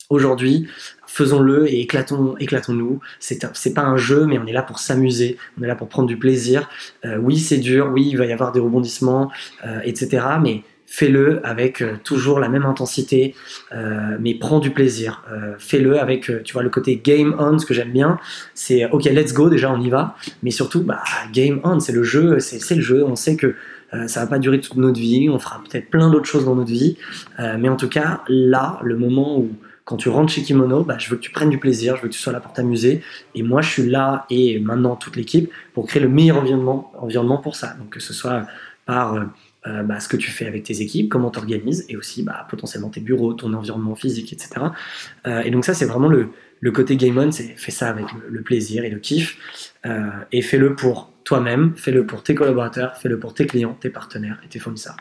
aujourd'hui 0.10 0.67
faisons-le 1.05 1.67
et 1.67 1.82
éclatons 1.82 2.36
éclatons-nous. 2.39 2.99
C'est 3.19 3.47
c'est 3.53 3.73
pas 3.73 3.84
un 3.84 3.97
jeu 3.97 4.25
mais 4.25 4.38
on 4.38 4.45
est 4.45 4.53
là 4.53 4.62
pour 4.62 4.79
s'amuser. 4.79 5.38
On 5.60 5.63
est 5.63 5.67
là 5.67 5.75
pour 5.75 5.89
prendre 5.89 6.08
du 6.08 6.17
plaisir. 6.17 6.69
Euh, 7.05 7.17
oui 7.17 7.38
c'est 7.38 7.58
dur. 7.58 7.89
Oui 7.91 8.08
il 8.08 8.17
va 8.17 8.25
y 8.25 8.34
avoir 8.34 8.51
des 8.51 8.60
rebondissements 8.60 9.32
etc 9.84 10.21
mais 10.41 10.63
fais-le 10.89 11.39
avec 11.45 11.82
euh, 11.82 11.93
toujours 12.04 12.39
la 12.39 12.49
même 12.49 12.65
intensité, 12.65 13.36
euh, 13.71 14.17
mais 14.19 14.34
prends 14.34 14.60
du 14.60 14.71
plaisir. 14.71 15.23
Euh, 15.32 15.54
fais-le 15.60 15.99
avec, 15.99 16.32
tu 16.43 16.54
vois, 16.54 16.63
le 16.63 16.69
côté 16.69 16.99
game 17.02 17.36
on, 17.38 17.60
ce 17.60 17.65
que 17.65 17.75
j'aime 17.75 17.91
bien, 17.91 18.17
c'est 18.56 18.89
ok, 18.89 19.06
let's 19.06 19.34
go, 19.34 19.49
déjà 19.49 19.71
on 19.71 19.80
y 19.80 19.89
va, 19.89 20.15
mais 20.41 20.49
surtout, 20.49 20.82
bah, 20.82 21.04
game 21.32 21.62
on, 21.63 21.80
c'est 21.80 21.91
le 21.91 22.04
jeu, 22.04 22.39
c'est 22.39 22.75
le 22.75 22.82
jeu, 22.82 23.06
on 23.06 23.15
sait 23.15 23.36
que 23.36 23.56
ça 24.06 24.19
va 24.21 24.28
pas 24.28 24.38
durer 24.38 24.60
toute 24.60 24.78
notre 24.78 24.99
vie, 24.99 25.30
on 25.30 25.39
fera 25.39 25.63
peut-être 25.67 25.89
plein 25.89 26.12
d'autres 26.12 26.28
choses 26.28 26.45
dans 26.45 26.56
notre 26.56 26.69
vie, 26.69 26.95
mais 27.39 27.69
en 27.69 27.75
tout 27.75 27.89
cas, 27.89 28.21
là, 28.28 28.80
le 28.84 28.95
moment 28.95 29.39
où 29.39 29.49
quand 29.84 29.97
tu 29.97 30.10
rentres 30.10 30.32
chez 30.32 30.43
Kimono, 30.43 30.84
bah, 30.84 30.97
je 30.99 31.10
veux 31.10 31.15
que 31.15 31.21
tu 31.21 31.32
prennes 31.32 31.49
du 31.49 31.58
plaisir, 31.58 31.95
je 31.95 32.04
veux 32.04 32.08
que 32.08 32.13
tu 32.13 32.19
sois 32.19 32.34
là 32.34 32.39
pour 32.39 32.54
t'amuser, 32.54 33.02
et 33.34 33.41
moi 33.41 33.62
je 33.62 33.69
suis 33.69 33.89
là, 33.89 34.28
et 34.30 34.60
maintenant 34.60 34.95
toute 34.95 35.15
l'équipe, 35.15 35.52
pour 35.73 35.88
créer 35.88 36.02
le 36.02 36.10
meilleur 36.10 36.38
environnement, 36.38 36.91
environnement 36.99 37.38
pour 37.38 37.56
ça, 37.56 37.73
donc 37.80 37.89
que 37.89 37.99
ce 37.99 38.13
soit 38.13 38.45
par 38.86 39.15
euh, 39.67 39.84
bah, 39.84 40.00
ce 40.00 40.08
que 40.08 40.15
tu 40.15 40.32
fais 40.32 40.45
avec 40.45 40.63
tes 40.63 40.82
équipes, 40.82 41.10
comment 41.10 41.32
tu 41.32 41.39
organises, 41.39 41.86
et 41.89 41.98
aussi 41.98 42.24
bah, 42.24 42.48
potentiellement 42.50 42.89
tes 42.89 43.02
bureaux, 43.02 43.34
ton 43.34 43.54
environnement 43.54 43.95
physique, 43.95 44.32
etc. 44.32 44.67
Euh, 45.28 45.41
et 45.41 45.52
donc 45.52 45.65
ça, 45.65 45.74
c'est 45.74 45.86
vraiment 45.86 46.08
le, 46.08 46.32
côté 46.72 46.95
game 46.95 47.17
on, 47.17 47.32
c'est 47.32 47.56
fais 47.58 47.72
ça 47.72 47.89
avec 47.89 48.06
le, 48.28 48.41
plaisir 48.41 48.86
et 48.86 48.89
le 48.89 49.00
kiff, 49.00 49.38
euh, 49.86 50.10
et 50.32 50.41
fais-le 50.41 50.76
pour 50.76 51.12
toi-même, 51.26 51.74
fais-le 51.76 52.06
pour 52.06 52.24
tes 52.24 52.36
collaborateurs, 52.36 52.95
fais-le 52.95 53.19
pour 53.19 53.34
tes 53.34 53.45
clients, 53.45 53.74
tes 53.74 53.89
partenaires 53.89 54.39
et 54.45 54.48
tes 54.48 54.60
fournisseurs. 54.60 54.95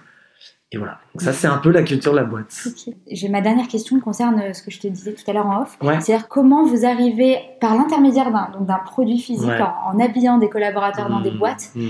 Et 0.71 0.77
voilà. 0.77 0.99
Donc 1.15 1.23
ça, 1.23 1.33
c'est 1.33 1.47
un 1.47 1.57
peu 1.57 1.71
la 1.71 1.83
culture 1.83 2.13
de 2.13 2.19
la 2.19 2.25
boîte. 2.25 2.69
J'ai 3.11 3.29
ma 3.31 3.41
dernière 3.41 3.69
question 3.69 3.97
qui 3.97 4.03
concerne 4.03 4.53
ce 4.53 4.63
que 4.63 4.71
je 4.71 4.79
te 4.79 4.87
disais 4.87 5.15
tout 5.15 5.29
à 5.31 5.33
l'heure 5.33 5.47
en 5.47 5.63
off. 5.63 5.79
C'est-à-dire 5.81 6.29
comment 6.29 6.67
vous 6.67 6.85
arrivez, 6.85 7.39
par 7.59 7.75
l'intermédiaire 7.75 8.31
d'un 8.31 8.79
produit 8.85 9.19
physique, 9.19 9.49
en, 9.49 9.99
habillant 9.99 10.37
des 10.37 10.51
collaborateurs 10.51 11.09
dans 11.09 11.21
des 11.21 11.31
mmh. 11.31 11.39
boîtes, 11.39 11.71
mmh. 11.75 11.89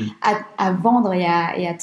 À, 0.58 0.72
vendre 0.72 1.12
et, 1.12 1.26
à, 1.26 1.58
et 1.58 1.66
à, 1.66 1.74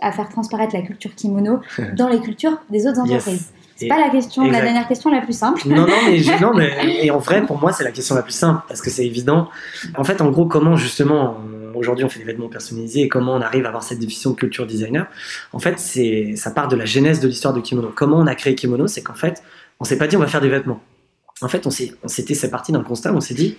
à, 0.00 0.12
faire 0.12 0.28
transparaître 0.30 0.74
la 0.74 0.82
culture 0.82 1.14
kimono 1.14 1.60
dans 1.96 2.08
les 2.08 2.20
cultures 2.20 2.56
des 2.70 2.86
autres 2.86 3.00
entreprises. 3.00 3.52
C'est 3.76 3.86
pas 3.86 4.00
la 4.00 4.08
question, 4.08 4.44
la 4.50 4.60
dernière 4.60 4.88
question 4.88 5.10
la 5.10 5.20
plus 5.20 5.38
simple. 5.38 5.62
Non, 5.68 5.86
non, 5.86 5.94
mais, 6.06 6.40
non, 6.40 6.52
mais 6.52 7.00
et 7.04 7.10
en 7.12 7.18
vrai, 7.18 7.46
pour 7.46 7.60
moi, 7.60 7.72
c'est 7.72 7.84
la 7.84 7.92
question 7.92 8.16
la 8.16 8.22
plus 8.22 8.32
simple 8.32 8.62
parce 8.66 8.80
que 8.80 8.90
c'est 8.90 9.06
évident. 9.06 9.48
En 9.96 10.02
fait, 10.02 10.20
en 10.20 10.30
gros, 10.30 10.46
comment 10.46 10.76
justement 10.76 11.36
aujourd'hui 11.78 12.04
on 12.04 12.08
fait 12.08 12.18
des 12.18 12.24
vêtements 12.24 12.48
personnalisés 12.48 13.02
et 13.02 13.08
comment 13.08 13.34
on 13.34 13.40
arrive 13.40 13.64
à 13.64 13.68
avoir 13.68 13.82
cette 13.82 13.98
définition 13.98 14.30
de 14.30 14.36
culture 14.36 14.66
designer. 14.66 15.06
En 15.52 15.58
fait, 15.58 15.78
c'est 15.78 16.34
ça 16.36 16.50
part 16.50 16.68
de 16.68 16.76
la 16.76 16.84
genèse 16.84 17.20
de 17.20 17.28
l'histoire 17.28 17.54
de 17.54 17.60
kimono. 17.60 17.92
Comment 17.94 18.18
on 18.18 18.26
a 18.26 18.34
créé 18.34 18.54
kimono, 18.54 18.86
c'est 18.86 19.02
qu'en 19.02 19.14
fait, 19.14 19.42
on 19.80 19.84
s'est 19.84 19.98
pas 19.98 20.06
dit 20.06 20.16
on 20.16 20.20
va 20.20 20.26
faire 20.26 20.40
des 20.40 20.48
vêtements. 20.48 20.82
En 21.40 21.48
fait, 21.48 21.66
on 21.66 21.70
s'était, 21.70 22.34
c'est 22.34 22.50
parti 22.50 22.72
d'un 22.72 22.82
constat, 22.82 23.14
on 23.14 23.20
s'est 23.20 23.34
dit 23.34 23.56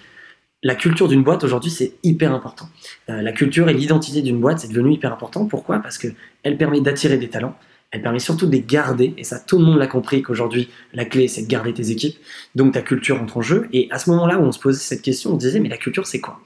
la 0.61 0.75
culture 0.75 1.07
d'une 1.07 1.23
boîte 1.23 1.43
aujourd'hui 1.43 1.71
c'est 1.71 1.93
hyper 2.03 2.33
important. 2.33 2.67
Euh, 3.09 3.21
la 3.21 3.31
culture 3.31 3.69
et 3.69 3.73
l'identité 3.73 4.21
d'une 4.21 4.39
boîte 4.39 4.59
c'est 4.59 4.67
devenu 4.67 4.93
hyper 4.93 5.13
important. 5.13 5.45
Pourquoi? 5.45 5.79
Parce 5.79 5.97
que 5.97 6.07
elle 6.43 6.57
permet 6.57 6.81
d'attirer 6.81 7.17
des 7.17 7.29
talents. 7.29 7.55
Elle 7.91 8.03
permet 8.03 8.19
surtout 8.19 8.45
de 8.45 8.51
les 8.51 8.61
garder, 8.61 9.15
et 9.17 9.23
ça 9.23 9.39
tout 9.39 9.57
le 9.57 9.65
monde 9.65 9.79
l'a 9.79 9.87
compris 9.87 10.21
qu'aujourd'hui 10.21 10.69
la 10.93 11.05
clé 11.05 11.27
c'est 11.27 11.41
de 11.41 11.47
garder 11.47 11.73
tes 11.73 11.89
équipes, 11.89 12.17
donc 12.53 12.73
ta 12.73 12.81
culture 12.81 13.19
entre 13.21 13.37
en 13.37 13.41
jeu. 13.41 13.67
Et 13.73 13.87
à 13.89 13.97
ce 13.97 14.09
moment-là 14.11 14.37
où 14.37 14.43
on 14.43 14.51
se 14.51 14.59
posait 14.59 14.79
cette 14.79 15.01
question, 15.01 15.31
on 15.31 15.39
se 15.39 15.45
disait 15.45 15.59
mais 15.59 15.69
la 15.69 15.77
culture 15.77 16.05
c'est 16.05 16.19
quoi? 16.19 16.39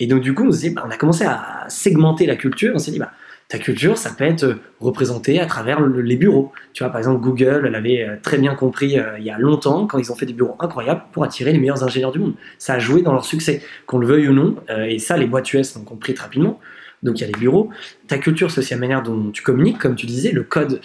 Et 0.00 0.06
donc, 0.06 0.22
du 0.22 0.34
coup, 0.34 0.44
on, 0.44 0.72
bah, 0.72 0.84
on 0.86 0.90
a 0.90 0.96
commencé 0.96 1.24
à 1.24 1.64
segmenter 1.68 2.26
la 2.26 2.36
culture. 2.36 2.72
On 2.74 2.78
s'est 2.78 2.90
dit, 2.90 2.98
bah, 2.98 3.12
ta 3.48 3.58
culture, 3.58 3.98
ça 3.98 4.10
peut 4.10 4.24
être 4.24 4.58
représentée 4.80 5.38
à 5.38 5.46
travers 5.46 5.80
les 5.80 6.16
bureaux. 6.16 6.52
Tu 6.72 6.82
vois, 6.82 6.90
par 6.90 6.98
exemple, 6.98 7.20
Google 7.20 7.68
l'avait 7.68 8.02
euh, 8.02 8.16
très 8.22 8.38
bien 8.38 8.54
compris 8.54 8.98
euh, 8.98 9.18
il 9.18 9.24
y 9.24 9.30
a 9.30 9.38
longtemps 9.38 9.86
quand 9.86 9.98
ils 9.98 10.10
ont 10.10 10.14
fait 10.14 10.26
des 10.26 10.32
bureaux 10.32 10.56
incroyables 10.60 11.02
pour 11.12 11.24
attirer 11.24 11.52
les 11.52 11.58
meilleurs 11.58 11.84
ingénieurs 11.84 12.12
du 12.12 12.18
monde. 12.18 12.34
Ça 12.58 12.74
a 12.74 12.78
joué 12.78 13.02
dans 13.02 13.12
leur 13.12 13.24
succès, 13.24 13.62
qu'on 13.86 13.98
le 13.98 14.06
veuille 14.06 14.28
ou 14.28 14.32
non. 14.32 14.56
Euh, 14.70 14.84
et 14.84 14.98
ça, 14.98 15.16
les 15.16 15.26
boîtes 15.26 15.52
US 15.52 15.74
l'ont 15.74 15.84
compris 15.84 16.14
très 16.14 16.24
rapidement. 16.24 16.58
Donc, 17.02 17.18
il 17.18 17.20
y 17.20 17.24
a 17.24 17.26
les 17.26 17.38
bureaux. 17.38 17.68
Ta 18.08 18.16
culture, 18.16 18.50
c'est 18.50 18.60
aussi 18.60 18.72
la 18.72 18.80
manière 18.80 19.02
dont 19.02 19.30
tu 19.30 19.42
communiques, 19.42 19.78
comme 19.78 19.94
tu 19.94 20.06
disais, 20.06 20.32
le 20.32 20.42
code, 20.42 20.80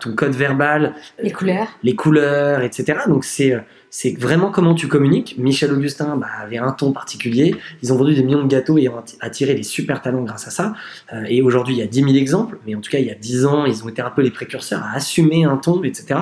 ton 0.00 0.14
code 0.14 0.32
verbal, 0.32 0.94
les 1.22 1.32
couleurs, 1.32 1.68
les 1.82 1.94
couleurs, 1.94 2.62
etc. 2.62 3.00
Donc, 3.08 3.24
c'est 3.24 3.54
c'est 3.90 4.16
vraiment 4.16 4.50
comment 4.50 4.74
tu 4.74 4.86
communiques. 4.86 5.34
Michel 5.36 5.72
Augustin 5.72 6.16
bah, 6.16 6.28
avait 6.40 6.58
un 6.58 6.72
ton 6.72 6.92
particulier. 6.92 7.56
Ils 7.82 7.92
ont 7.92 7.96
vendu 7.96 8.14
des 8.14 8.22
millions 8.22 8.42
de 8.42 8.48
gâteaux 8.48 8.78
et 8.78 8.88
ont 8.88 9.02
attiré 9.20 9.54
des 9.54 9.64
super 9.64 10.00
talents 10.00 10.22
grâce 10.22 10.46
à 10.46 10.50
ça. 10.50 10.74
Euh, 11.12 11.24
et 11.28 11.42
aujourd'hui, 11.42 11.74
il 11.74 11.78
y 11.78 11.82
a 11.82 11.86
10 11.86 12.04
000 12.04 12.14
exemples, 12.14 12.58
mais 12.66 12.74
en 12.74 12.80
tout 12.80 12.90
cas, 12.90 12.98
il 12.98 13.06
y 13.06 13.10
a 13.10 13.14
10 13.14 13.46
ans, 13.46 13.66
ils 13.66 13.84
ont 13.84 13.88
été 13.88 14.00
un 14.00 14.10
peu 14.10 14.22
les 14.22 14.30
précurseurs 14.30 14.82
à 14.82 14.94
assumer 14.94 15.44
un 15.44 15.56
ton, 15.56 15.82
etc. 15.82 16.20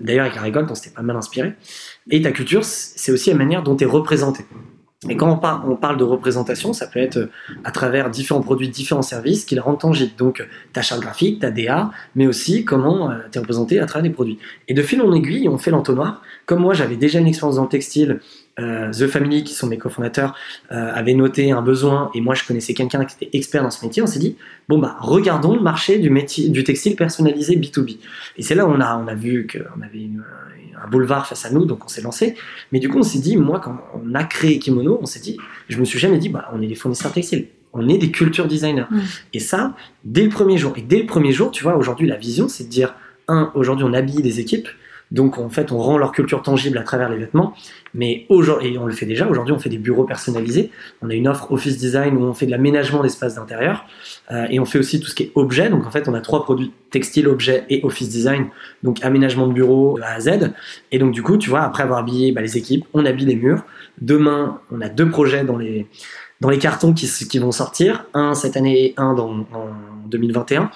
D'ailleurs, 0.00 0.24
avec 0.24 0.36
la 0.36 0.42
récolte, 0.42 0.70
on 0.70 0.74
s'était 0.74 0.94
pas 0.94 1.02
mal 1.02 1.16
inspiré. 1.16 1.54
Et 2.10 2.22
ta 2.22 2.30
culture, 2.30 2.64
c'est 2.64 3.12
aussi 3.12 3.30
la 3.30 3.36
manière 3.36 3.62
dont 3.62 3.76
tu 3.76 3.84
es 3.84 3.86
représenté. 3.86 4.44
Et 5.08 5.16
quand 5.16 5.40
on, 5.66 5.76
parle 5.76 5.96
de 5.96 6.04
représentation, 6.04 6.74
ça 6.74 6.86
peut 6.86 6.98
être 6.98 7.16
euh, 7.16 7.30
à 7.64 7.70
travers 7.70 8.10
différents 8.10 8.42
produits, 8.42 8.68
différents 8.68 9.00
services 9.00 9.46
qui 9.46 9.54
les 9.54 9.60
rendent 9.62 9.80
tangibles. 9.80 10.12
Donc 10.18 10.46
ta 10.74 10.82
charte 10.82 11.00
graphique, 11.00 11.40
ta 11.40 11.50
DA, 11.50 11.90
mais 12.14 12.26
aussi 12.26 12.66
comment 12.66 13.10
euh, 13.10 13.14
tu 13.32 13.38
es 13.38 13.40
représenté 13.40 13.80
à 13.80 13.86
travers 13.86 14.02
des 14.02 14.14
produits. 14.14 14.38
Et 14.68 14.74
de 14.74 14.82
fil 14.82 15.00
en 15.00 15.10
aiguille, 15.14 15.48
on 15.48 15.56
fait 15.56 15.70
l'entonnoir. 15.70 16.20
Comme 16.44 16.60
moi, 16.60 16.74
j'avais 16.74 16.96
déjà 16.96 17.18
une 17.18 17.28
expérience 17.28 17.56
dans 17.56 17.62
le 17.62 17.70
textile, 17.70 18.20
euh, 18.58 18.90
The 18.90 19.06
Family, 19.06 19.42
qui 19.42 19.54
sont 19.54 19.68
mes 19.68 19.78
cofondateurs, 19.78 20.36
avait 20.68 21.14
noté 21.14 21.50
un 21.50 21.62
besoin 21.62 22.10
et 22.14 22.20
moi 22.20 22.34
je 22.34 22.44
connaissais 22.44 22.74
quelqu'un 22.74 23.06
qui 23.06 23.16
était 23.24 23.34
expert 23.34 23.62
dans 23.62 23.70
ce 23.70 23.82
métier. 23.82 24.02
On 24.02 24.06
s'est 24.06 24.18
dit, 24.18 24.36
bon 24.68 24.78
bah 24.78 24.96
regardons 25.00 25.54
le 25.54 25.62
marché 25.62 25.98
du, 25.98 26.64
textile 26.64 26.94
personnalisé 26.94 27.56
B2B. 27.56 27.96
Et 28.36 28.42
c'est 28.42 28.54
là 28.54 28.66
où 28.66 28.72
a, 28.72 28.98
on 28.98 29.08
a 29.08 29.14
vu 29.14 29.46
qu'on 29.46 29.80
avait 29.80 30.00
une, 30.00 30.22
un 30.82 30.88
boulevard 30.88 31.26
face 31.26 31.44
à 31.44 31.50
nous, 31.50 31.64
donc 31.64 31.84
on 31.84 31.88
s'est 31.88 32.02
lancé. 32.02 32.34
Mais 32.72 32.78
du 32.78 32.88
coup, 32.88 32.98
on 32.98 33.02
s'est 33.02 33.18
dit, 33.18 33.36
moi, 33.36 33.60
quand 33.60 33.78
on 33.94 34.14
a 34.14 34.24
créé 34.24 34.58
Kimono, 34.58 34.98
on 35.00 35.06
s'est 35.06 35.20
dit, 35.20 35.36
je 35.68 35.78
me 35.78 35.84
suis 35.84 35.98
jamais 35.98 36.18
dit, 36.18 36.28
bah, 36.28 36.50
on 36.52 36.62
est 36.62 36.66
des 36.66 36.74
fournisseurs 36.74 37.12
textiles, 37.12 37.48
on 37.72 37.88
est 37.88 37.98
des 37.98 38.10
culture 38.10 38.46
designers. 38.46 38.86
Mm. 38.90 39.00
Et 39.34 39.40
ça, 39.40 39.74
dès 40.04 40.24
le 40.24 40.30
premier 40.30 40.58
jour. 40.58 40.72
Et 40.76 40.82
dès 40.82 40.98
le 40.98 41.06
premier 41.06 41.32
jour, 41.32 41.50
tu 41.50 41.62
vois, 41.62 41.76
aujourd'hui, 41.76 42.06
la 42.06 42.16
vision, 42.16 42.48
c'est 42.48 42.64
de 42.64 42.68
dire, 42.68 42.94
un, 43.28 43.50
aujourd'hui, 43.54 43.84
on 43.88 43.92
habille 43.92 44.22
des 44.22 44.40
équipes. 44.40 44.68
Donc 45.10 45.38
en 45.38 45.48
fait, 45.48 45.72
on 45.72 45.78
rend 45.78 45.98
leur 45.98 46.12
culture 46.12 46.42
tangible 46.42 46.78
à 46.78 46.82
travers 46.82 47.08
les 47.08 47.16
vêtements. 47.16 47.54
Mais 47.94 48.26
aujourd'hui, 48.28 48.74
et 48.74 48.78
on 48.78 48.86
le 48.86 48.92
fait 48.92 49.06
déjà, 49.06 49.26
aujourd'hui 49.26 49.52
on 49.52 49.58
fait 49.58 49.68
des 49.68 49.78
bureaux 49.78 50.04
personnalisés. 50.04 50.70
On 51.02 51.10
a 51.10 51.14
une 51.14 51.26
offre 51.26 51.50
Office 51.50 51.78
Design 51.78 52.16
où 52.16 52.22
on 52.22 52.34
fait 52.34 52.46
de 52.46 52.52
l'aménagement 52.52 53.02
d'espace 53.02 53.34
d'intérieur. 53.34 53.86
Euh, 54.30 54.46
et 54.50 54.60
on 54.60 54.64
fait 54.64 54.78
aussi 54.78 55.00
tout 55.00 55.08
ce 55.08 55.14
qui 55.14 55.24
est 55.24 55.32
objet. 55.34 55.68
Donc 55.68 55.86
en 55.86 55.90
fait, 55.90 56.08
on 56.08 56.14
a 56.14 56.20
trois 56.20 56.44
produits 56.44 56.72
textile, 56.90 57.26
objet 57.28 57.64
et 57.68 57.80
Office 57.84 58.08
Design. 58.08 58.46
Donc 58.82 59.04
aménagement 59.04 59.48
de 59.48 59.52
bureau 59.52 59.98
de 59.98 60.02
A 60.02 60.12
à 60.12 60.20
Z. 60.20 60.52
Et 60.92 60.98
donc 60.98 61.12
du 61.12 61.22
coup, 61.22 61.36
tu 61.36 61.50
vois, 61.50 61.62
après 61.62 61.82
avoir 61.82 61.98
habillé 61.98 62.30
bah, 62.32 62.40
les 62.40 62.56
équipes, 62.56 62.84
on 62.94 63.04
habille 63.04 63.26
les 63.26 63.36
murs. 63.36 63.64
Demain, 64.00 64.60
on 64.70 64.80
a 64.80 64.88
deux 64.88 65.08
projets 65.08 65.44
dans 65.44 65.56
les, 65.56 65.86
dans 66.40 66.50
les 66.50 66.58
cartons 66.58 66.92
qui, 66.92 67.08
qui 67.08 67.38
vont 67.38 67.52
sortir. 67.52 68.04
Un 68.14 68.34
cette 68.34 68.56
année 68.56 68.84
et 68.84 68.94
un 68.96 69.14
dans, 69.14 69.46
en 69.52 69.70
2021. 70.06 70.70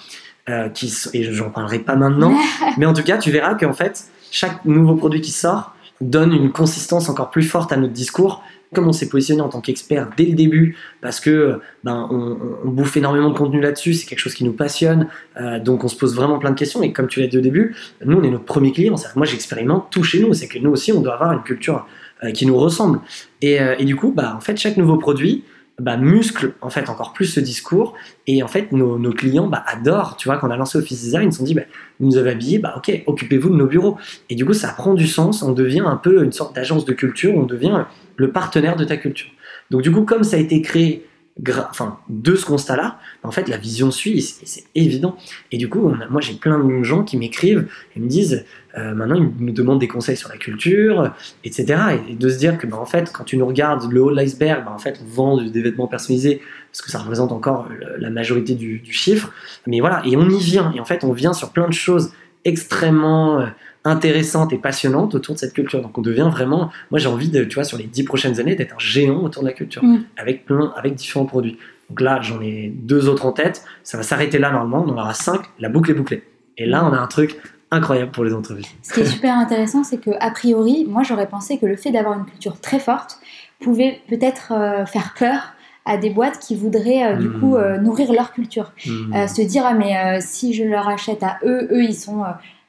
Euh, 0.51 0.69
qui, 0.69 0.93
et 1.15 1.33
j'en 1.33 1.49
parlerai 1.49 1.79
pas 1.79 1.97
maintenant. 1.97 2.37
mais 2.77 2.85
en 2.85 2.93
tout 2.93 3.03
cas, 3.03 3.17
tu 3.17 3.31
verras 3.31 3.55
qu'en 3.55 3.73
fait, 3.73 4.09
chaque 4.31 4.65
nouveau 4.65 4.95
produit 4.95 5.21
qui 5.21 5.33
sort 5.33 5.75
donne 6.01 6.33
une 6.33 6.51
consistance 6.51 7.09
encore 7.09 7.31
plus 7.31 7.43
forte 7.43 7.73
à 7.73 7.77
notre 7.77 7.93
discours. 7.93 8.43
Comme 8.75 8.89
on 8.89 8.93
s'est 8.93 9.09
positionné 9.09 9.41
en 9.41 9.49
tant 9.49 9.61
qu'expert 9.61 10.11
dès 10.17 10.25
le 10.25 10.35
début, 10.35 10.77
parce 11.01 11.21
que 11.21 11.61
ben, 11.85 12.09
on, 12.11 12.69
bouffe 12.69 12.97
énormément 12.97 13.31
de 13.31 13.39
contenu 13.39 13.61
là-dessus, 13.61 13.95
c'est 13.95 14.05
quelque 14.05 14.19
chose 14.19 14.35
qui 14.35 14.43
nous 14.43 14.53
passionne, 14.53 15.07
euh, 15.41 15.61
donc 15.61 15.85
on 15.85 15.89
se 15.89 15.97
pose 15.97 16.17
vraiment 16.17 16.41
plein 16.41 16.51
de 16.51 16.59
questions. 16.59 16.83
Et 16.83 16.93
comme 16.93 17.07
tu 17.07 17.21
l'as 17.21 17.29
dit 17.29 17.39
au 17.39 17.41
début, 17.41 17.77
nous 18.05 18.17
on 18.17 18.23
est 18.25 18.31
notre 18.31 18.45
premier 18.45 18.73
client. 18.73 18.97
Moi 19.15 19.27
j'expérimente 19.27 19.89
tout 19.91 20.03
chez 20.03 20.19
nous, 20.19 20.35
c'est 20.35 20.49
que 20.49 20.59
nous 20.59 20.71
aussi 20.71 20.93
on 20.93 21.01
doit 21.01 21.15
avoir 21.15 21.33
une 21.33 21.45
culture 21.45 21.87
qui 22.33 22.47
nous 22.47 22.57
ressemble. 22.57 23.01
Et, 23.43 23.59
et, 23.79 23.85
du 23.85 23.97
coup, 23.97 24.11
bah, 24.11 24.35
en 24.35 24.41
fait, 24.41 24.57
chaque 24.57 24.79
nouveau 24.79 24.97
produit, 24.97 25.45
bah, 25.81 25.97
muscle 25.97 26.53
en 26.61 26.71
fait 26.71 26.89
encore 26.89 27.13
plus 27.13 27.27
ce 27.27 27.41
discours. 27.41 27.95
Et 28.27 28.43
en 28.43 28.49
fait 28.49 28.71
nos, 28.73 29.13
clients 29.13 29.49
bah, 29.49 29.65
adorent 29.67 30.17
tu 30.17 30.29
vois 30.29 30.39
quand 30.39 30.49
on 30.49 30.51
a 30.51 30.57
lancé 30.57 30.79
Office 30.79 31.01
Design 31.01 31.29
ils 31.29 31.33
se 31.33 31.39
sont 31.39 31.45
dit 31.45 31.55
bah, 31.55 31.63
vous 31.99 32.07
nous 32.07 32.17
avez 32.17 32.31
habillés 32.31 32.59
bah 32.59 32.75
ok 32.77 33.03
occupez-vous 33.07 33.51
de 33.51 33.57
nos 33.57 33.67
bureaux. 33.67 33.99
Et 34.31 34.35
du 34.35 34.45
coup 34.45 34.53
ça 34.53 34.69
prend 34.69 34.95
du 34.95 35.07
sens 35.07 35.43
on 35.43 35.53
devient 35.53 35.85
un 35.85 35.97
peu 35.97 36.23
une 36.25 36.33
sorte 36.33 36.55
d'agence 36.55 36.85
de 36.85 36.93
culture 36.93 37.35
on 37.35 37.45
devient 37.45 37.85
le 38.17 38.31
partenaire 38.31 38.77
de 38.77 38.85
ta 38.85 38.97
culture. 38.97 39.31
Donc 39.71 39.83
du 39.83 39.91
coup 39.91 40.03
comme 40.03 40.25
ça 40.25 40.37
a 40.37 40.41
été 40.41 40.63
créé 40.63 41.07
de 41.37 42.37
ce 42.37 42.47
constat-là, 42.47 43.01
en 43.25 43.33
fait, 43.33 43.49
la 43.49 43.57
vision 43.57 43.91
suit, 43.91 44.23
c'est 44.23 44.65
évident. 44.77 45.17
Et 45.51 45.59
du 45.59 45.69
coup, 45.69 45.93
moi, 46.09 46.21
j'ai 46.21 46.35
plein 46.35 46.59
de 46.63 46.83
gens 46.85 47.03
qui 47.03 47.17
m'écrivent 47.17 47.67
et 47.97 48.01
me 48.01 48.07
disent, 48.07 48.45
euh, 48.79 48.95
maintenant, 48.95 49.17
ils 49.17 49.45
nous 49.45 49.53
demandent 49.53 49.81
des 49.81 49.89
conseils 49.89 50.17
sur 50.17 50.29
la 50.29 50.37
culture, 50.37 51.13
etc. 51.43 51.99
Et, 52.09 52.15
de 52.15 52.29
se 52.29 52.39
dire 52.39 52.57
que, 52.57 52.69
bah, 52.69 52.77
en 52.79 52.87
fait, 52.87 53.13
quand 53.13 53.25
tu 53.25 53.37
nous 53.37 53.47
regardes 53.47 53.91
le 53.91 54.01
haut 54.01 54.11
de 54.11 54.17
l'iceberg, 54.17 54.65
bah, 54.65 54.73
en 54.73 54.79
fait, 54.79 55.01
on 55.03 55.09
vend 55.09 55.43
des 55.43 55.63
vêtements 55.63 55.89
personnalisés 55.89 56.41
parce 56.71 56.83
que 56.83 56.91
ça 56.91 56.99
représente 56.99 57.33
encore 57.33 57.69
la 57.99 58.11
majorité 58.11 58.55
du, 58.55 58.79
du 58.79 58.93
chiffre. 58.93 59.33
Mais 59.67 59.81
voilà, 59.81 60.03
et 60.05 60.17
on 60.17 60.29
y 60.29 60.39
vient. 60.39 60.73
Et 60.77 60.81
en 60.81 60.85
fait, 60.85 61.03
on 61.03 61.13
vient 61.13 61.33
sur 61.33 61.51
plein 61.51 61.69
de 61.69 61.75
choses 61.75 62.13
extrêmement 62.45 63.41
euh, 63.41 63.47
intéressante 63.85 64.53
et 64.53 64.59
passionnante 64.59 65.15
autour 65.15 65.35
de 65.35 65.41
cette 65.41 65.53
culture. 65.53 65.83
Donc 65.83 65.97
on 65.99 66.03
devient 66.03 66.29
vraiment, 66.31 66.71
moi 66.91 66.99
j'ai 66.99 67.09
envie 67.09 67.29
de, 67.29 67.45
tu 67.45 67.55
vois, 67.55 67.65
sur 67.65 67.77
les 67.77 67.85
dix 67.85 68.05
prochaines 68.05 68.41
années, 68.41 68.55
d'être 68.55 68.75
un 68.75 68.79
géant 68.79 69.23
autour 69.23 69.43
de 69.43 69.49
la 69.49 69.55
culture, 69.55 69.85
mm. 69.85 70.05
avec 70.17 70.47
plein, 70.47 70.73
avec 70.77 70.95
différents 70.95 71.27
produits. 71.27 71.59
Donc 71.91 72.01
là, 72.01 72.21
j'en 72.23 72.41
ai 72.41 72.73
deux 72.75 73.09
autres 73.09 73.27
en 73.27 73.33
tête. 73.33 73.63
Ça 73.83 73.99
va 73.99 74.03
s'arrêter 74.03 74.39
là 74.39 74.51
normalement. 74.51 74.85
On 74.87 74.93
en 74.93 74.99
aura 74.99 75.13
cinq. 75.13 75.43
La 75.59 75.69
boucle 75.69 75.91
est 75.91 75.95
bouclée. 75.95 76.23
Et 76.57 76.67
là, 76.67 76.85
on 76.85 76.93
a 76.95 76.99
un 76.99 77.07
truc 77.07 77.39
incroyable 77.71 78.13
pour 78.13 78.25
les 78.25 78.33
entreprises. 78.33 78.67
Ce 78.83 78.95
qui 78.95 79.01
est 79.01 79.05
super 79.05 79.37
intéressant, 79.37 79.85
c'est 79.85 79.99
que 79.99 80.11
a 80.21 80.31
priori, 80.31 80.87
moi 80.89 81.03
j'aurais 81.03 81.29
pensé 81.29 81.59
que 81.59 81.67
le 81.67 81.77
fait 81.77 81.91
d'avoir 81.91 82.19
une 82.19 82.25
culture 82.25 82.61
très 82.61 82.79
forte 82.79 83.19
pouvait 83.61 84.01
peut-être 84.09 84.53
euh, 84.53 84.87
faire 84.87 85.15
peur 85.19 85.55
à 85.85 85.97
des 85.97 86.11
boîtes 86.11 86.39
qui 86.39 86.57
voudraient 86.57 87.05
euh, 87.05 87.17
du 87.17 87.29
mm. 87.29 87.41
coup 87.41 87.57
euh, 87.57 87.79
nourrir 87.79 88.13
leur 88.13 88.33
culture. 88.33 88.73
Mm. 88.87 89.27
se 89.27 89.43
dire 89.43 89.65
ah 89.67 89.75
mais 89.75 90.21
si 90.21 90.55
je 90.55 90.65
leur 90.65 90.89
achète 90.89 91.23
à 91.23 91.39
eux, 91.45 91.69
eux 91.73 91.83
ils 91.83 91.95
sont 91.95 92.23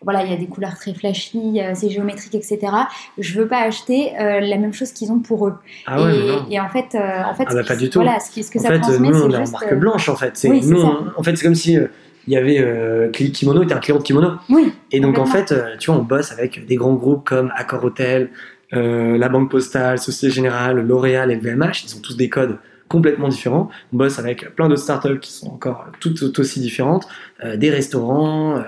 voilà, 0.06 0.24
il 0.24 0.32
y 0.32 0.34
a 0.34 0.38
des 0.38 0.48
couleurs 0.48 0.76
très 0.76 0.94
flashy, 0.94 1.60
c'est 1.74 1.90
géométrique, 1.90 2.36
etc. 2.36 2.60
Je 3.18 3.40
veux 3.40 3.48
pas 3.48 3.62
acheter 3.62 4.14
euh, 4.20 4.40
la 4.40 4.58
même 4.58 4.74
chose 4.74 4.92
qu'ils 4.92 5.12
ont 5.12 5.20
pour 5.20 5.48
eux. 5.48 5.56
Ah 5.86 6.02
ouais, 6.02 6.14
et, 6.50 6.60
en 6.60 6.70
fait, 6.70 6.96
euh, 6.96 7.24
en 7.24 7.34
fait, 7.34 7.46
ah 7.48 7.54
bah, 7.54 7.64
pas 7.64 7.76
du 7.76 7.90
tout. 7.90 8.00
Voilà, 8.00 8.20
ce, 8.20 8.42
ce 8.42 8.52
que 8.52 8.60
en 8.60 8.62
ça 8.62 8.70
fait, 8.70 8.80
transmet, 8.80 9.10
nous, 9.10 9.22
on 9.22 9.30
est 9.32 9.38
en 9.38 9.52
marque 9.52 9.74
blanche, 9.76 10.10
en 10.10 10.16
fait. 10.16 10.38
C'est, 10.38 10.50
nous, 10.50 10.82
en 10.82 11.24
fait, 11.24 11.36
c'est 11.36 11.44
comme 11.44 11.56
si 11.56 11.78
il 12.28 12.34
y 12.34 12.38
avait 12.38 12.60
euh, 12.60 13.10
Kimono 13.10 13.64
était 13.64 13.74
un 13.74 13.80
client 13.80 13.98
de 13.98 14.04
Kimono. 14.04 14.34
Oui. 14.50 14.74
Et 14.92 15.00
donc 15.00 15.20
en 15.20 15.26
fait, 15.26 15.54
tu 15.80 15.92
vois, 15.92 16.00
on 16.00 16.04
bosse 16.04 16.32
avec 16.32 16.66
des 16.66 16.76
grands 16.76 16.96
groupes 16.96 17.28
comme 17.28 17.52
Accor 17.56 17.84
Hotel, 17.84 18.30
la 18.72 19.30
Banque 19.30 19.52
Postale, 19.52 20.00
Société 20.00 20.34
Générale, 20.34 20.86
L'Oréal 20.86 21.32
et 21.32 21.36
le 21.36 21.42
VMH. 21.42 21.86
Ils 21.86 21.96
ont 21.96 22.02
tous 22.02 22.18
des 22.18 22.30
codes 22.30 22.58
complètement 22.88 23.28
différents. 23.28 23.70
On 23.94 23.98
bosse 23.98 24.18
avec 24.18 24.56
plein 24.56 24.70
de 24.70 24.76
startups 24.76 25.20
qui 25.20 25.32
sont 25.32 25.50
encore 25.50 25.86
toutes 26.00 26.40
aussi 26.40 26.60
différentes, 26.60 27.08
des 27.44 27.70
restaurants, 27.70 28.64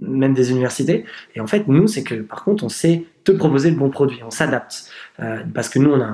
même 0.00 0.34
des 0.34 0.50
universités. 0.50 1.04
Et 1.34 1.40
en 1.40 1.46
fait, 1.46 1.68
nous, 1.68 1.86
c'est 1.86 2.02
que 2.02 2.14
par 2.14 2.44
contre, 2.44 2.64
on 2.64 2.68
sait 2.68 3.04
te 3.24 3.32
proposer 3.32 3.70
le 3.70 3.76
bon 3.76 3.90
produit, 3.90 4.20
on 4.24 4.30
s'adapte. 4.30 4.90
Euh, 5.20 5.42
parce 5.54 5.68
que 5.68 5.78
nous, 5.78 5.90
on 5.90 6.00
a, 6.00 6.06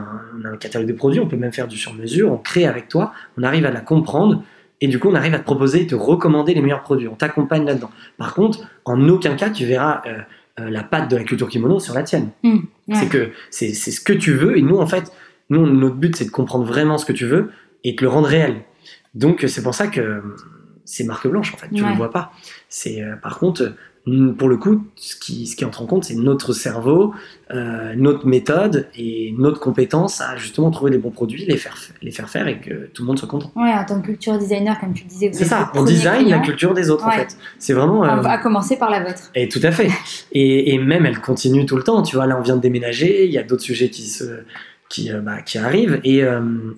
un, 0.45 0.57
catalogue 0.57 0.89
de 0.89 0.93
produits, 0.93 1.21
on 1.21 1.29
peut 1.29 1.37
même 1.37 1.53
faire 1.53 1.69
du 1.69 1.77
sur-mesure, 1.77 2.33
on 2.33 2.39
crée 2.39 2.67
avec 2.67 2.89
toi, 2.89 3.13
on 3.39 3.43
arrive 3.43 3.67
à 3.67 3.71
la 3.71 3.81
comprendre, 3.81 4.43
et 4.81 4.89
du 4.89 4.99
coup, 4.99 5.09
on 5.09 5.15
arrive 5.15 5.35
à 5.35 5.39
te 5.39 5.45
proposer 5.45 5.83
et 5.83 5.87
te 5.87 5.95
recommander 5.95 6.55
les 6.55 6.61
meilleurs 6.61 6.83
produits, 6.83 7.09
on 7.09 7.15
t'accompagne 7.15 7.65
là-dedans. 7.65 7.91
Par 8.19 8.35
contre, 8.35 8.67
en 8.85 9.09
aucun 9.09 9.35
cas, 9.37 9.51
tu 9.51 9.65
verras 9.65 10.03
euh, 10.07 10.19
euh, 10.61 10.71
la 10.71 10.83
patte 10.83 11.11
de 11.11 11.17
la 11.17 11.25
culture 11.25 11.49
kimono 11.49 11.79
sur 11.79 11.95
la 11.95 12.03
tienne. 12.03 12.31
Mmh, 12.43 12.59
c'est 12.93 13.09
que 13.09 13.31
c'est 13.51 13.73
ce 13.73 14.01
que 14.01 14.13
tu 14.13 14.33
veux, 14.33 14.59
et 14.59 14.63
nous, 14.63 14.79
en 14.79 14.87
fait, 14.87 15.13
nous, 15.51 15.67
notre 15.67 15.97
but, 15.97 16.17
c'est 16.17 16.25
de 16.25 16.31
comprendre 16.31 16.65
vraiment 16.65 16.99
ce 16.99 17.05
que 17.05 17.13
tu 17.13 17.27
veux 17.27 17.51
et 17.85 17.93
de 17.93 18.03
le 18.03 18.09
rendre 18.09 18.29
réel. 18.29 18.57
Donc, 19.15 19.45
c'est 19.47 19.63
pour 19.63 19.75
ça 19.75 19.87
que 19.87 20.23
c'est 20.85 21.05
marque 21.05 21.27
blanche 21.29 21.55
en 21.55 21.57
fait, 21.57 21.69
tu 21.69 21.83
ne 21.83 21.89
le 21.89 21.95
vois 21.95 22.11
pas. 22.11 22.33
C'est 22.69 23.03
euh, 23.03 23.17
par 23.17 23.39
contre 23.39 23.75
pour 24.37 24.49
le 24.49 24.59
coup, 24.59 24.85
ce 24.97 25.17
qui, 25.17 25.47
ce 25.47 25.57
qui 25.57 25.65
entre 25.65 25.81
en 25.81 25.87
compte, 25.87 26.05
c'est 26.05 26.15
notre 26.15 26.53
cerveau, 26.53 27.15
euh, 27.51 27.95
notre 27.97 28.27
méthode 28.27 28.87
et 28.95 29.35
notre 29.39 29.61
compétence 29.61 30.21
à 30.21 30.37
justement 30.37 30.71
trouver 30.71 30.91
les 30.91 30.99
bons 30.99 31.11
produits, 31.11 31.47
les 31.47 31.57
faire, 31.57 31.75
les 32.03 32.11
faire 32.11 32.29
faire 32.29 32.47
et 32.47 32.61
que 32.61 32.91
tout 32.93 33.03
le 33.03 33.07
monde 33.07 33.19
soit 33.19 33.29
content. 33.29 33.51
Ouais, 33.57 33.73
en 33.73 33.85
tant 33.87 34.01
que 34.03 34.07
culture 34.07 34.37
designer, 34.37 34.79
comme 34.79 34.93
tu 34.93 35.05
disais, 35.05 35.31
c'est 35.33 35.47
ça. 35.47 35.73
On 35.75 35.85
design 35.85 36.29
la 36.29 36.41
culture 36.41 36.75
des 36.75 36.91
autres 36.91 37.07
en 37.07 37.13
fait. 37.13 37.37
C'est 37.59 37.73
vraiment. 37.73 38.01
On 38.01 38.21
va 38.21 38.35
euh, 38.35 38.43
commencer 38.43 38.77
par 38.77 38.91
la 38.91 39.03
vôtre. 39.03 39.31
Et 39.35 39.49
tout 39.49 39.61
à 39.63 39.71
fait. 39.71 39.89
et, 40.33 40.75
et, 40.75 40.79
même, 40.79 41.07
elle 41.07 41.21
continue 41.21 41.65
tout 41.65 41.77
le 41.77 41.83
temps. 41.83 42.03
Tu 42.03 42.17
vois, 42.17 42.27
là, 42.27 42.37
on 42.39 42.43
vient 42.43 42.57
de 42.57 42.61
déménager. 42.61 43.25
Il 43.25 43.33
y 43.33 43.39
a 43.39 43.43
d'autres 43.43 43.63
sujets 43.63 43.89
qui 43.89 44.03
se 44.03 44.25
qui, 44.95 45.11
euh, 45.11 45.21
bah, 45.21 45.43
qui 45.43 45.59
arrivent. 45.59 46.01
Et, 46.05 46.23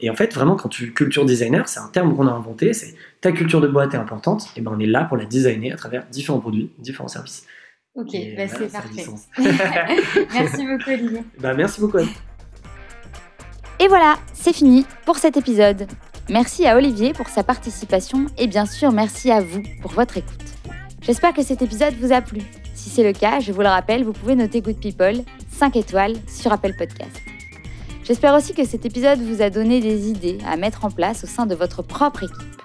et, 0.01 0.11
en 0.11 0.15
fait, 0.15 0.33
vraiment, 0.35 0.57
quand 0.57 0.69
tu 0.69 0.93
culture 0.93 1.27
designer, 1.27 1.69
c'est 1.69 1.81
un 1.81 1.89
terme 1.89 2.17
qu'on 2.17 2.27
a 2.27 2.33
inventé, 2.33 2.73
c'est 2.73 2.95
ta 3.21 3.33
culture 3.33 3.61
de 3.61 3.69
boîte 3.69 3.95
est 3.95 3.99
importante, 3.99 4.49
et 4.57 4.61
ben 4.61 4.73
on 4.75 4.81
est 4.81 4.87
là 4.87 5.05
pour 5.05 5.17
la 5.17 5.25
designer 5.25 5.73
à 5.73 5.77
travers 5.77 6.07
différents 6.07 6.39
produits, 6.39 6.71
différents 6.79 7.09
services. 7.09 7.45
Ok, 7.95 8.13
bah, 8.37 8.49
c'est 8.49 8.73
parfait. 8.73 9.07
merci 10.33 10.67
beaucoup 10.67 10.91
Olivier. 10.91 11.23
Bah, 11.41 11.55
merci 11.55 11.81
beaucoup. 11.81 11.99
Et 13.79 13.89
voilà, 13.89 14.17
c'est 14.33 14.55
fini 14.55 14.87
pour 15.05 15.19
cet 15.19 15.37
épisode. 15.37 15.87
Merci 16.31 16.67
à 16.67 16.77
Olivier 16.77 17.13
pour 17.13 17.29
sa 17.29 17.43
participation 17.43 18.27
et 18.39 18.47
bien 18.47 18.67
sûr 18.67 18.91
merci 18.91 19.31
à 19.31 19.41
vous 19.41 19.63
pour 19.83 19.93
votre 19.93 20.17
écoute. 20.17 20.45
J'espère 21.03 21.35
que 21.35 21.43
cet 21.43 21.63
épisode 21.63 21.95
vous 22.01 22.13
a 22.13 22.21
plu. 22.21 22.41
Si 22.75 22.91
c'est 22.91 23.05
le 23.05 23.13
cas, 23.13 23.41
je 23.41 23.53
vous 23.53 23.61
le 23.61 23.69
rappelle, 23.69 24.03
vous 24.05 24.13
pouvez 24.13 24.35
noter 24.35 24.61
Good 24.61 24.81
People 24.81 25.23
5 25.51 25.77
étoiles 25.77 26.15
sur 26.27 26.53
Apple 26.53 26.73
Podcast. 26.77 27.36
J'espère 28.07 28.35
aussi 28.35 28.55
que 28.55 28.65
cet 28.65 28.87
épisode 28.87 29.19
vous 29.19 29.43
a 29.43 29.51
donné 29.51 29.81
des 29.81 30.09
idées 30.09 30.39
à 30.47 30.57
mettre 30.57 30.85
en 30.85 30.93
place 30.93 31.25
au 31.25 31.27
sein 31.27 31.45
de 31.45 31.57
votre 31.57 31.83
propre 31.83 32.23
équipe. 32.23 32.63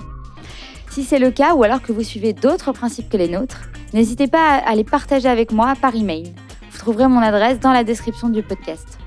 Si 0.91 1.04
c'est 1.04 1.17
le 1.17 1.32
cas 1.32 1.56
ou 1.56 1.63
alors 1.63 1.82
que 1.82 1.91
vous 1.91 2.04
suivez 2.04 2.34
d'autres 2.34 2.73
principes 2.73 3.10
que 3.10 3.17
les 3.17 3.27
nôtres, 3.27 3.62
n'hésitez 3.91 4.27
pas 4.27 4.58
à 4.58 4.75
les 4.75 4.84
partager 4.84 5.27
avec 5.27 5.51
moi 5.51 5.73
par 5.82 5.95
email. 5.95 6.32
Vous 6.69 6.77
trouverez 6.77 7.08
mon 7.08 7.21
adresse 7.21 7.60
dans 7.60 7.71
la 7.71 7.84
description 7.84 8.30
du 8.30 8.43
podcast. 8.43 8.99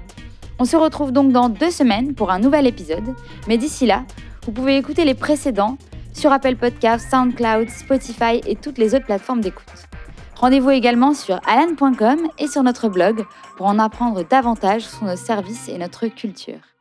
On 0.58 0.64
se 0.64 0.76
retrouve 0.76 1.12
donc 1.12 1.30
dans 1.30 1.48
deux 1.48 1.70
semaines 1.70 2.14
pour 2.14 2.32
un 2.32 2.40
nouvel 2.40 2.66
épisode, 2.66 3.14
mais 3.46 3.56
d'ici 3.56 3.86
là, 3.86 4.02
vous 4.44 4.50
pouvez 4.50 4.76
écouter 4.76 5.04
les 5.04 5.14
précédents 5.14 5.78
sur 6.12 6.32
Apple 6.32 6.56
Podcasts, 6.56 7.10
SoundCloud, 7.12 7.68
Spotify 7.70 8.40
et 8.44 8.56
toutes 8.56 8.78
les 8.78 8.96
autres 8.96 9.06
plateformes 9.06 9.40
d'écoute. 9.40 9.86
Rendez-vous 10.36 10.70
également 10.70 11.14
sur 11.14 11.40
alan.com 11.46 12.28
et 12.38 12.48
sur 12.48 12.62
notre 12.62 12.88
blog 12.88 13.24
pour 13.56 13.66
en 13.66 13.78
apprendre 13.78 14.24
davantage 14.24 14.82
sur 14.82 15.04
nos 15.04 15.16
services 15.16 15.68
et 15.68 15.78
notre 15.78 16.06
culture. 16.08 16.73